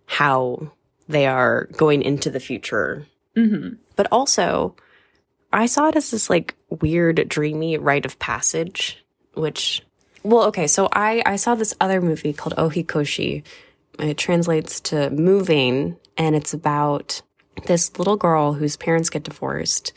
how 0.06 0.70
they 1.08 1.26
are 1.26 1.68
going 1.76 2.02
into 2.02 2.30
the 2.30 2.40
future 2.40 3.06
hmm 3.36 3.70
but 3.96 4.06
also 4.10 4.74
I 5.54 5.66
saw 5.66 5.88
it 5.88 5.96
as 5.96 6.10
this 6.10 6.28
like 6.28 6.54
weird 6.68 7.28
dreamy 7.28 7.78
rite 7.78 8.04
of 8.04 8.18
passage, 8.18 9.03
which 9.34 9.82
well, 10.22 10.44
okay, 10.44 10.66
so 10.66 10.88
I 10.92 11.22
I 11.26 11.36
saw 11.36 11.54
this 11.54 11.74
other 11.80 12.00
movie 12.00 12.32
called 12.32 12.56
Ohikkoshi. 12.56 13.42
It 13.98 14.16
translates 14.16 14.80
to 14.80 15.10
moving, 15.10 15.96
and 16.16 16.34
it's 16.34 16.54
about 16.54 17.22
this 17.66 17.98
little 17.98 18.16
girl 18.16 18.54
whose 18.54 18.76
parents 18.76 19.10
get 19.10 19.22
divorced, 19.22 19.92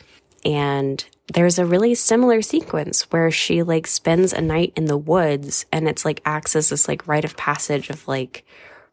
and 0.45 1.03
there's 1.33 1.59
a 1.59 1.65
really 1.65 1.95
similar 1.95 2.41
sequence 2.41 3.03
where 3.11 3.31
she 3.31 3.63
like 3.63 3.88
spends 3.88 4.33
a 4.33 4.41
night 4.41 4.73
in 4.75 4.85
the 4.85 4.97
woods, 4.97 5.65
and 5.71 5.88
it's 5.88 6.05
like 6.05 6.21
acts 6.25 6.55
as 6.55 6.69
this 6.69 6.88
like 6.88 7.07
rite 7.07 7.25
of 7.25 7.38
passage 7.38 7.89
of 7.89 8.07
like 8.07 8.45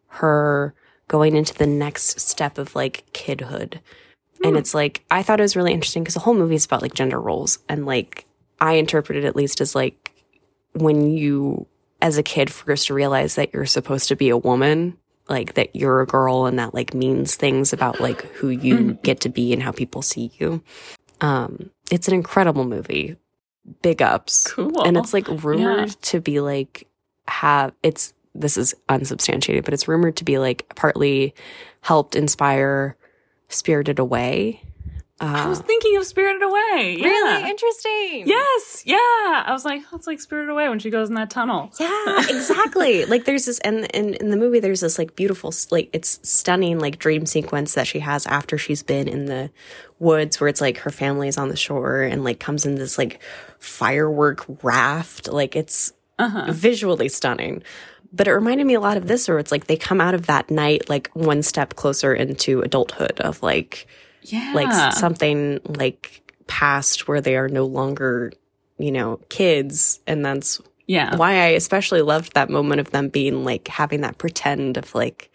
her 0.09 0.74
going 1.09 1.36
into 1.36 1.55
the 1.55 1.66
next 1.66 2.20
step 2.20 2.59
of 2.59 2.74
like 2.74 3.05
kidhood. 3.12 3.80
And 4.42 4.53
hmm. 4.53 4.57
it's 4.57 4.74
like, 4.74 5.05
I 5.11 5.22
thought 5.22 5.40
it 5.40 5.45
was 5.45 5.57
really 5.57 5.72
interesting 5.72 6.03
because 6.03 6.14
the 6.14 6.20
whole 6.20 6.34
movie 6.34 6.55
is 6.55 6.64
about 6.64 6.82
like 6.82 6.95
gender 6.95 7.20
roles. 7.20 7.59
And 7.68 7.86
like, 7.86 8.26
I 8.61 8.74
interpret 8.74 9.18
it 9.18 9.24
at 9.24 9.36
least 9.36 9.61
as 9.61 9.74
like 9.74 10.14
when 10.75 11.09
you, 11.11 11.66
as 12.03 12.18
a 12.18 12.22
kid, 12.22 12.53
first 12.53 12.91
realize 12.91 13.35
that 13.37 13.53
you're 13.53 13.66
supposed 13.66 14.09
to 14.09 14.16
be 14.16 14.29
a 14.29 14.37
woman, 14.37 14.97
like 15.29 15.55
that 15.55 15.75
you're 15.75 16.01
a 16.01 16.07
girl 16.07 16.47
and 16.47 16.59
that 16.59 16.75
like 16.75 16.95
means 16.95 17.35
things 17.37 17.72
about 17.72 18.01
like 18.01 18.22
who 18.33 18.49
you 18.49 18.95
get 19.03 19.20
to 19.20 19.29
be 19.29 19.53
and 19.53 19.62
how 19.62 19.72
people 19.72 20.03
see 20.03 20.31
you. 20.39 20.62
Um, 21.20 21.70
it's 21.91 22.09
an 22.09 22.14
incredible 22.14 22.64
movie. 22.64 23.16
Big 23.81 24.03
ups. 24.03 24.53
Cool. 24.53 24.83
And 24.83 24.97
it's 24.97 25.14
like 25.14 25.27
rumored 25.29 25.89
Yeah. 25.89 25.95
to 26.03 26.20
be 26.20 26.41
like, 26.41 26.87
have, 27.27 27.72
it's, 27.83 28.12
this 28.35 28.57
is 28.59 28.75
unsubstantiated, 28.91 29.64
but 29.64 29.72
it's 29.72 29.89
rumored 29.89 30.16
to 30.16 30.25
be 30.25 30.39
like 30.39 30.70
partly 30.75 31.35
helped 31.81 32.14
inspire 32.14 32.97
Spirited 33.49 33.99
Away. 33.99 34.61
I 35.21 35.45
Uh, 35.45 35.49
was 35.49 35.61
thinking 35.61 35.97
of 35.97 36.05
Spirited 36.05 36.43
Away. 36.43 36.97
Yeah. 36.99 37.07
really 37.07 37.49
interesting. 37.51 38.25
Yes. 38.27 38.83
Yeah. 38.85 38.97
I 38.99 39.51
was 39.53 39.65
like, 39.65 39.83
oh, 39.93 39.97
it's 39.97 40.09
like 40.09 40.21
Spirited 40.21 40.51
Away 40.51 40.69
when 40.69 40.81
she 40.81 40.91
goes 40.91 41.09
in 41.09 41.15
that 41.15 41.31
tunnel. 41.31 41.71
Yeah, 41.79 42.27
exactly. 42.29 43.05
like 43.05 43.25
there's 43.25 43.45
this, 43.45 43.61
and 43.61 43.85
in, 43.95 44.15
in 44.15 44.31
the 44.31 44.37
movie, 44.37 44.59
there's 44.59 44.81
this 44.81 44.99
like 44.99 45.15
beautiful, 45.15 45.53
like 45.71 45.89
it's 45.93 46.19
stunning, 46.29 46.81
like 46.81 46.99
dream 46.99 47.27
sequence 47.27 47.75
that 47.75 47.87
she 47.87 48.01
has 48.01 48.27
after 48.27 48.59
she's 48.59 48.83
been 48.83 49.07
in 49.07 49.27
the 49.27 49.51
woods, 50.01 50.41
where 50.41 50.49
it's 50.49 50.61
like 50.61 50.79
her 50.79 50.91
family's 50.91 51.39
on 51.39 51.49
the 51.49 51.57
shore 51.57 52.03
and 52.03 52.25
like 52.25 52.41
comes 52.41 52.67
in 52.67 52.75
this 52.75 52.99
like 52.99 53.21
firework 53.61 54.45
raft. 54.65 55.29
Like 55.29 55.57
it's 55.57 55.93
Uh-huh. 56.19 56.47
visually 56.53 57.09
stunning. 57.09 57.62
But 58.12 58.29
it 58.29 58.33
reminded 58.33 58.67
me 58.67 58.75
a 58.75 58.81
lot 58.81 58.97
of 58.97 59.09
this, 59.09 59.27
where 59.29 59.39
it's 59.39 59.51
like 59.53 59.67
they 59.67 59.77
come 59.77 60.01
out 60.01 60.15
of 60.15 60.27
that 60.27 60.51
night 60.51 60.89
like 60.89 61.11
one 61.15 61.43
step 61.43 61.75
closer 61.77 62.15
into 62.15 62.61
adulthood 62.62 63.21
of 63.21 63.43
like 63.43 63.87
Yeah. 64.25 64.53
like 64.55 64.95
something 64.95 65.61
like 65.66 66.22
past 66.47 67.09
where 67.09 67.20
they 67.20 67.37
are 67.37 67.49
no 67.49 67.64
longer, 67.64 68.33
you 68.79 68.93
know, 68.93 69.20
kids. 69.29 70.01
And 70.07 70.25
that's 70.25 70.61
yeah. 70.87 71.16
why 71.16 71.33
I 71.33 71.49
especially 71.49 72.03
loved 72.03 72.35
that 72.35 72.51
moment 72.51 72.81
of 72.81 72.91
them 72.91 73.09
being 73.09 73.45
like 73.45 73.68
having 73.68 74.01
that 74.03 74.18
pretend 74.18 74.77
of 74.77 74.95
like, 74.95 75.31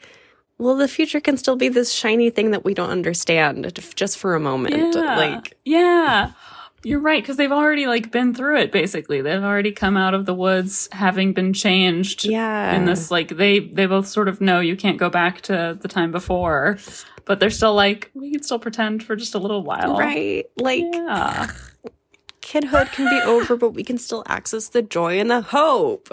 well, 0.57 0.75
the 0.75 0.87
future 0.87 1.21
can 1.21 1.37
still 1.37 1.55
be 1.55 1.69
this 1.69 1.91
shiny 1.91 2.29
thing 2.29 2.51
that 2.51 2.65
we 2.65 2.73
don't 2.73 2.89
understand 2.89 3.71
just 3.95 4.17
for 4.17 4.35
a 4.35 4.39
moment. 4.39 4.93
Yeah. 4.95 5.15
Like, 5.15 5.57
yeah. 5.63 6.31
You're 6.83 6.99
right, 7.01 7.21
because 7.21 7.35
they've 7.37 7.51
already 7.51 7.87
like 7.87 8.11
been 8.11 8.33
through 8.33 8.57
it 8.59 8.71
basically. 8.71 9.21
They've 9.21 9.43
already 9.43 9.71
come 9.71 9.97
out 9.97 10.13
of 10.13 10.25
the 10.25 10.33
woods 10.33 10.87
having 10.91 11.33
been 11.33 11.51
changed. 11.53 12.23
yeah. 12.25 12.73
In 12.75 12.85
this 12.85 13.11
like 13.11 13.29
they 13.35 13.59
they 13.59 13.85
both 13.85 14.07
sort 14.07 14.27
of 14.29 14.39
know 14.39 14.59
you 14.59 14.75
can't 14.77 14.97
go 14.97 15.09
back 15.09 15.41
to 15.41 15.77
the 15.79 15.87
time 15.87 16.11
before. 16.11 16.77
But 17.25 17.39
they're 17.39 17.49
still 17.51 17.75
like, 17.75 18.09
we 18.15 18.31
can 18.31 18.41
still 18.41 18.57
pretend 18.57 19.03
for 19.03 19.15
just 19.15 19.35
a 19.35 19.39
little 19.39 19.61
while. 19.61 19.97
Right. 19.99 20.45
Like, 20.57 20.83
Yeah. 20.91 21.51
kidhood 22.41 22.91
can 22.91 23.07
be 23.07 23.21
over, 23.23 23.55
but 23.55 23.71
we 23.71 23.83
can 23.83 23.99
still 23.99 24.23
access 24.25 24.69
the 24.69 24.81
joy 24.81 25.19
and 25.19 25.29
the 25.29 25.41
hope. 25.41 26.09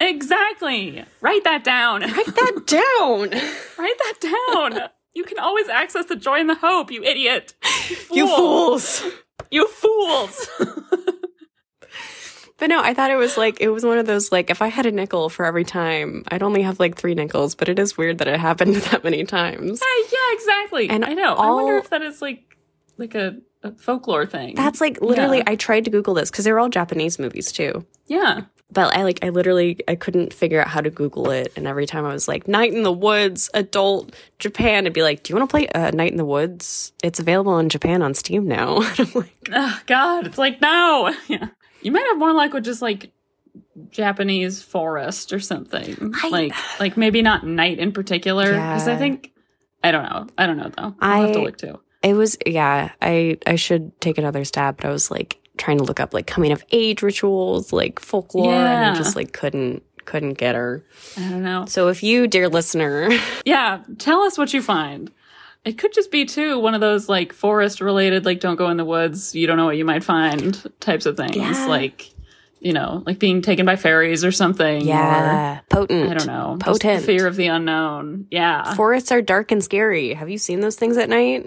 Exactly. 0.00 1.04
Write 1.20 1.44
that 1.44 1.62
down. 1.62 2.00
Write 2.02 2.26
that 2.34 2.62
down. 2.66 3.20
Write 3.78 3.98
that 3.98 4.14
down. 4.74 4.88
You 5.14 5.22
can 5.24 5.38
always 5.38 5.68
access 5.68 6.06
the 6.06 6.16
joy 6.16 6.40
and 6.40 6.48
the 6.50 6.54
hope, 6.56 6.90
you 6.90 7.04
idiot. 7.04 7.54
You 8.12 8.26
Fool. 8.26 8.36
fools. 8.78 9.04
You 9.50 9.66
fools. 9.68 10.48
But 12.58 12.68
no, 12.68 12.80
I 12.80 12.94
thought 12.94 13.10
it 13.10 13.16
was 13.16 13.36
like 13.36 13.60
it 13.60 13.70
was 13.70 13.84
one 13.84 13.98
of 13.98 14.06
those 14.06 14.30
like 14.30 14.48
if 14.48 14.62
I 14.62 14.68
had 14.68 14.86
a 14.86 14.92
nickel 14.92 15.28
for 15.28 15.44
every 15.44 15.64
time, 15.64 16.22
I'd 16.28 16.44
only 16.44 16.62
have 16.62 16.78
like 16.78 16.96
three 16.96 17.14
nickels. 17.14 17.56
But 17.56 17.68
it 17.68 17.76
is 17.76 17.98
weird 17.98 18.18
that 18.18 18.28
it 18.28 18.38
happened 18.38 18.76
that 18.92 19.02
many 19.02 19.24
times. 19.24 19.80
Hey, 19.80 20.02
yeah, 20.12 20.34
exactly. 20.34 20.88
And 20.88 21.04
I 21.04 21.14
know. 21.14 21.34
I 21.34 21.50
wonder 21.50 21.76
if 21.78 21.90
that 21.90 22.02
is 22.02 22.22
like 22.22 22.56
like 22.98 23.16
a, 23.16 23.38
a 23.64 23.72
folklore 23.72 24.26
thing. 24.26 24.54
That's 24.54 24.80
like 24.80 25.00
literally. 25.00 25.38
Yeah. 25.38 25.44
I 25.48 25.56
tried 25.56 25.86
to 25.86 25.90
Google 25.90 26.14
this 26.14 26.30
because 26.30 26.44
they're 26.44 26.60
all 26.60 26.68
Japanese 26.68 27.18
movies 27.18 27.50
too. 27.50 27.84
yeah. 28.06 28.42
But 28.72 28.96
I 28.96 29.02
like 29.02 29.18
I 29.22 29.28
literally 29.28 29.78
I 29.86 29.94
couldn't 29.96 30.32
figure 30.32 30.60
out 30.60 30.68
how 30.68 30.80
to 30.80 30.88
Google 30.88 31.30
it, 31.30 31.52
and 31.56 31.66
every 31.66 31.84
time 31.86 32.06
I 32.06 32.12
was 32.12 32.26
like 32.26 32.48
"Night 32.48 32.72
in 32.72 32.82
the 32.84 32.92
Woods," 32.92 33.50
adult 33.52 34.14
Japan, 34.38 34.86
I'd 34.86 34.92
be 34.94 35.02
like, 35.02 35.22
"Do 35.22 35.32
you 35.32 35.36
want 35.38 35.50
to 35.50 35.52
play 35.52 35.68
uh, 35.68 35.90
Night 35.90 36.10
in 36.12 36.16
the 36.16 36.24
Woods?" 36.24 36.92
It's 37.04 37.20
available 37.20 37.58
in 37.58 37.68
Japan 37.68 38.00
on 38.02 38.14
Steam 38.14 38.46
now. 38.48 38.80
And 38.98 39.00
I'm 39.00 39.12
like, 39.14 39.48
Oh, 39.52 39.80
God, 39.86 40.26
it's 40.26 40.38
like 40.38 40.60
no. 40.60 41.14
Yeah. 41.28 41.48
You 41.82 41.92
might 41.92 42.06
have 42.06 42.18
more 42.18 42.32
luck 42.32 42.52
with 42.54 42.64
just 42.64 42.80
like 42.80 43.10
Japanese 43.90 44.62
forest 44.62 45.32
or 45.32 45.40
something. 45.40 46.12
I- 46.22 46.28
like 46.28 46.52
like 46.80 46.96
maybe 46.96 47.22
not 47.22 47.46
night 47.46 47.78
in 47.78 47.92
particular. 47.92 48.46
Because 48.52 48.88
I 48.88 48.96
think 48.96 49.32
I 49.84 49.90
don't 49.92 50.04
know. 50.04 50.26
I 50.38 50.46
don't 50.46 50.56
know 50.56 50.70
though. 50.76 50.94
I'll 51.00 51.22
have 51.26 51.32
to 51.32 51.42
look 51.42 51.58
too. 51.58 51.80
It 52.02 52.14
was 52.14 52.36
yeah. 52.46 52.92
I 53.00 53.38
I 53.46 53.56
should 53.56 54.00
take 54.00 54.18
another 54.18 54.44
stab, 54.44 54.76
but 54.78 54.86
I 54.86 54.90
was 54.90 55.10
like 55.10 55.38
trying 55.62 55.78
to 55.78 55.84
look 55.84 56.00
up 56.00 56.12
like 56.12 56.26
coming 56.26 56.50
of 56.52 56.64
age 56.72 57.02
rituals, 57.02 57.72
like 57.72 58.00
folklore, 58.00 58.52
and 58.52 58.62
Yeah. 58.62 58.92
I 58.92 58.94
just 58.96 59.14
like 59.16 59.32
couldn't 59.32 59.82
couldn't 60.04 60.34
get 60.34 60.56
her. 60.56 60.84
I 61.16 61.28
don't 61.30 61.44
know. 61.44 61.64
So 61.66 61.86
if 61.88 62.02
you, 62.02 62.26
dear 62.26 62.48
listener, 62.48 63.08
Yeah, 63.44 63.82
tell 63.98 64.22
us 64.22 64.36
what 64.36 64.52
you 64.52 64.60
find. 64.60 65.10
It 65.64 65.78
could 65.78 65.92
just 65.92 66.10
be 66.10 66.24
too 66.24 66.58
one 66.58 66.74
of 66.74 66.80
those 66.80 67.08
like 67.08 67.32
forest 67.32 67.80
related, 67.80 68.24
like 68.24 68.40
don't 68.40 68.56
go 68.56 68.68
in 68.70 68.76
the 68.78 68.84
woods, 68.84 69.34
you 69.36 69.46
don't 69.46 69.56
know 69.56 69.64
what 69.66 69.76
you 69.76 69.84
might 69.84 70.02
find 70.02 70.60
types 70.80 71.06
of 71.06 71.16
things. 71.16 71.36
Yeah. 71.36 71.66
Like, 71.66 72.10
you 72.58 72.72
know, 72.72 73.04
like 73.06 73.20
being 73.20 73.42
taken 73.42 73.64
by 73.64 73.76
fairies 73.76 74.24
or 74.24 74.32
something. 74.32 74.80
yeah, 74.84 75.60
potent. 75.68 76.10
I 76.10 76.14
don't 76.14 76.26
know. 76.26 76.56
Potent. 76.60 77.04
fear 77.04 77.28
of 77.28 77.36
the 77.36 77.46
unknown. 77.46 78.26
Yeah. 78.30 78.74
Forests 78.74 79.12
are 79.12 79.22
dark 79.22 79.52
and 79.52 79.62
scary. 79.62 80.14
Have 80.14 80.28
you 80.30 80.38
seen 80.38 80.60
those 80.60 80.74
things 80.76 80.96
at 80.96 81.08
night? 81.08 81.46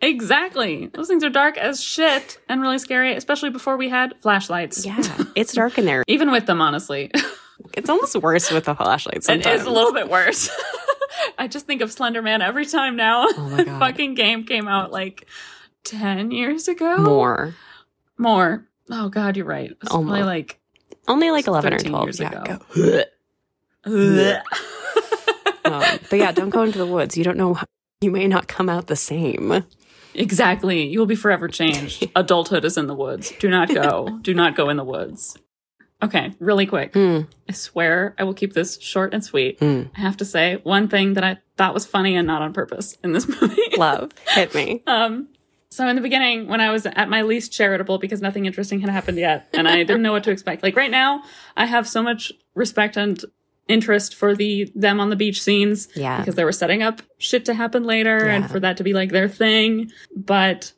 Exactly. 0.00 0.86
Those 0.86 1.08
things 1.08 1.24
are 1.24 1.30
dark 1.30 1.56
as 1.56 1.82
shit 1.82 2.38
and 2.48 2.60
really 2.60 2.78
scary, 2.78 3.14
especially 3.14 3.50
before 3.50 3.76
we 3.76 3.88
had 3.88 4.14
flashlights. 4.20 4.84
Yeah, 4.86 4.96
it's 5.34 5.52
dark 5.52 5.78
in 5.78 5.84
there. 5.84 6.04
Even 6.08 6.30
with 6.30 6.46
them, 6.46 6.60
honestly. 6.60 7.10
It's 7.74 7.88
almost 7.90 8.14
worse 8.16 8.50
with 8.50 8.64
the 8.64 8.74
flashlights. 8.74 9.28
it 9.28 9.44
is 9.46 9.64
a 9.64 9.70
little 9.70 9.92
bit 9.92 10.08
worse. 10.08 10.48
I 11.38 11.48
just 11.48 11.66
think 11.66 11.80
of 11.82 11.90
Slender 11.92 12.22
Man 12.22 12.42
every 12.42 12.66
time 12.66 12.96
now. 12.96 13.26
Oh 13.28 13.48
my 13.50 13.56
The 13.58 13.64
God. 13.64 13.78
fucking 13.80 14.14
game 14.14 14.44
came 14.44 14.68
out 14.68 14.92
like 14.92 15.26
10 15.84 16.30
years 16.30 16.68
ago. 16.68 16.98
more. 16.98 17.54
More. 18.16 18.66
Oh 18.90 19.08
God, 19.08 19.36
you're 19.36 19.46
right. 19.46 19.70
It's 19.70 19.88
probably 19.90 20.20
Almost. 20.20 20.26
like 20.26 20.58
Only 21.06 21.30
like 21.30 21.46
eleven 21.46 21.74
or 21.74 21.78
twelve 21.78 22.06
years 22.06 22.20
yeah, 22.20 22.42
ago. 22.42 22.58
go. 22.74 24.40
Um, 25.64 25.82
but 26.08 26.18
yeah, 26.18 26.32
don't 26.32 26.50
go 26.50 26.62
into 26.62 26.78
the 26.78 26.86
woods. 26.86 27.16
You 27.16 27.24
don't 27.24 27.36
know. 27.36 27.58
You 28.00 28.10
may 28.10 28.26
not 28.26 28.48
come 28.48 28.68
out 28.68 28.86
the 28.86 28.96
same. 28.96 29.64
Exactly. 30.18 30.86
You 30.86 30.98
will 30.98 31.06
be 31.06 31.14
forever 31.14 31.48
changed. 31.48 32.08
Adulthood 32.16 32.64
is 32.64 32.76
in 32.76 32.86
the 32.86 32.94
woods. 32.94 33.32
Do 33.38 33.48
not 33.48 33.68
go. 33.72 34.18
Do 34.22 34.34
not 34.34 34.56
go 34.56 34.68
in 34.68 34.76
the 34.76 34.84
woods. 34.84 35.36
Okay, 36.00 36.32
really 36.38 36.64
quick. 36.66 36.92
Mm, 36.92 37.26
I 37.48 37.52
swear 37.52 38.14
I 38.18 38.24
will 38.24 38.34
keep 38.34 38.52
this 38.52 38.80
short 38.80 39.12
and 39.12 39.24
sweet. 39.24 39.58
mm. 39.58 39.90
I 39.96 40.00
have 40.00 40.16
to 40.18 40.24
say 40.24 40.60
one 40.62 40.86
thing 40.88 41.14
that 41.14 41.24
I 41.24 41.38
thought 41.56 41.74
was 41.74 41.86
funny 41.86 42.14
and 42.14 42.26
not 42.26 42.40
on 42.40 42.52
purpose 42.52 42.96
in 43.02 43.12
this 43.12 43.26
movie. 43.42 43.60
Love, 43.76 44.12
hit 44.28 44.54
me. 44.54 44.82
Um, 44.86 45.28
so 45.70 45.86
in 45.86 45.96
the 45.96 46.02
beginning, 46.02 46.46
when 46.48 46.60
I 46.62 46.70
was 46.72 46.86
at 46.86 47.10
my 47.10 47.22
least 47.22 47.52
charitable 47.52 47.98
because 47.98 48.22
nothing 48.22 48.46
interesting 48.46 48.80
had 48.80 48.88
happened 48.88 49.18
yet, 49.18 49.48
and 49.52 49.68
I 49.68 49.76
didn't 49.78 50.00
know 50.00 50.12
what 50.12 50.24
to 50.24 50.30
expect. 50.30 50.62
Like 50.62 50.76
right 50.76 50.90
now, 50.90 51.22
I 51.58 51.66
have 51.66 51.86
so 51.86 52.02
much 52.02 52.32
respect 52.54 52.96
and 52.96 53.22
interest 53.68 54.14
for 54.14 54.34
the 54.34 54.70
them 54.74 54.98
on 55.00 55.10
the 55.10 55.16
beach 55.16 55.42
scenes 55.42 55.88
Yeah. 55.94 56.18
because 56.18 56.34
they 56.34 56.44
were 56.44 56.52
setting 56.52 56.82
up 56.82 57.02
shit 57.18 57.44
to 57.46 57.54
happen 57.54 57.84
later 57.84 58.26
and 58.26 58.50
for 58.50 58.58
that 58.60 58.76
to 58.78 58.84
be 58.84 58.92
like 58.94 59.10
their 59.10 59.28
thing. 59.28 59.90
But 60.16 60.72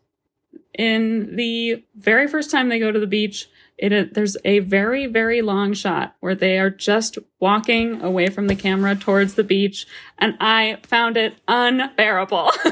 in 0.74 1.36
the 1.36 1.84
very 1.96 2.26
first 2.28 2.50
time 2.50 2.68
they 2.68 2.78
go 2.78 2.90
to 2.92 2.98
the 3.00 3.06
beach, 3.06 3.48
it 3.78 4.12
there's 4.14 4.36
a 4.44 4.58
very 4.58 5.06
very 5.06 5.40
long 5.40 5.72
shot 5.72 6.14
where 6.20 6.34
they 6.34 6.58
are 6.58 6.68
just 6.70 7.16
walking 7.38 8.02
away 8.02 8.28
from 8.28 8.46
the 8.46 8.54
camera 8.56 8.94
towards 8.94 9.34
the 9.34 9.44
beach, 9.44 9.86
and 10.18 10.36
I 10.40 10.78
found 10.82 11.16
it 11.16 11.34
unbearable. 11.48 12.50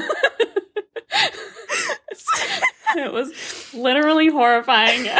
it 2.95 3.11
was 3.13 3.73
literally 3.73 4.27
horrifying. 4.29 5.07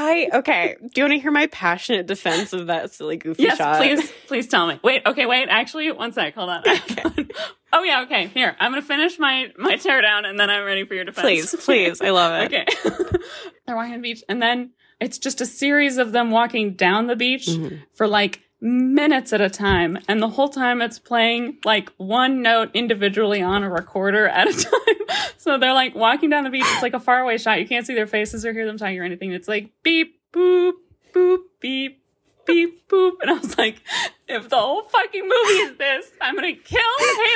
I 0.00 0.28
okay. 0.32 0.76
Do 0.80 0.88
you 0.96 1.04
want 1.04 1.12
to 1.14 1.18
hear 1.18 1.30
my 1.32 1.46
passionate 1.48 2.06
defense 2.06 2.52
of 2.52 2.68
that 2.68 2.92
silly 2.92 3.16
goofy 3.16 3.42
yes, 3.42 3.58
shot? 3.58 3.78
please, 3.78 4.12
please 4.28 4.46
tell 4.46 4.66
me. 4.66 4.78
Wait, 4.82 5.02
okay, 5.04 5.26
wait. 5.26 5.48
Actually, 5.48 5.90
one 5.90 6.12
sec. 6.12 6.34
Hold 6.34 6.50
on. 6.50 6.62
oh 7.72 7.82
yeah, 7.82 8.02
okay. 8.02 8.28
Here, 8.28 8.56
I'm 8.60 8.70
gonna 8.70 8.82
finish 8.82 9.18
my 9.18 9.48
my 9.58 9.74
teardown, 9.74 10.24
and 10.24 10.38
then 10.38 10.50
I'm 10.50 10.64
ready 10.64 10.84
for 10.84 10.94
your 10.94 11.04
defense. 11.04 11.24
Please, 11.24 11.54
please. 11.64 12.00
I 12.00 12.10
love 12.10 12.32
it. 12.40 12.46
okay. 12.54 12.66
They're 13.66 13.74
walking 13.76 13.94
on 13.94 13.98
the 14.02 14.08
beach, 14.08 14.22
and 14.28 14.40
then 14.40 14.70
it's 15.00 15.18
just 15.18 15.40
a 15.40 15.46
series 15.46 15.98
of 15.98 16.12
them 16.12 16.30
walking 16.30 16.74
down 16.74 17.06
the 17.08 17.16
beach 17.16 17.46
Mhm. 17.46 17.82
for 17.94 18.06
like 18.06 18.40
minutes 18.60 19.32
at 19.32 19.40
a 19.40 19.50
time, 19.50 19.98
and 20.08 20.20
the 20.20 20.28
whole 20.28 20.48
time 20.48 20.82
it's 20.82 20.98
playing 20.98 21.58
like 21.64 21.90
one 21.96 22.42
note 22.42 22.70
individually 22.74 23.42
on 23.42 23.62
a 23.62 23.70
recorder 23.70 24.28
at 24.28 24.48
a 24.48 24.52
time. 24.64 24.96
so 25.36 25.58
they're 25.58 25.72
like 25.72 25.94
walking 25.94 26.30
down 26.30 26.44
the 26.44 26.50
beach. 26.50 26.64
It's 26.66 26.82
like 26.82 26.94
a 26.94 27.00
faraway 27.00 27.38
shot. 27.38 27.60
You 27.60 27.66
can't 27.66 27.86
see 27.86 27.94
their 27.94 28.06
faces 28.06 28.44
or 28.44 28.52
hear 28.52 28.66
them 28.66 28.78
talking 28.78 28.98
or 28.98 29.04
anything. 29.04 29.32
It's 29.32 29.48
like 29.48 29.70
beep 29.82 30.20
boop 30.32 30.72
boop 31.12 31.38
beep 31.60 32.02
beep 32.46 32.88
boop, 32.88 33.12
and 33.22 33.30
I 33.30 33.34
was 33.34 33.56
like, 33.58 33.80
if 34.26 34.48
the 34.48 34.56
whole 34.56 34.82
fucking 34.84 35.22
movie 35.22 35.34
is 35.62 35.76
this, 35.78 36.10
I'm 36.20 36.34
gonna 36.34 36.54
kill 36.54 36.80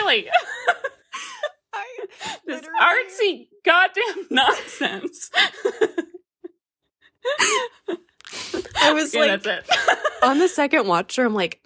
Haley. 0.01 0.29
This 2.47 2.63
artsy 2.81 3.49
goddamn 3.65 4.27
nonsense. 4.31 5.31
I 8.81 8.93
was 8.93 9.15
Okay, 9.15 9.31
like 9.31 9.43
that's 9.43 9.69
it. 9.71 9.77
on 10.23 10.39
the 10.39 10.49
second 10.49 10.87
watch 10.87 11.15
through, 11.15 11.27
I'm 11.27 11.35
like, 11.35 11.61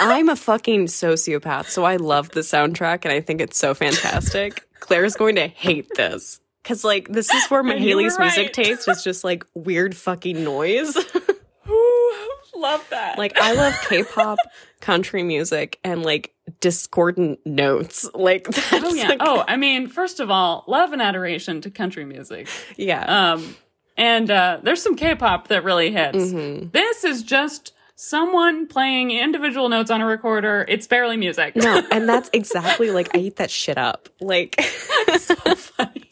I'm 0.00 0.28
a 0.28 0.36
fucking 0.36 0.86
sociopath, 0.86 1.66
so 1.68 1.84
I 1.84 1.96
love 1.96 2.30
the 2.30 2.40
soundtrack 2.40 3.04
and 3.04 3.12
I 3.12 3.20
think 3.20 3.40
it's 3.40 3.58
so 3.58 3.74
fantastic. 3.74 4.62
Claire's 4.80 5.14
going 5.16 5.34
to 5.36 5.46
hate 5.48 5.88
this. 5.96 6.40
Cause 6.64 6.84
like 6.84 7.08
this 7.08 7.32
is 7.32 7.46
where 7.50 7.62
my 7.62 7.74
And 7.76 7.84
you 7.84 7.90
Haley's 7.96 8.18
music 8.18 8.38
right. 8.46 8.52
taste 8.52 8.88
is 8.88 9.02
just 9.02 9.24
like 9.24 9.44
weird 9.54 9.96
fucking 9.96 10.42
noise. 10.44 10.94
Ooh, 11.68 12.28
love 12.56 12.86
that. 12.90 13.16
like 13.18 13.38
I 13.40 13.52
love 13.52 13.74
K-pop, 13.88 14.38
country 14.80 15.22
music, 15.22 15.78
and 15.84 16.02
like 16.02 16.34
discordant 16.60 17.40
notes. 17.46 18.08
Like 18.14 18.44
that's 18.48 18.72
oh 18.72 18.94
yeah. 18.94 19.08
like- 19.08 19.18
Oh, 19.22 19.44
I 19.48 19.56
mean, 19.56 19.88
first 19.88 20.20
of 20.20 20.30
all, 20.30 20.64
love 20.66 20.92
and 20.92 21.00
adoration 21.00 21.60
to 21.62 21.70
country 21.70 22.04
music. 22.04 22.48
yeah. 22.76 23.32
Um, 23.32 23.56
and 23.98 24.30
uh, 24.30 24.60
there's 24.62 24.80
some 24.82 24.96
K-pop 24.96 25.48
that 25.48 25.62
really 25.64 25.90
hits. 25.90 26.16
Mhm. 26.16 26.72
This 26.72 27.04
is 27.04 27.22
just 27.22 27.74
someone 27.96 28.66
playing 28.68 29.10
individual 29.10 29.68
notes 29.68 29.90
on 29.90 30.00
a 30.00 30.06
recorder. 30.06 30.64
It's 30.68 30.86
barely 30.86 31.16
music. 31.18 31.56
No, 31.56 31.82
and 31.90 32.08
that's 32.08 32.30
exactly 32.32 32.90
like 32.90 33.14
I 33.14 33.18
eat 33.18 33.36
that 33.36 33.50
shit 33.50 33.76
up. 33.76 34.08
Like 34.20 34.58
so 35.18 35.34
funny. 35.56 36.10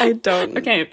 I 0.00 0.12
don't. 0.12 0.58
Okay, 0.58 0.90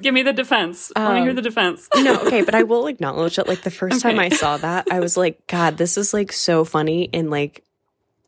give 0.00 0.14
me 0.14 0.22
the 0.22 0.32
defense. 0.32 0.90
Let 0.96 1.12
me 1.12 1.18
Um, 1.20 1.24
hear 1.24 1.34
the 1.34 1.42
defense. 1.42 1.86
No, 1.94 2.18
okay, 2.22 2.42
but 2.42 2.54
I 2.54 2.62
will 2.62 2.86
acknowledge 2.86 3.36
that 3.36 3.46
like 3.46 3.62
the 3.62 3.70
first 3.70 4.00
time 4.00 4.18
I 4.18 4.30
saw 4.30 4.56
that, 4.56 4.86
I 4.90 5.00
was 5.00 5.16
like, 5.18 5.46
God, 5.46 5.76
this 5.76 5.98
is 5.98 6.14
like 6.14 6.32
so 6.32 6.64
funny 6.64 7.04
in 7.04 7.28
like 7.30 7.62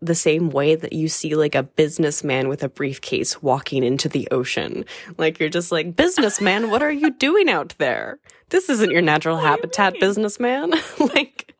the 0.02 0.14
same 0.14 0.48
way 0.50 0.74
that 0.74 0.92
you 0.94 1.08
see 1.08 1.34
like 1.34 1.54
a 1.54 1.62
businessman 1.62 2.48
with 2.48 2.62
a 2.62 2.68
briefcase 2.68 3.42
walking 3.42 3.82
into 3.84 4.08
the 4.08 4.26
ocean. 4.30 4.84
Like 5.18 5.38
you're 5.38 5.48
just 5.50 5.70
like, 5.70 5.94
businessman, 5.94 6.70
what 6.70 6.82
are 6.82 6.90
you 6.92 7.10
doing 7.10 7.48
out 7.50 7.74
there? 7.78 8.18
This 8.48 8.68
isn't 8.70 8.90
your 8.90 9.02
natural 9.02 9.36
What 9.36 9.42
do 9.42 9.46
you 9.46 9.50
habitat, 9.50 10.00
businessman. 10.00 10.70
like 10.98 11.54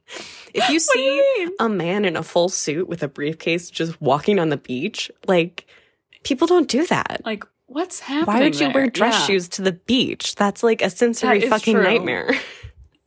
if 0.55 0.68
you 0.70 0.80
see 0.80 1.16
you 1.16 1.55
a 1.61 1.68
man 1.68 2.05
in 2.05 2.16
a 2.16 2.22
full 2.22 2.49
suit 2.49 2.88
with 2.88 3.03
a 3.03 3.09
briefcase 3.09 3.70
just 3.70 4.01
walking 4.01 4.38
on 4.38 4.49
the 4.49 4.57
beach, 4.57 5.11
like 5.26 5.66
people 6.24 6.47
don't 6.47 6.68
do 6.68 6.86
that. 6.86 7.20
Like, 7.24 7.45
what's 7.66 8.01
happening? 8.01 8.26
Why 8.26 8.43
would 8.43 8.55
you 8.55 8.66
there? 8.66 8.74
wear 8.74 8.86
dress 8.91 9.14
Yeah. 9.20 9.26
shoes 9.26 9.49
to 9.51 9.62
the 9.62 9.72
beach? 9.72 10.34
That's 10.34 10.62
like 10.62 10.82
a 10.82 10.91
sensory 10.91 11.43
fucking 11.43 11.74
true. 11.74 11.82
nightmare. 11.84 12.32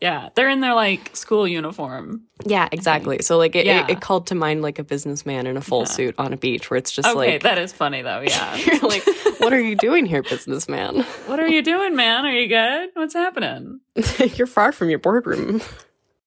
Yeah, 0.03 0.27
they're 0.35 0.49
in 0.49 0.59
their 0.59 0.73
like 0.73 1.15
school 1.15 1.47
uniform. 1.47 2.23
Yeah, 2.45 2.67
exactly. 2.73 3.19
So 3.21 3.37
like 3.37 3.55
it, 3.55 3.65
Yeah. 3.65 3.85
it, 3.85 3.91
it 3.91 4.01
called 4.01 4.27
to 4.27 4.35
mind 4.35 4.61
like 4.61 4.77
a 4.77 4.83
businessman 4.83 5.47
in 5.47 5.55
a 5.55 5.61
full 5.61 5.85
suit 5.85 6.13
on 6.17 6.33
a 6.33 6.37
beach 6.37 6.69
where 6.69 6.77
it's 6.77 6.91
just 6.91 7.07
Okay, 7.07 7.15
like 7.15 7.43
that 7.43 7.57
is 7.57 7.71
funny 7.71 8.01
though. 8.01 8.19
Yeah. 8.27 8.53
you're 8.57 8.79
like, 8.79 9.05
what 9.39 9.53
are 9.53 9.61
you 9.61 9.75
doing 9.77 10.05
here, 10.05 10.21
businessman? 10.21 11.03
what 11.27 11.39
are 11.39 11.47
you 11.47 11.61
doing, 11.61 11.95
man? 11.95 12.25
Are 12.25 12.33
you 12.33 12.49
good? 12.49 12.89
What's 12.95 13.13
happening? 13.13 13.79
you're 14.35 14.45
far 14.45 14.73
from 14.73 14.89
your 14.89 14.99
boardroom. 14.99 15.61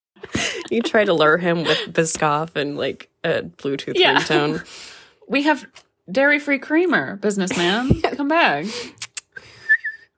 you 0.70 0.80
try 0.80 1.04
to 1.04 1.12
lure 1.12 1.36
him 1.36 1.62
with 1.64 1.78
Biscoff 1.92 2.56
and 2.56 2.78
like 2.78 3.10
a 3.24 3.42
Bluetooth 3.42 3.92
Yeah. 3.98 4.20
ringtone. 4.20 4.66
We 5.28 5.42
have 5.42 5.66
dairy-free 6.10 6.60
creamer, 6.60 7.16
businessman. 7.16 8.00
Come 8.00 8.28
back. 8.28 8.64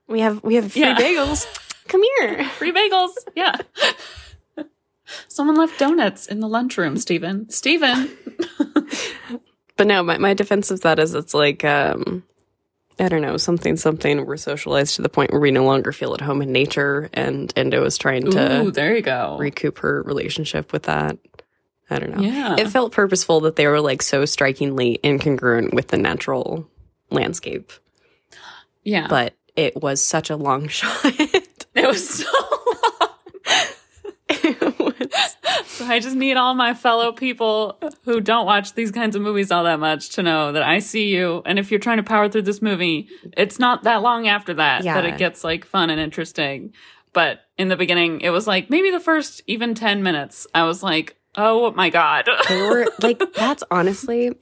We 0.06 0.20
have 0.20 0.44
we 0.44 0.54
have 0.54 0.70
free 0.72 0.82
Yeah. 0.82 0.94
bagels. 0.96 1.44
Come 1.89 2.03
here. 2.18 2.45
Free 2.51 2.72
bagels. 2.72 3.11
Yeah. 3.34 3.57
Someone 5.28 5.57
left 5.57 5.78
donuts 5.78 6.26
in 6.26 6.41
the 6.41 6.49
lunchroom, 6.49 6.97
Stephen. 6.99 7.49
Stephen. 7.51 8.11
But 9.76 9.86
no, 9.86 10.03
my, 10.03 10.18
my 10.18 10.34
defense 10.34 10.70
of 10.70 10.80
that 10.82 10.99
is 10.99 11.14
it's 11.14 11.34
like 11.34 11.64
um 11.64 12.24
I 13.01 13.09
don't 13.09 13.22
know, 13.22 13.36
something 13.36 13.76
something 13.76 14.26
we're 14.26 14.36
socialized 14.36 14.97
to 14.97 15.03
the 15.03 15.09
point 15.09 15.30
where 15.30 15.41
we 15.41 15.53
no 15.53 15.64
longer 15.64 15.93
feel 15.93 16.14
at 16.14 16.20
home 16.20 16.43
in 16.43 16.51
nature 16.51 17.09
and 17.14 17.53
Endo 17.57 17.84
is 17.84 17.97
trying 17.97 18.28
to 18.32 18.62
Ooh, 18.62 18.70
there 18.72 18.97
you 18.97 19.03
go. 19.03 19.36
recoup 19.39 19.78
her 19.78 20.03
relationship 20.03 20.72
with 20.72 20.82
that. 20.84 21.16
I 21.91 21.99
don't 22.01 22.14
know. 22.16 22.22
Yeah. 22.22 22.57
It 22.59 22.68
felt 22.68 22.93
purposeful 22.93 23.41
that 23.41 23.57
they 23.57 23.66
were 23.66 23.80
like 23.80 24.03
so 24.03 24.24
strikingly 24.24 24.99
incongruent 25.03 25.72
with 25.72 25.89
the 25.89 25.97
natural 25.97 26.68
landscape, 27.11 27.72
yeah. 28.84 29.07
but 29.09 29.34
it 29.57 29.80
was 29.80 30.03
such 30.03 30.28
a 30.28 30.36
long 30.36 30.68
shot. 30.68 31.14
It 31.78 31.86
was 31.86 32.08
so 32.08 32.24
long. 33.00 33.10
It 34.30 34.78
was- 34.78 35.36
So 35.66 35.86
I 35.86 36.00
just 36.00 36.16
need 36.16 36.36
all 36.36 36.54
my 36.54 36.74
fellow 36.74 37.12
people 37.12 37.78
who 38.04 38.20
don't 38.20 38.46
watch 38.46 38.74
these 38.74 38.90
kinds 38.90 39.14
of 39.16 39.22
movies 39.22 39.50
all 39.52 39.64
that 39.64 39.78
much 39.78 40.10
to 40.10 40.22
know 40.22 40.50
that 40.52 40.62
I 40.62 40.80
see 40.80 41.14
you. 41.14 41.42
And 41.46 41.58
if 41.58 41.70
you're 41.70 41.78
trying 41.80 41.98
to 41.98 42.02
power 42.02 42.28
through 42.28 42.42
this 42.42 42.60
movie, 42.60 43.08
it's 43.36 43.58
not 43.58 43.84
that 43.84 44.02
long 44.02 44.26
after 44.26 44.54
that 44.54 44.82
that 44.94 45.04
it 45.04 45.18
gets 45.18 45.44
like 45.44 45.64
fun 45.64 45.88
and 45.90 46.00
interesting. 46.00 46.72
But 47.12 47.40
in 47.56 47.68
the 47.68 47.76
beginning, 47.76 48.20
it 48.22 48.30
was 48.30 48.46
like 48.46 48.70
maybe 48.70 48.90
the 48.90 49.00
first 49.00 49.40
even 49.46 49.74
10 49.74 50.02
minutes, 50.02 50.46
I 50.54 50.64
was 50.64 50.82
like, 50.82 51.16
oh 51.36 51.70
my 51.72 51.90
God. 51.90 52.28
they 52.48 52.60
were 52.62 52.86
like 53.00 53.22
that's 53.34 53.62
honestly 53.70 54.32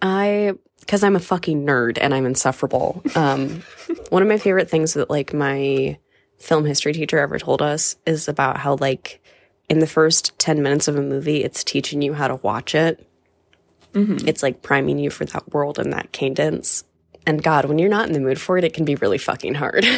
I 0.00 0.54
because 0.80 1.02
I'm 1.02 1.16
a 1.16 1.20
fucking 1.20 1.66
nerd 1.66 1.98
and 2.00 2.14
I'm 2.14 2.24
insufferable. 2.24 3.02
Um, 3.16 3.62
one 4.10 4.22
of 4.22 4.28
my 4.28 4.38
favorite 4.38 4.70
things 4.70 4.94
that 4.94 5.10
like 5.10 5.34
my 5.34 5.98
film 6.38 6.64
history 6.64 6.92
teacher 6.92 7.18
ever 7.18 7.38
told 7.38 7.60
us 7.62 7.96
is 8.06 8.28
about 8.28 8.58
how 8.58 8.76
like 8.76 9.20
in 9.68 9.80
the 9.80 9.86
first 9.86 10.38
10 10.38 10.62
minutes 10.62 10.88
of 10.88 10.96
a 10.96 11.02
movie 11.02 11.42
it's 11.44 11.62
teaching 11.64 12.00
you 12.02 12.14
how 12.14 12.28
to 12.28 12.36
watch 12.36 12.74
it 12.74 13.04
it's 13.94 14.44
like 14.44 14.62
priming 14.62 14.96
you 14.98 15.10
for 15.10 15.24
that 15.24 15.52
world 15.52 15.76
and 15.78 15.92
that 15.92 16.12
cadence 16.12 16.84
and 17.26 17.42
god 17.42 17.64
when 17.64 17.80
you're 17.80 17.88
not 17.88 18.06
in 18.06 18.12
the 18.12 18.20
mood 18.20 18.40
for 18.40 18.56
it 18.56 18.62
it 18.62 18.72
can 18.72 18.84
be 18.84 18.94
really 18.94 19.18
fucking 19.18 19.54
hard 19.54 19.84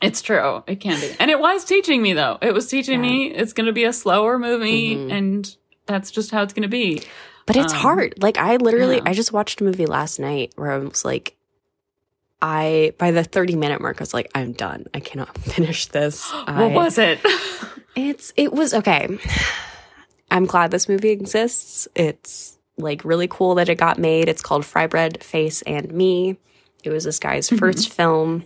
It's 0.00 0.22
true. 0.22 0.62
It 0.68 0.76
can 0.76 1.00
be. 1.00 1.10
And 1.18 1.28
it 1.28 1.40
was 1.40 1.64
teaching 1.64 2.00
me 2.00 2.12
though. 2.12 2.38
It 2.40 2.54
was 2.54 2.68
teaching 2.68 3.00
me 3.00 3.32
it's 3.32 3.52
going 3.52 3.66
to 3.66 3.72
be 3.72 3.82
a 3.82 3.92
slower 3.92 4.38
movie 4.38 4.94
Mm-hmm. 4.94 5.10
and 5.10 5.56
that's 5.86 6.12
just 6.12 6.30
how 6.30 6.42
it's 6.44 6.52
going 6.52 6.62
to 6.62 6.68
be. 6.68 7.02
But 7.46 7.56
it's 7.56 7.72
hard. 7.72 8.14
Like 8.22 8.38
I 8.38 8.56
literally 8.56 8.96
yeah. 8.98 9.02
I 9.06 9.12
just 9.14 9.32
watched 9.32 9.60
a 9.60 9.64
movie 9.64 9.86
last 9.86 10.20
night 10.20 10.52
where 10.54 10.70
I 10.70 10.78
was 10.78 11.04
like 11.04 11.34
I 12.40 12.92
by 12.98 13.10
the 13.10 13.24
30 13.24 13.56
minute 13.56 13.80
mark 13.80 14.00
I 14.00 14.02
was 14.02 14.14
like 14.14 14.30
I'm 14.34 14.52
done. 14.52 14.86
I 14.94 15.00
cannot 15.00 15.36
finish 15.38 15.86
this. 15.86 16.30
What 16.30 16.48
I- 16.48 16.66
was 16.68 16.98
it? 16.98 17.18
It's 17.96 18.32
it 18.36 18.52
was 18.52 18.74
okay. 18.74 19.18
I'm 20.30 20.44
glad 20.46 20.70
this 20.70 20.88
movie 20.88 21.10
exists. 21.10 21.88
It's 21.94 22.58
like 22.76 23.04
really 23.04 23.26
cool 23.28 23.54
that 23.56 23.68
it 23.68 23.74
got 23.76 23.98
made. 23.98 24.28
It's 24.28 24.42
called 24.42 24.64
Fry 24.64 24.86
Bread, 24.86 25.22
Face 25.24 25.62
and 25.62 25.90
Me. 25.92 26.38
It 26.84 26.90
was 26.90 27.02
this 27.04 27.18
guy's 27.18 27.48
first 27.48 27.92
film 27.92 28.44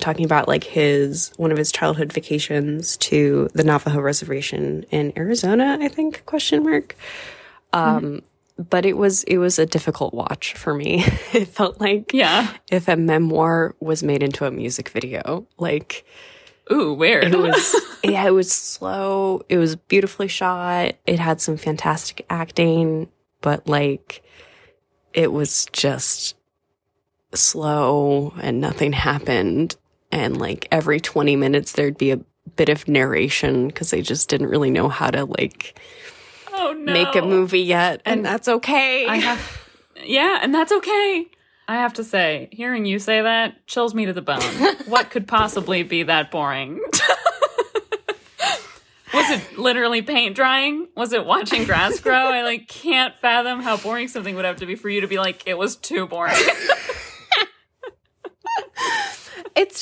talking 0.00 0.24
about 0.26 0.46
like 0.46 0.64
his 0.64 1.32
one 1.38 1.50
of 1.50 1.56
his 1.56 1.72
childhood 1.72 2.12
vacations 2.12 2.96
to 2.98 3.48
the 3.54 3.64
Navajo 3.64 4.00
reservation 4.00 4.84
in 4.90 5.12
Arizona, 5.16 5.78
I 5.80 5.88
think 5.88 6.24
question 6.26 6.62
mark. 6.62 6.94
Um 7.72 8.22
but 8.58 8.84
it 8.84 8.96
was 8.96 9.22
it 9.24 9.38
was 9.38 9.58
a 9.58 9.66
difficult 9.66 10.12
watch 10.12 10.54
for 10.54 10.74
me. 10.74 11.04
it 11.32 11.48
felt 11.48 11.80
like 11.80 12.12
yeah. 12.12 12.52
if 12.70 12.88
a 12.88 12.96
memoir 12.96 13.74
was 13.80 14.02
made 14.02 14.22
into 14.22 14.44
a 14.44 14.50
music 14.50 14.88
video. 14.88 15.46
Like 15.58 16.04
Ooh, 16.70 16.92
weird. 16.92 17.32
it 17.32 17.38
was 17.38 17.74
yeah 18.04 18.26
it 18.26 18.34
was 18.34 18.52
slow 18.52 19.40
it 19.48 19.56
was 19.56 19.76
beautifully 19.76 20.28
shot 20.28 20.94
it 21.06 21.18
had 21.18 21.40
some 21.40 21.56
fantastic 21.56 22.26
acting 22.28 23.08
but 23.40 23.66
like 23.66 24.22
it 25.14 25.32
was 25.32 25.66
just 25.72 26.36
slow 27.34 28.34
and 28.42 28.60
nothing 28.60 28.92
happened 28.92 29.76
and 30.12 30.38
like 30.38 30.68
every 30.70 31.00
20 31.00 31.36
minutes 31.36 31.72
there'd 31.72 31.98
be 31.98 32.10
a 32.10 32.20
bit 32.56 32.68
of 32.68 32.86
narration 32.86 33.68
because 33.68 33.90
they 33.90 34.02
just 34.02 34.28
didn't 34.28 34.48
really 34.48 34.70
know 34.70 34.88
how 34.88 35.10
to 35.10 35.24
like 35.24 35.78
oh 36.58 36.72
no. 36.72 36.92
make 36.92 37.14
a 37.14 37.22
movie 37.22 37.60
yet 37.60 38.02
and, 38.04 38.24
that's 38.24 38.48
okay 38.48 39.06
I 39.06 39.16
have, 39.16 39.58
yeah, 40.04 40.38
and 40.42 40.54
that's 40.54 40.72
okay. 40.72 41.26
I 41.66 41.76
have 41.76 41.94
to 41.94 42.04
say, 42.04 42.48
hearing 42.50 42.86
you 42.86 42.98
say 42.98 43.20
that 43.20 43.66
chills 43.66 43.94
me 43.94 44.06
to 44.06 44.12
the 44.14 44.22
bone. 44.22 44.40
what 44.86 45.10
could 45.10 45.28
possibly 45.28 45.82
be 45.82 46.04
that 46.04 46.30
boring? 46.30 46.80
Was 49.14 49.30
it 49.30 49.58
literally 49.58 50.02
paint 50.02 50.36
drying? 50.36 50.88
Was 50.94 51.12
it 51.12 51.24
watching 51.24 51.64
grass 51.64 51.98
grow? 52.00 52.14
I 52.14 52.42
like 52.42 52.68
can't 52.68 53.14
fathom 53.16 53.60
how 53.60 53.78
boring 53.78 54.08
something 54.08 54.34
would 54.36 54.44
have 54.44 54.56
to 54.56 54.66
be 54.66 54.74
for 54.74 54.90
you 54.90 55.00
to 55.00 55.06
be 55.06 55.18
like, 55.18 55.46
it 55.46 55.56
was 55.56 55.76
too 55.76 56.06
boring. 56.06 56.36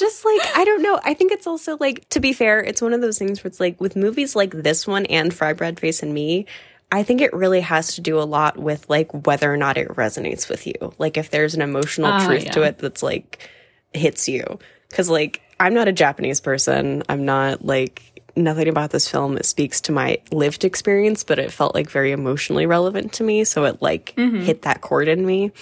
It's 0.02 0.14
just 0.14 0.24
like 0.24 0.56
I 0.56 0.64
don't 0.64 0.82
know. 0.82 1.00
I 1.04 1.14
think 1.14 1.32
it's 1.32 1.46
also 1.46 1.76
like 1.78 2.08
to 2.10 2.20
be 2.20 2.32
fair, 2.32 2.60
it's 2.60 2.82
one 2.82 2.92
of 2.92 3.00
those 3.00 3.18
things 3.18 3.42
where 3.42 3.48
it's 3.48 3.60
like 3.60 3.80
with 3.80 3.96
movies 3.96 4.36
like 4.36 4.50
this 4.50 4.86
one 4.86 5.06
and 5.06 5.32
Fry 5.32 5.52
Bread 5.52 5.80
Face 5.80 6.02
and 6.02 6.12
Me, 6.12 6.46
I 6.92 7.02
think 7.02 7.20
it 7.20 7.32
really 7.32 7.60
has 7.60 7.94
to 7.94 8.00
do 8.00 8.18
a 8.18 8.24
lot 8.24 8.58
with 8.58 8.88
like 8.88 9.26
whether 9.26 9.52
or 9.52 9.56
not 9.56 9.76
it 9.76 9.88
resonates 9.88 10.48
with 10.48 10.66
you. 10.66 10.74
Like 10.98 11.16
if 11.16 11.30
there's 11.30 11.54
an 11.54 11.62
emotional 11.62 12.12
Ah, 12.12 12.26
truth 12.26 12.50
to 12.52 12.62
it 12.62 12.78
that's 12.78 13.02
like 13.02 13.48
hits 13.92 14.28
you. 14.28 14.58
Cuz 14.92 15.08
like 15.08 15.42
I'm 15.58 15.72
not 15.74 15.88
a 15.88 15.92
Japanese 15.92 16.40
person. 16.40 17.02
I'm 17.08 17.24
not 17.24 17.64
like 17.64 18.02
nothing 18.36 18.68
about 18.68 18.90
this 18.90 19.08
film 19.08 19.38
speaks 19.42 19.80
to 19.80 19.92
my 19.92 20.18
lived 20.30 20.62
experience, 20.64 21.24
but 21.24 21.38
it 21.38 21.50
felt 21.50 21.74
like 21.74 21.88
very 21.90 22.12
emotionally 22.12 22.66
relevant 22.66 23.14
to 23.14 23.24
me, 23.24 23.44
so 23.44 23.64
it 23.64 23.80
like 23.80 24.12
hit 24.16 24.62
that 24.62 24.82
chord 24.82 25.08
in 25.08 25.24
me. 25.24 25.52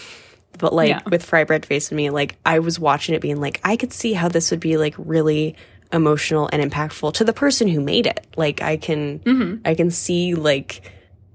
But 0.64 0.72
like. 0.72 0.88
Yeah. 0.88 1.00
with 1.10 1.22
Fry 1.22 1.44
Bread 1.44 1.66
Face 1.66 1.90
and 1.90 1.96
Me, 1.98 2.08
like 2.08 2.36
I 2.46 2.58
was 2.60 2.78
watching 2.80 3.14
it 3.14 3.20
being 3.20 3.38
like, 3.38 3.60
I 3.64 3.76
could 3.76 3.92
see 3.92 4.14
how 4.14 4.28
this 4.28 4.50
would 4.50 4.60
be 4.60 4.78
like 4.78 4.94
really 4.96 5.56
emotional 5.92 6.48
and 6.52 6.62
impactful 6.72 7.12
to 7.14 7.24
the 7.24 7.34
person 7.34 7.68
who 7.68 7.82
made 7.82 8.06
it. 8.06 8.26
Like 8.36 8.62
I 8.62 8.78
can 8.78 9.18
Mm-hmm. 9.18 9.60
I 9.66 9.74
can 9.74 9.90
see 9.90 10.34
like 10.34 10.90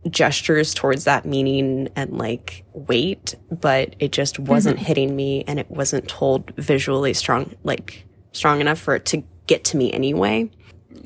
gestures 0.10 0.74
towards 0.74 1.04
that 1.04 1.26
meaning 1.26 1.90
and 1.96 2.18
like 2.18 2.64
weight, 2.74 3.36
but 3.52 3.96
it 4.00 4.12
just 4.12 4.40
wasn't 4.40 4.78
Mm-hmm. 4.78 4.86
hitting 4.86 5.16
me 5.16 5.44
and 5.46 5.60
it 5.60 5.70
wasn't 5.70 6.08
told 6.08 6.52
visually 6.56 7.14
strong 7.14 7.54
like 7.64 8.06
strong 8.32 8.62
enough 8.62 8.80
for 8.80 8.96
it 8.96 9.06
to 9.08 9.24
get 9.46 9.64
to 9.66 9.78
me 9.78 9.94
anyway. 9.94 10.50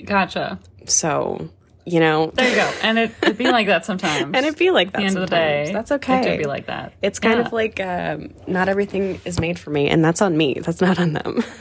gotcha. 0.06 0.60
So, 0.86 1.50
you 1.86 2.00
know, 2.00 2.32
There 2.34 2.50
you 2.50 2.56
go. 2.56 2.72
And 2.82 2.98
it, 2.98 3.12
it'd 3.22 3.38
be 3.38 3.52
like 3.52 3.68
that 3.68 3.86
sometimes. 3.86 4.24
and 4.34 4.36
it'd 4.38 4.58
be 4.58 4.72
like 4.72 4.92
that 4.94 4.98
at 4.98 5.02
the 5.02 5.06
end 5.08 5.18
of 5.18 5.30
the 5.30 5.36
day. 5.36 5.70
That's 5.74 5.92
It 5.92 5.96
okay. 5.96 6.22
do 6.38 6.38
be 6.44 6.48
like 6.48 6.68
that. 6.68 6.94
It's 7.02 7.20
kind 7.20 7.40
Yeah. 7.40 7.46
of 7.46 7.54
like 7.54 7.80
um, 7.80 8.34
not 8.48 8.70
everything 8.70 9.20
is 9.26 9.40
made 9.40 9.60
for 9.60 9.70
me, 9.70 9.88
and 9.90 10.04
that's 10.04 10.22
on 10.22 10.38
me. 10.38 10.56
That's 10.62 10.82
not 10.82 11.00
on 11.00 11.14
them. 11.14 11.44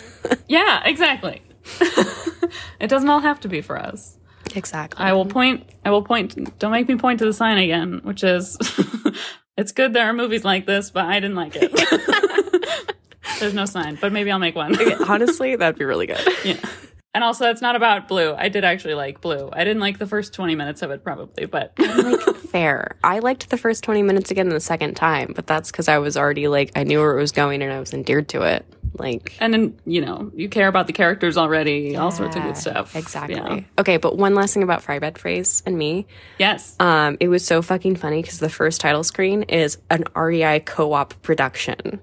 Yeah, 0.47 0.83
exactly. 0.85 1.43
it 2.81 2.87
doesn't 2.89 3.09
all 3.09 3.18
have 3.18 3.41
to 3.41 3.49
be 3.49 3.61
for 3.61 3.77
us. 3.77 4.16
exactly. 4.55 5.05
I 5.05 5.12
will 5.14 5.27
point. 5.27 5.68
I 5.85 5.91
will 5.91 6.03
point. 6.05 6.59
Don't 6.61 6.70
make 6.70 6.89
me 6.89 6.95
point 6.95 7.18
to 7.18 7.25
the 7.25 7.33
sign 7.33 7.59
again, 7.59 8.01
which 8.05 8.23
is, 8.23 8.57
it's 9.57 9.73
good 9.73 9.93
there 9.95 10.07
are 10.09 10.12
movies 10.12 10.45
like 10.45 10.64
this, 10.64 10.93
but 10.93 11.07
I 11.07 11.18
didn't 11.18 11.35
like 11.35 11.55
it. 11.57 11.73
There's 13.41 13.55
no 13.55 13.64
sign, 13.64 13.99
but 14.01 14.12
maybe 14.12 14.31
I'll 14.31 14.39
make 14.39 14.55
one. 14.55 14.77
Honestly, 15.09 15.57
that'd 15.57 15.77
be 15.77 15.85
really 15.85 16.07
good. 16.07 16.20
yeah. 16.45 16.57
And 17.14 17.22
also, 17.22 17.50
it's 17.50 17.60
not 17.60 17.76
about 17.76 18.08
Blue. 18.08 18.34
I 18.34 18.48
did 18.48 18.64
actually 18.64 18.94
like 18.94 19.20
Blue. 19.20 19.50
I 19.52 19.64
didn't 19.64 19.80
like 19.80 19.98
the 19.98 20.06
first 20.06 20.32
20 20.32 20.54
minutes 20.54 20.80
of 20.80 20.90
it, 20.90 21.04
probably, 21.04 21.44
but 21.44 21.72
like 21.78 22.36
fair. 22.52 22.96
I 23.02 23.18
liked 23.18 23.50
the 23.50 23.56
first 23.56 23.82
twenty 23.82 24.02
minutes 24.02 24.30
again 24.30 24.48
the 24.50 24.60
second 24.60 24.94
time, 24.94 25.32
but 25.34 25.46
that's 25.46 25.70
because 25.70 25.88
I 25.88 25.98
was 25.98 26.16
already 26.16 26.48
like 26.48 26.70
I 26.76 26.84
knew 26.84 27.00
where 27.00 27.16
it 27.16 27.20
was 27.20 27.32
going 27.32 27.62
and 27.62 27.72
I 27.72 27.80
was 27.80 27.92
endeared 27.92 28.28
to 28.30 28.42
it. 28.42 28.64
Like 28.98 29.34
and 29.40 29.54
then 29.54 29.78
you 29.86 30.02
know 30.04 30.30
you 30.34 30.50
care 30.50 30.68
about 30.68 30.86
the 30.86 30.92
characters 30.92 31.38
already, 31.38 31.96
all 31.96 32.10
sorts 32.10 32.36
of 32.36 32.42
good 32.42 32.56
stuff. 32.58 32.94
Exactly. 32.94 33.40
know? 33.40 33.64
Okay, 33.78 33.96
but 33.96 34.18
one 34.18 34.34
last 34.34 34.52
thing 34.52 34.62
about 34.62 34.82
Fry 34.82 34.98
Bread 34.98 35.18
Face 35.18 35.62
and 35.64 35.78
me. 35.78 36.06
Yes. 36.38 36.76
Um, 36.78 37.16
it 37.18 37.28
was 37.28 37.44
so 37.44 37.62
fucking 37.62 37.96
funny 37.96 38.20
because 38.20 38.38
the 38.38 38.50
first 38.50 38.82
title 38.82 39.02
screen 39.02 39.44
is 39.44 39.78
an 39.90 40.04
REI 40.14 40.60
co-op 40.60 41.20
production. 41.22 42.00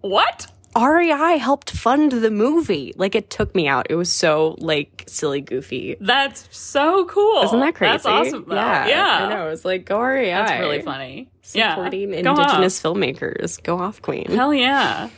what? 0.00 0.46
REI 0.78 1.38
helped 1.38 1.70
fund 1.70 2.12
the 2.12 2.30
movie. 2.30 2.92
Like 2.96 3.14
it 3.14 3.30
took 3.30 3.54
me 3.54 3.68
out. 3.68 3.86
It 3.90 3.94
was 3.96 4.10
so 4.10 4.56
like 4.58 5.04
silly, 5.06 5.40
goofy. 5.40 5.96
That's 6.00 6.48
so 6.56 7.04
cool. 7.06 7.42
Isn't 7.42 7.60
that 7.60 7.74
crazy? 7.74 7.92
That's 7.92 8.06
awesome. 8.06 8.44
Though. 8.48 8.54
Yeah, 8.54 8.86
yeah. 8.86 9.26
I 9.26 9.28
know. 9.34 9.46
It 9.46 9.50
was 9.50 9.64
like 9.64 9.84
go 9.84 10.00
REI. 10.00 10.30
That's 10.30 10.60
really 10.60 10.82
funny. 10.82 11.30
Supporting 11.42 12.12
yeah, 12.12 12.18
indigenous 12.18 12.84
off. 12.84 12.94
filmmakers. 12.94 13.62
Go 13.62 13.78
off, 13.78 14.02
Queen. 14.02 14.26
Hell 14.26 14.54
yeah. 14.54 15.08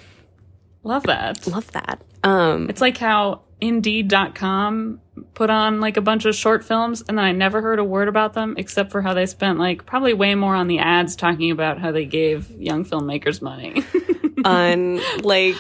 Love 0.83 1.03
that. 1.05 1.47
Love 1.47 1.71
that. 1.73 2.03
Um, 2.23 2.69
It's 2.71 2.81
like 2.81 2.97
how 2.97 3.43
Indeed.com 3.61 5.01
put 5.35 5.51
on 5.51 5.81
like 5.81 5.97
a 5.97 6.01
bunch 6.01 6.25
of 6.25 6.35
short 6.35 6.65
films 6.65 7.03
and 7.07 7.19
then 7.19 7.25
I 7.25 7.33
never 7.33 7.61
heard 7.61 7.79
a 7.79 7.85
word 7.85 8.09
about 8.09 8.33
them 8.33 8.55
except 8.57 8.91
for 8.91 9.03
how 9.03 9.13
they 9.13 9.27
spent 9.27 9.59
like 9.59 9.85
probably 9.85 10.15
way 10.15 10.35
more 10.35 10.55
on 10.55 10.67
the 10.67 10.79
ads 10.79 11.15
talking 11.17 11.51
about 11.51 11.79
how 11.79 11.93
they 11.93 12.07
gave 12.07 12.51
young 12.53 12.85
filmmakers 12.85 13.43
money. 13.43 13.85
on 14.45 15.01
like, 15.23 15.57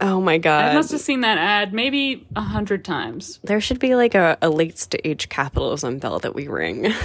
oh 0.00 0.20
my 0.20 0.38
god! 0.38 0.66
I 0.72 0.74
must 0.74 0.90
have 0.92 1.00
seen 1.00 1.20
that 1.22 1.38
ad 1.38 1.72
maybe 1.72 2.26
a 2.36 2.40
hundred 2.40 2.84
times. 2.84 3.40
there 3.44 3.60
should 3.60 3.78
be 3.78 3.94
like 3.94 4.14
a, 4.14 4.36
a 4.42 4.48
late 4.50 4.78
stage 4.78 5.28
capitalism 5.28 5.98
bell 5.98 6.18
that 6.20 6.34
we 6.34 6.48
ring. 6.48 6.92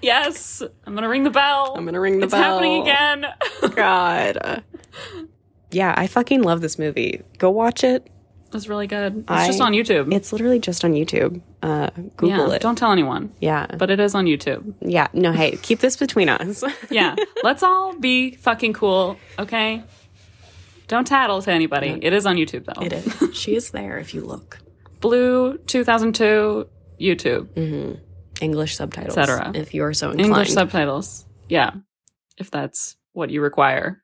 Yes, 0.00 0.62
I'm 0.86 0.94
gonna 0.94 1.08
ring 1.08 1.24
the 1.24 1.30
bell. 1.30 1.74
I'm 1.76 1.84
gonna 1.84 1.98
ring 1.98 2.18
the 2.20 2.26
it's 2.26 2.30
bell. 2.32 2.60
It's 2.60 2.64
happening 2.64 2.82
again. 2.82 3.26
God. 3.74 4.62
Yeah, 5.72 5.92
I 5.96 6.06
fucking 6.06 6.42
love 6.42 6.60
this 6.60 6.78
movie. 6.78 7.22
Go 7.38 7.50
watch 7.50 7.82
it. 7.82 8.08
It's 8.54 8.68
really 8.68 8.86
good. 8.86 9.16
It's 9.20 9.24
I- 9.28 9.46
just 9.48 9.60
on 9.60 9.72
YouTube. 9.72 10.12
It's 10.14 10.32
literally 10.32 10.60
just 10.60 10.84
on 10.84 10.92
YouTube. 10.92 11.40
Uh, 11.62 11.90
Google 12.16 12.48
yeah, 12.48 12.54
it. 12.54 12.62
don't 12.62 12.76
tell 12.78 12.92
anyone, 12.92 13.32
yeah, 13.40 13.66
but 13.76 13.90
it 13.90 13.98
is 13.98 14.14
on 14.14 14.26
YouTube. 14.26 14.72
yeah. 14.82 15.08
No, 15.12 15.32
hey, 15.32 15.56
keep 15.62 15.80
this 15.80 15.96
between 15.96 16.28
us. 16.28 16.62
Yeah, 16.90 17.16
let's 17.42 17.64
all 17.64 17.92
be 17.98 18.36
fucking 18.36 18.74
cool, 18.74 19.16
okay? 19.38 19.82
Don't 20.88 21.06
tattle 21.06 21.40
to 21.42 21.50
anybody. 21.50 21.98
It 22.02 22.12
is 22.12 22.26
on 22.26 22.36
YouTube 22.36 22.64
though. 22.64 22.82
it 22.82 22.92
is. 22.92 23.36
She 23.36 23.54
is 23.56 23.70
there 23.70 23.98
if 23.98 24.14
you 24.14 24.22
look. 24.22 24.58
Blue 25.00 25.58
2002 25.58 26.68
YouTube. 27.00 27.98
English 28.40 28.76
subtitles, 28.76 29.14
cetera. 29.14 29.52
If 29.54 29.74
you 29.74 29.84
are 29.84 29.94
so 29.94 30.10
inclined. 30.10 30.26
English 30.26 30.52
subtitles. 30.52 31.24
Yeah. 31.48 31.70
If 32.38 32.50
that's 32.50 32.96
what 33.12 33.30
you 33.30 33.40
require. 33.40 34.02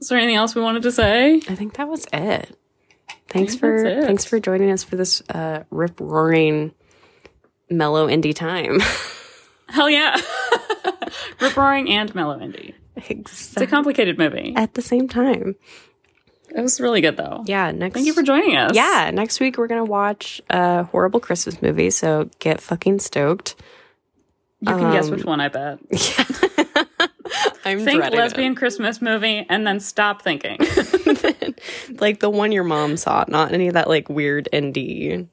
Is 0.00 0.08
there 0.08 0.18
anything 0.18 0.36
else 0.36 0.54
we 0.54 0.62
wanted 0.62 0.82
to 0.82 0.92
say? 0.92 1.36
I 1.36 1.54
think 1.54 1.74
that 1.74 1.88
was 1.88 2.06
it. 2.12 2.56
Thanks 3.28 3.54
for 3.54 3.74
it. 3.84 4.04
thanks 4.04 4.24
for 4.24 4.38
joining 4.38 4.70
us 4.70 4.84
for 4.84 4.96
this 4.96 5.22
uh, 5.30 5.64
rip 5.70 5.98
roaring, 6.00 6.72
mellow 7.70 8.06
indie 8.08 8.34
time. 8.34 8.80
Hell 9.68 9.90
yeah. 9.90 10.16
Rip 11.40 11.56
roaring 11.56 11.88
and 11.90 12.14
mellow 12.14 12.38
indie. 12.38 12.74
Exactly. 12.96 13.22
It's 13.22 13.56
a 13.56 13.66
complicated 13.66 14.18
movie. 14.18 14.52
At 14.56 14.74
the 14.74 14.82
same 14.82 15.08
time, 15.08 15.56
It 16.56 16.60
was 16.62 16.80
really 16.80 17.00
good 17.00 17.16
though. 17.16 17.42
yeah. 17.46 17.70
Next, 17.72 17.94
Thank 17.94 18.06
you 18.06 18.12
for 18.14 18.22
joining 18.22 18.56
us. 18.56 18.74
Yeah, 18.74 19.10
next 19.12 19.40
week 19.40 19.58
we're 19.58 19.66
gonna 19.66 19.84
watch 19.84 20.40
a 20.50 20.84
horrible 20.84 21.18
Christmas 21.20 21.60
movie. 21.60 21.90
So 21.90 22.30
get 22.38 22.60
fucking 22.60 23.00
stoked. 23.00 23.56
You 24.60 24.68
can 24.68 24.92
guess 24.92 25.06
Um, 25.06 25.10
which 25.10 25.24
one 25.24 25.40
I 25.40 25.48
bet. 25.48 25.78
Yeah. 25.90 26.24
I'm 27.66 27.80
Think 27.80 27.98
dreading 28.00 28.18
it. 28.18 28.22
lesbian 28.22 28.54
Christmas 28.54 29.00
movie 29.02 29.44
and 29.48 29.66
then 29.66 29.80
stop 29.80 30.22
thinking. 30.22 30.58
like 31.98 32.20
the 32.20 32.30
one 32.30 32.52
your 32.52 32.64
mom 32.64 32.96
saw, 32.96 33.24
not 33.26 33.52
any 33.52 33.68
of 33.68 33.74
that 33.74 33.88
like 33.88 34.08
weird 34.08 34.48
indie. 34.52 35.26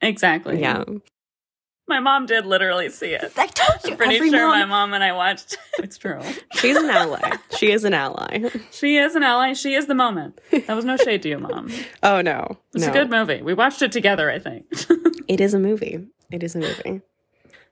exactly. 0.00 0.60
Yeah, 0.60 0.84
My 1.88 2.00
mom 2.00 2.26
did 2.26 2.44
literally 2.46 2.88
see 2.90 3.12
it. 3.14 3.32
I 3.36 3.46
told 3.46 3.84
you. 3.84 3.92
I'm 3.92 3.96
pretty 3.96 4.16
every 4.16 4.30
sure 4.30 4.48
mom- 4.48 4.58
my 4.58 4.64
mom 4.66 4.92
and 4.94 5.04
I 5.04 5.12
watched. 5.12 5.56
It's 5.78 5.96
true. 5.98 6.20
She's 6.54 6.76
an 6.76 6.90
ally. 6.90 7.36
she 7.58 7.70
is 7.70 7.84
an 7.84 7.94
ally. 7.94 8.48
She 8.72 8.96
is 8.96 9.14
an 9.14 9.22
ally. 9.22 9.52
She 9.52 9.74
is 9.74 9.86
the 9.86 9.94
moment. 9.94 10.40
That 10.50 10.74
was 10.74 10.84
no 10.84 10.96
shade 10.96 11.22
to 11.22 11.28
you, 11.28 11.38
mom. 11.38 11.70
Oh 12.02 12.20
no, 12.22 12.58
It's 12.74 12.84
no. 12.84 12.90
a 12.90 12.92
good 12.92 13.08
movie. 13.10 13.40
We 13.42 13.54
watched 13.54 13.82
it 13.82 13.92
together, 13.92 14.30
I 14.30 14.38
think. 14.38 14.66
It 15.28 15.40
is 15.40 15.54
a 15.54 15.58
movie. 15.58 16.06
It 16.30 16.44
is 16.44 16.54
a 16.54 16.60
movie. 16.60 17.00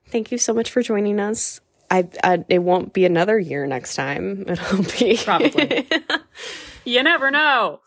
Thank 0.09 0.33
you 0.33 0.39
so 0.39 0.53
much 0.53 0.71
for 0.71 0.83
joining 0.83 1.21
us. 1.21 1.61
I, 1.89 2.09
I 2.25 2.45
it 2.49 2.59
won't 2.61 2.93
be 2.93 3.05
another 3.05 3.39
year 3.39 3.65
next 3.67 3.95
time. 3.95 4.45
It'll 4.49 4.83
be 4.99 5.17
Probably. 5.19 5.87
you 6.85 7.03
never 7.05 7.31
know. 7.31 7.81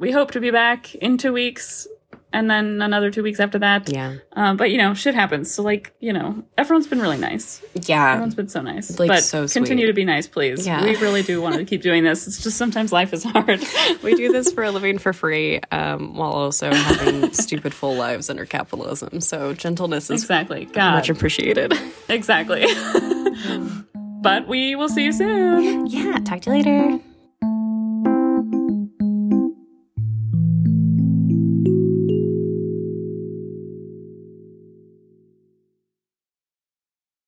We 0.00 0.10
hope 0.10 0.32
to 0.32 0.40
be 0.40 0.50
back 0.50 0.94
in 0.96 1.18
two 1.18 1.32
weeks 1.32 1.86
and 2.32 2.50
then 2.50 2.82
another 2.82 3.10
two 3.10 3.22
weeks 3.22 3.40
after 3.40 3.58
that. 3.60 3.88
yeah, 3.88 4.16
Um, 4.32 4.56
but, 4.56 4.70
you 4.70 4.78
know, 4.78 4.94
shit 4.94 5.14
happens. 5.14 5.50
So, 5.50 5.62
like, 5.62 5.92
you 6.00 6.12
know, 6.12 6.42
everyone's 6.58 6.86
been 6.86 7.00
really 7.00 7.16
nice. 7.18 7.62
yeah. 7.74 8.12
Everyone's 8.12 8.34
been 8.34 8.48
so 8.48 8.60
nice. 8.60 8.98
Like, 8.98 9.08
but 9.08 9.22
so 9.22 9.46
continue 9.48 9.86
to 9.86 9.92
be 9.92 10.04
nice, 10.04 10.26
please. 10.26 10.66
Yeah. 10.66 10.84
We 10.84 10.96
really 10.96 11.22
do 11.22 11.40
want 11.40 11.56
to 11.56 11.64
keep 11.64 11.82
doing 11.82 12.04
this. 12.04 12.26
It's 12.26 12.42
just 12.42 12.56
sometimes 12.58 12.92
life 12.92 13.12
is 13.12 13.24
hard. 13.24 13.64
we 14.02 14.14
do 14.14 14.32
this 14.32 14.52
for 14.52 14.64
a 14.64 14.70
living 14.70 14.98
for 14.98 15.12
free, 15.12 15.60
um, 15.70 16.16
while 16.16 16.32
also 16.32 16.72
having 16.72 17.32
stupid 17.32 17.72
full 17.72 17.94
lives 17.94 18.28
under 18.28 18.44
capitalism. 18.44 19.20
So 19.20 19.54
gentleness 19.54 20.10
is 20.10 20.22
exactly. 20.22 20.66
God. 20.66 20.92
much 20.94 21.08
appreciated. 21.08 21.72
Exactly. 22.08 22.66
but 24.20 24.46
we 24.48 24.74
will 24.74 24.88
see 24.88 25.04
you 25.04 25.12
soon. 25.12 25.86
Yeah. 25.86 26.18
Talk 26.24 26.42
to 26.42 26.50
you 26.50 26.56
later. 26.56 27.00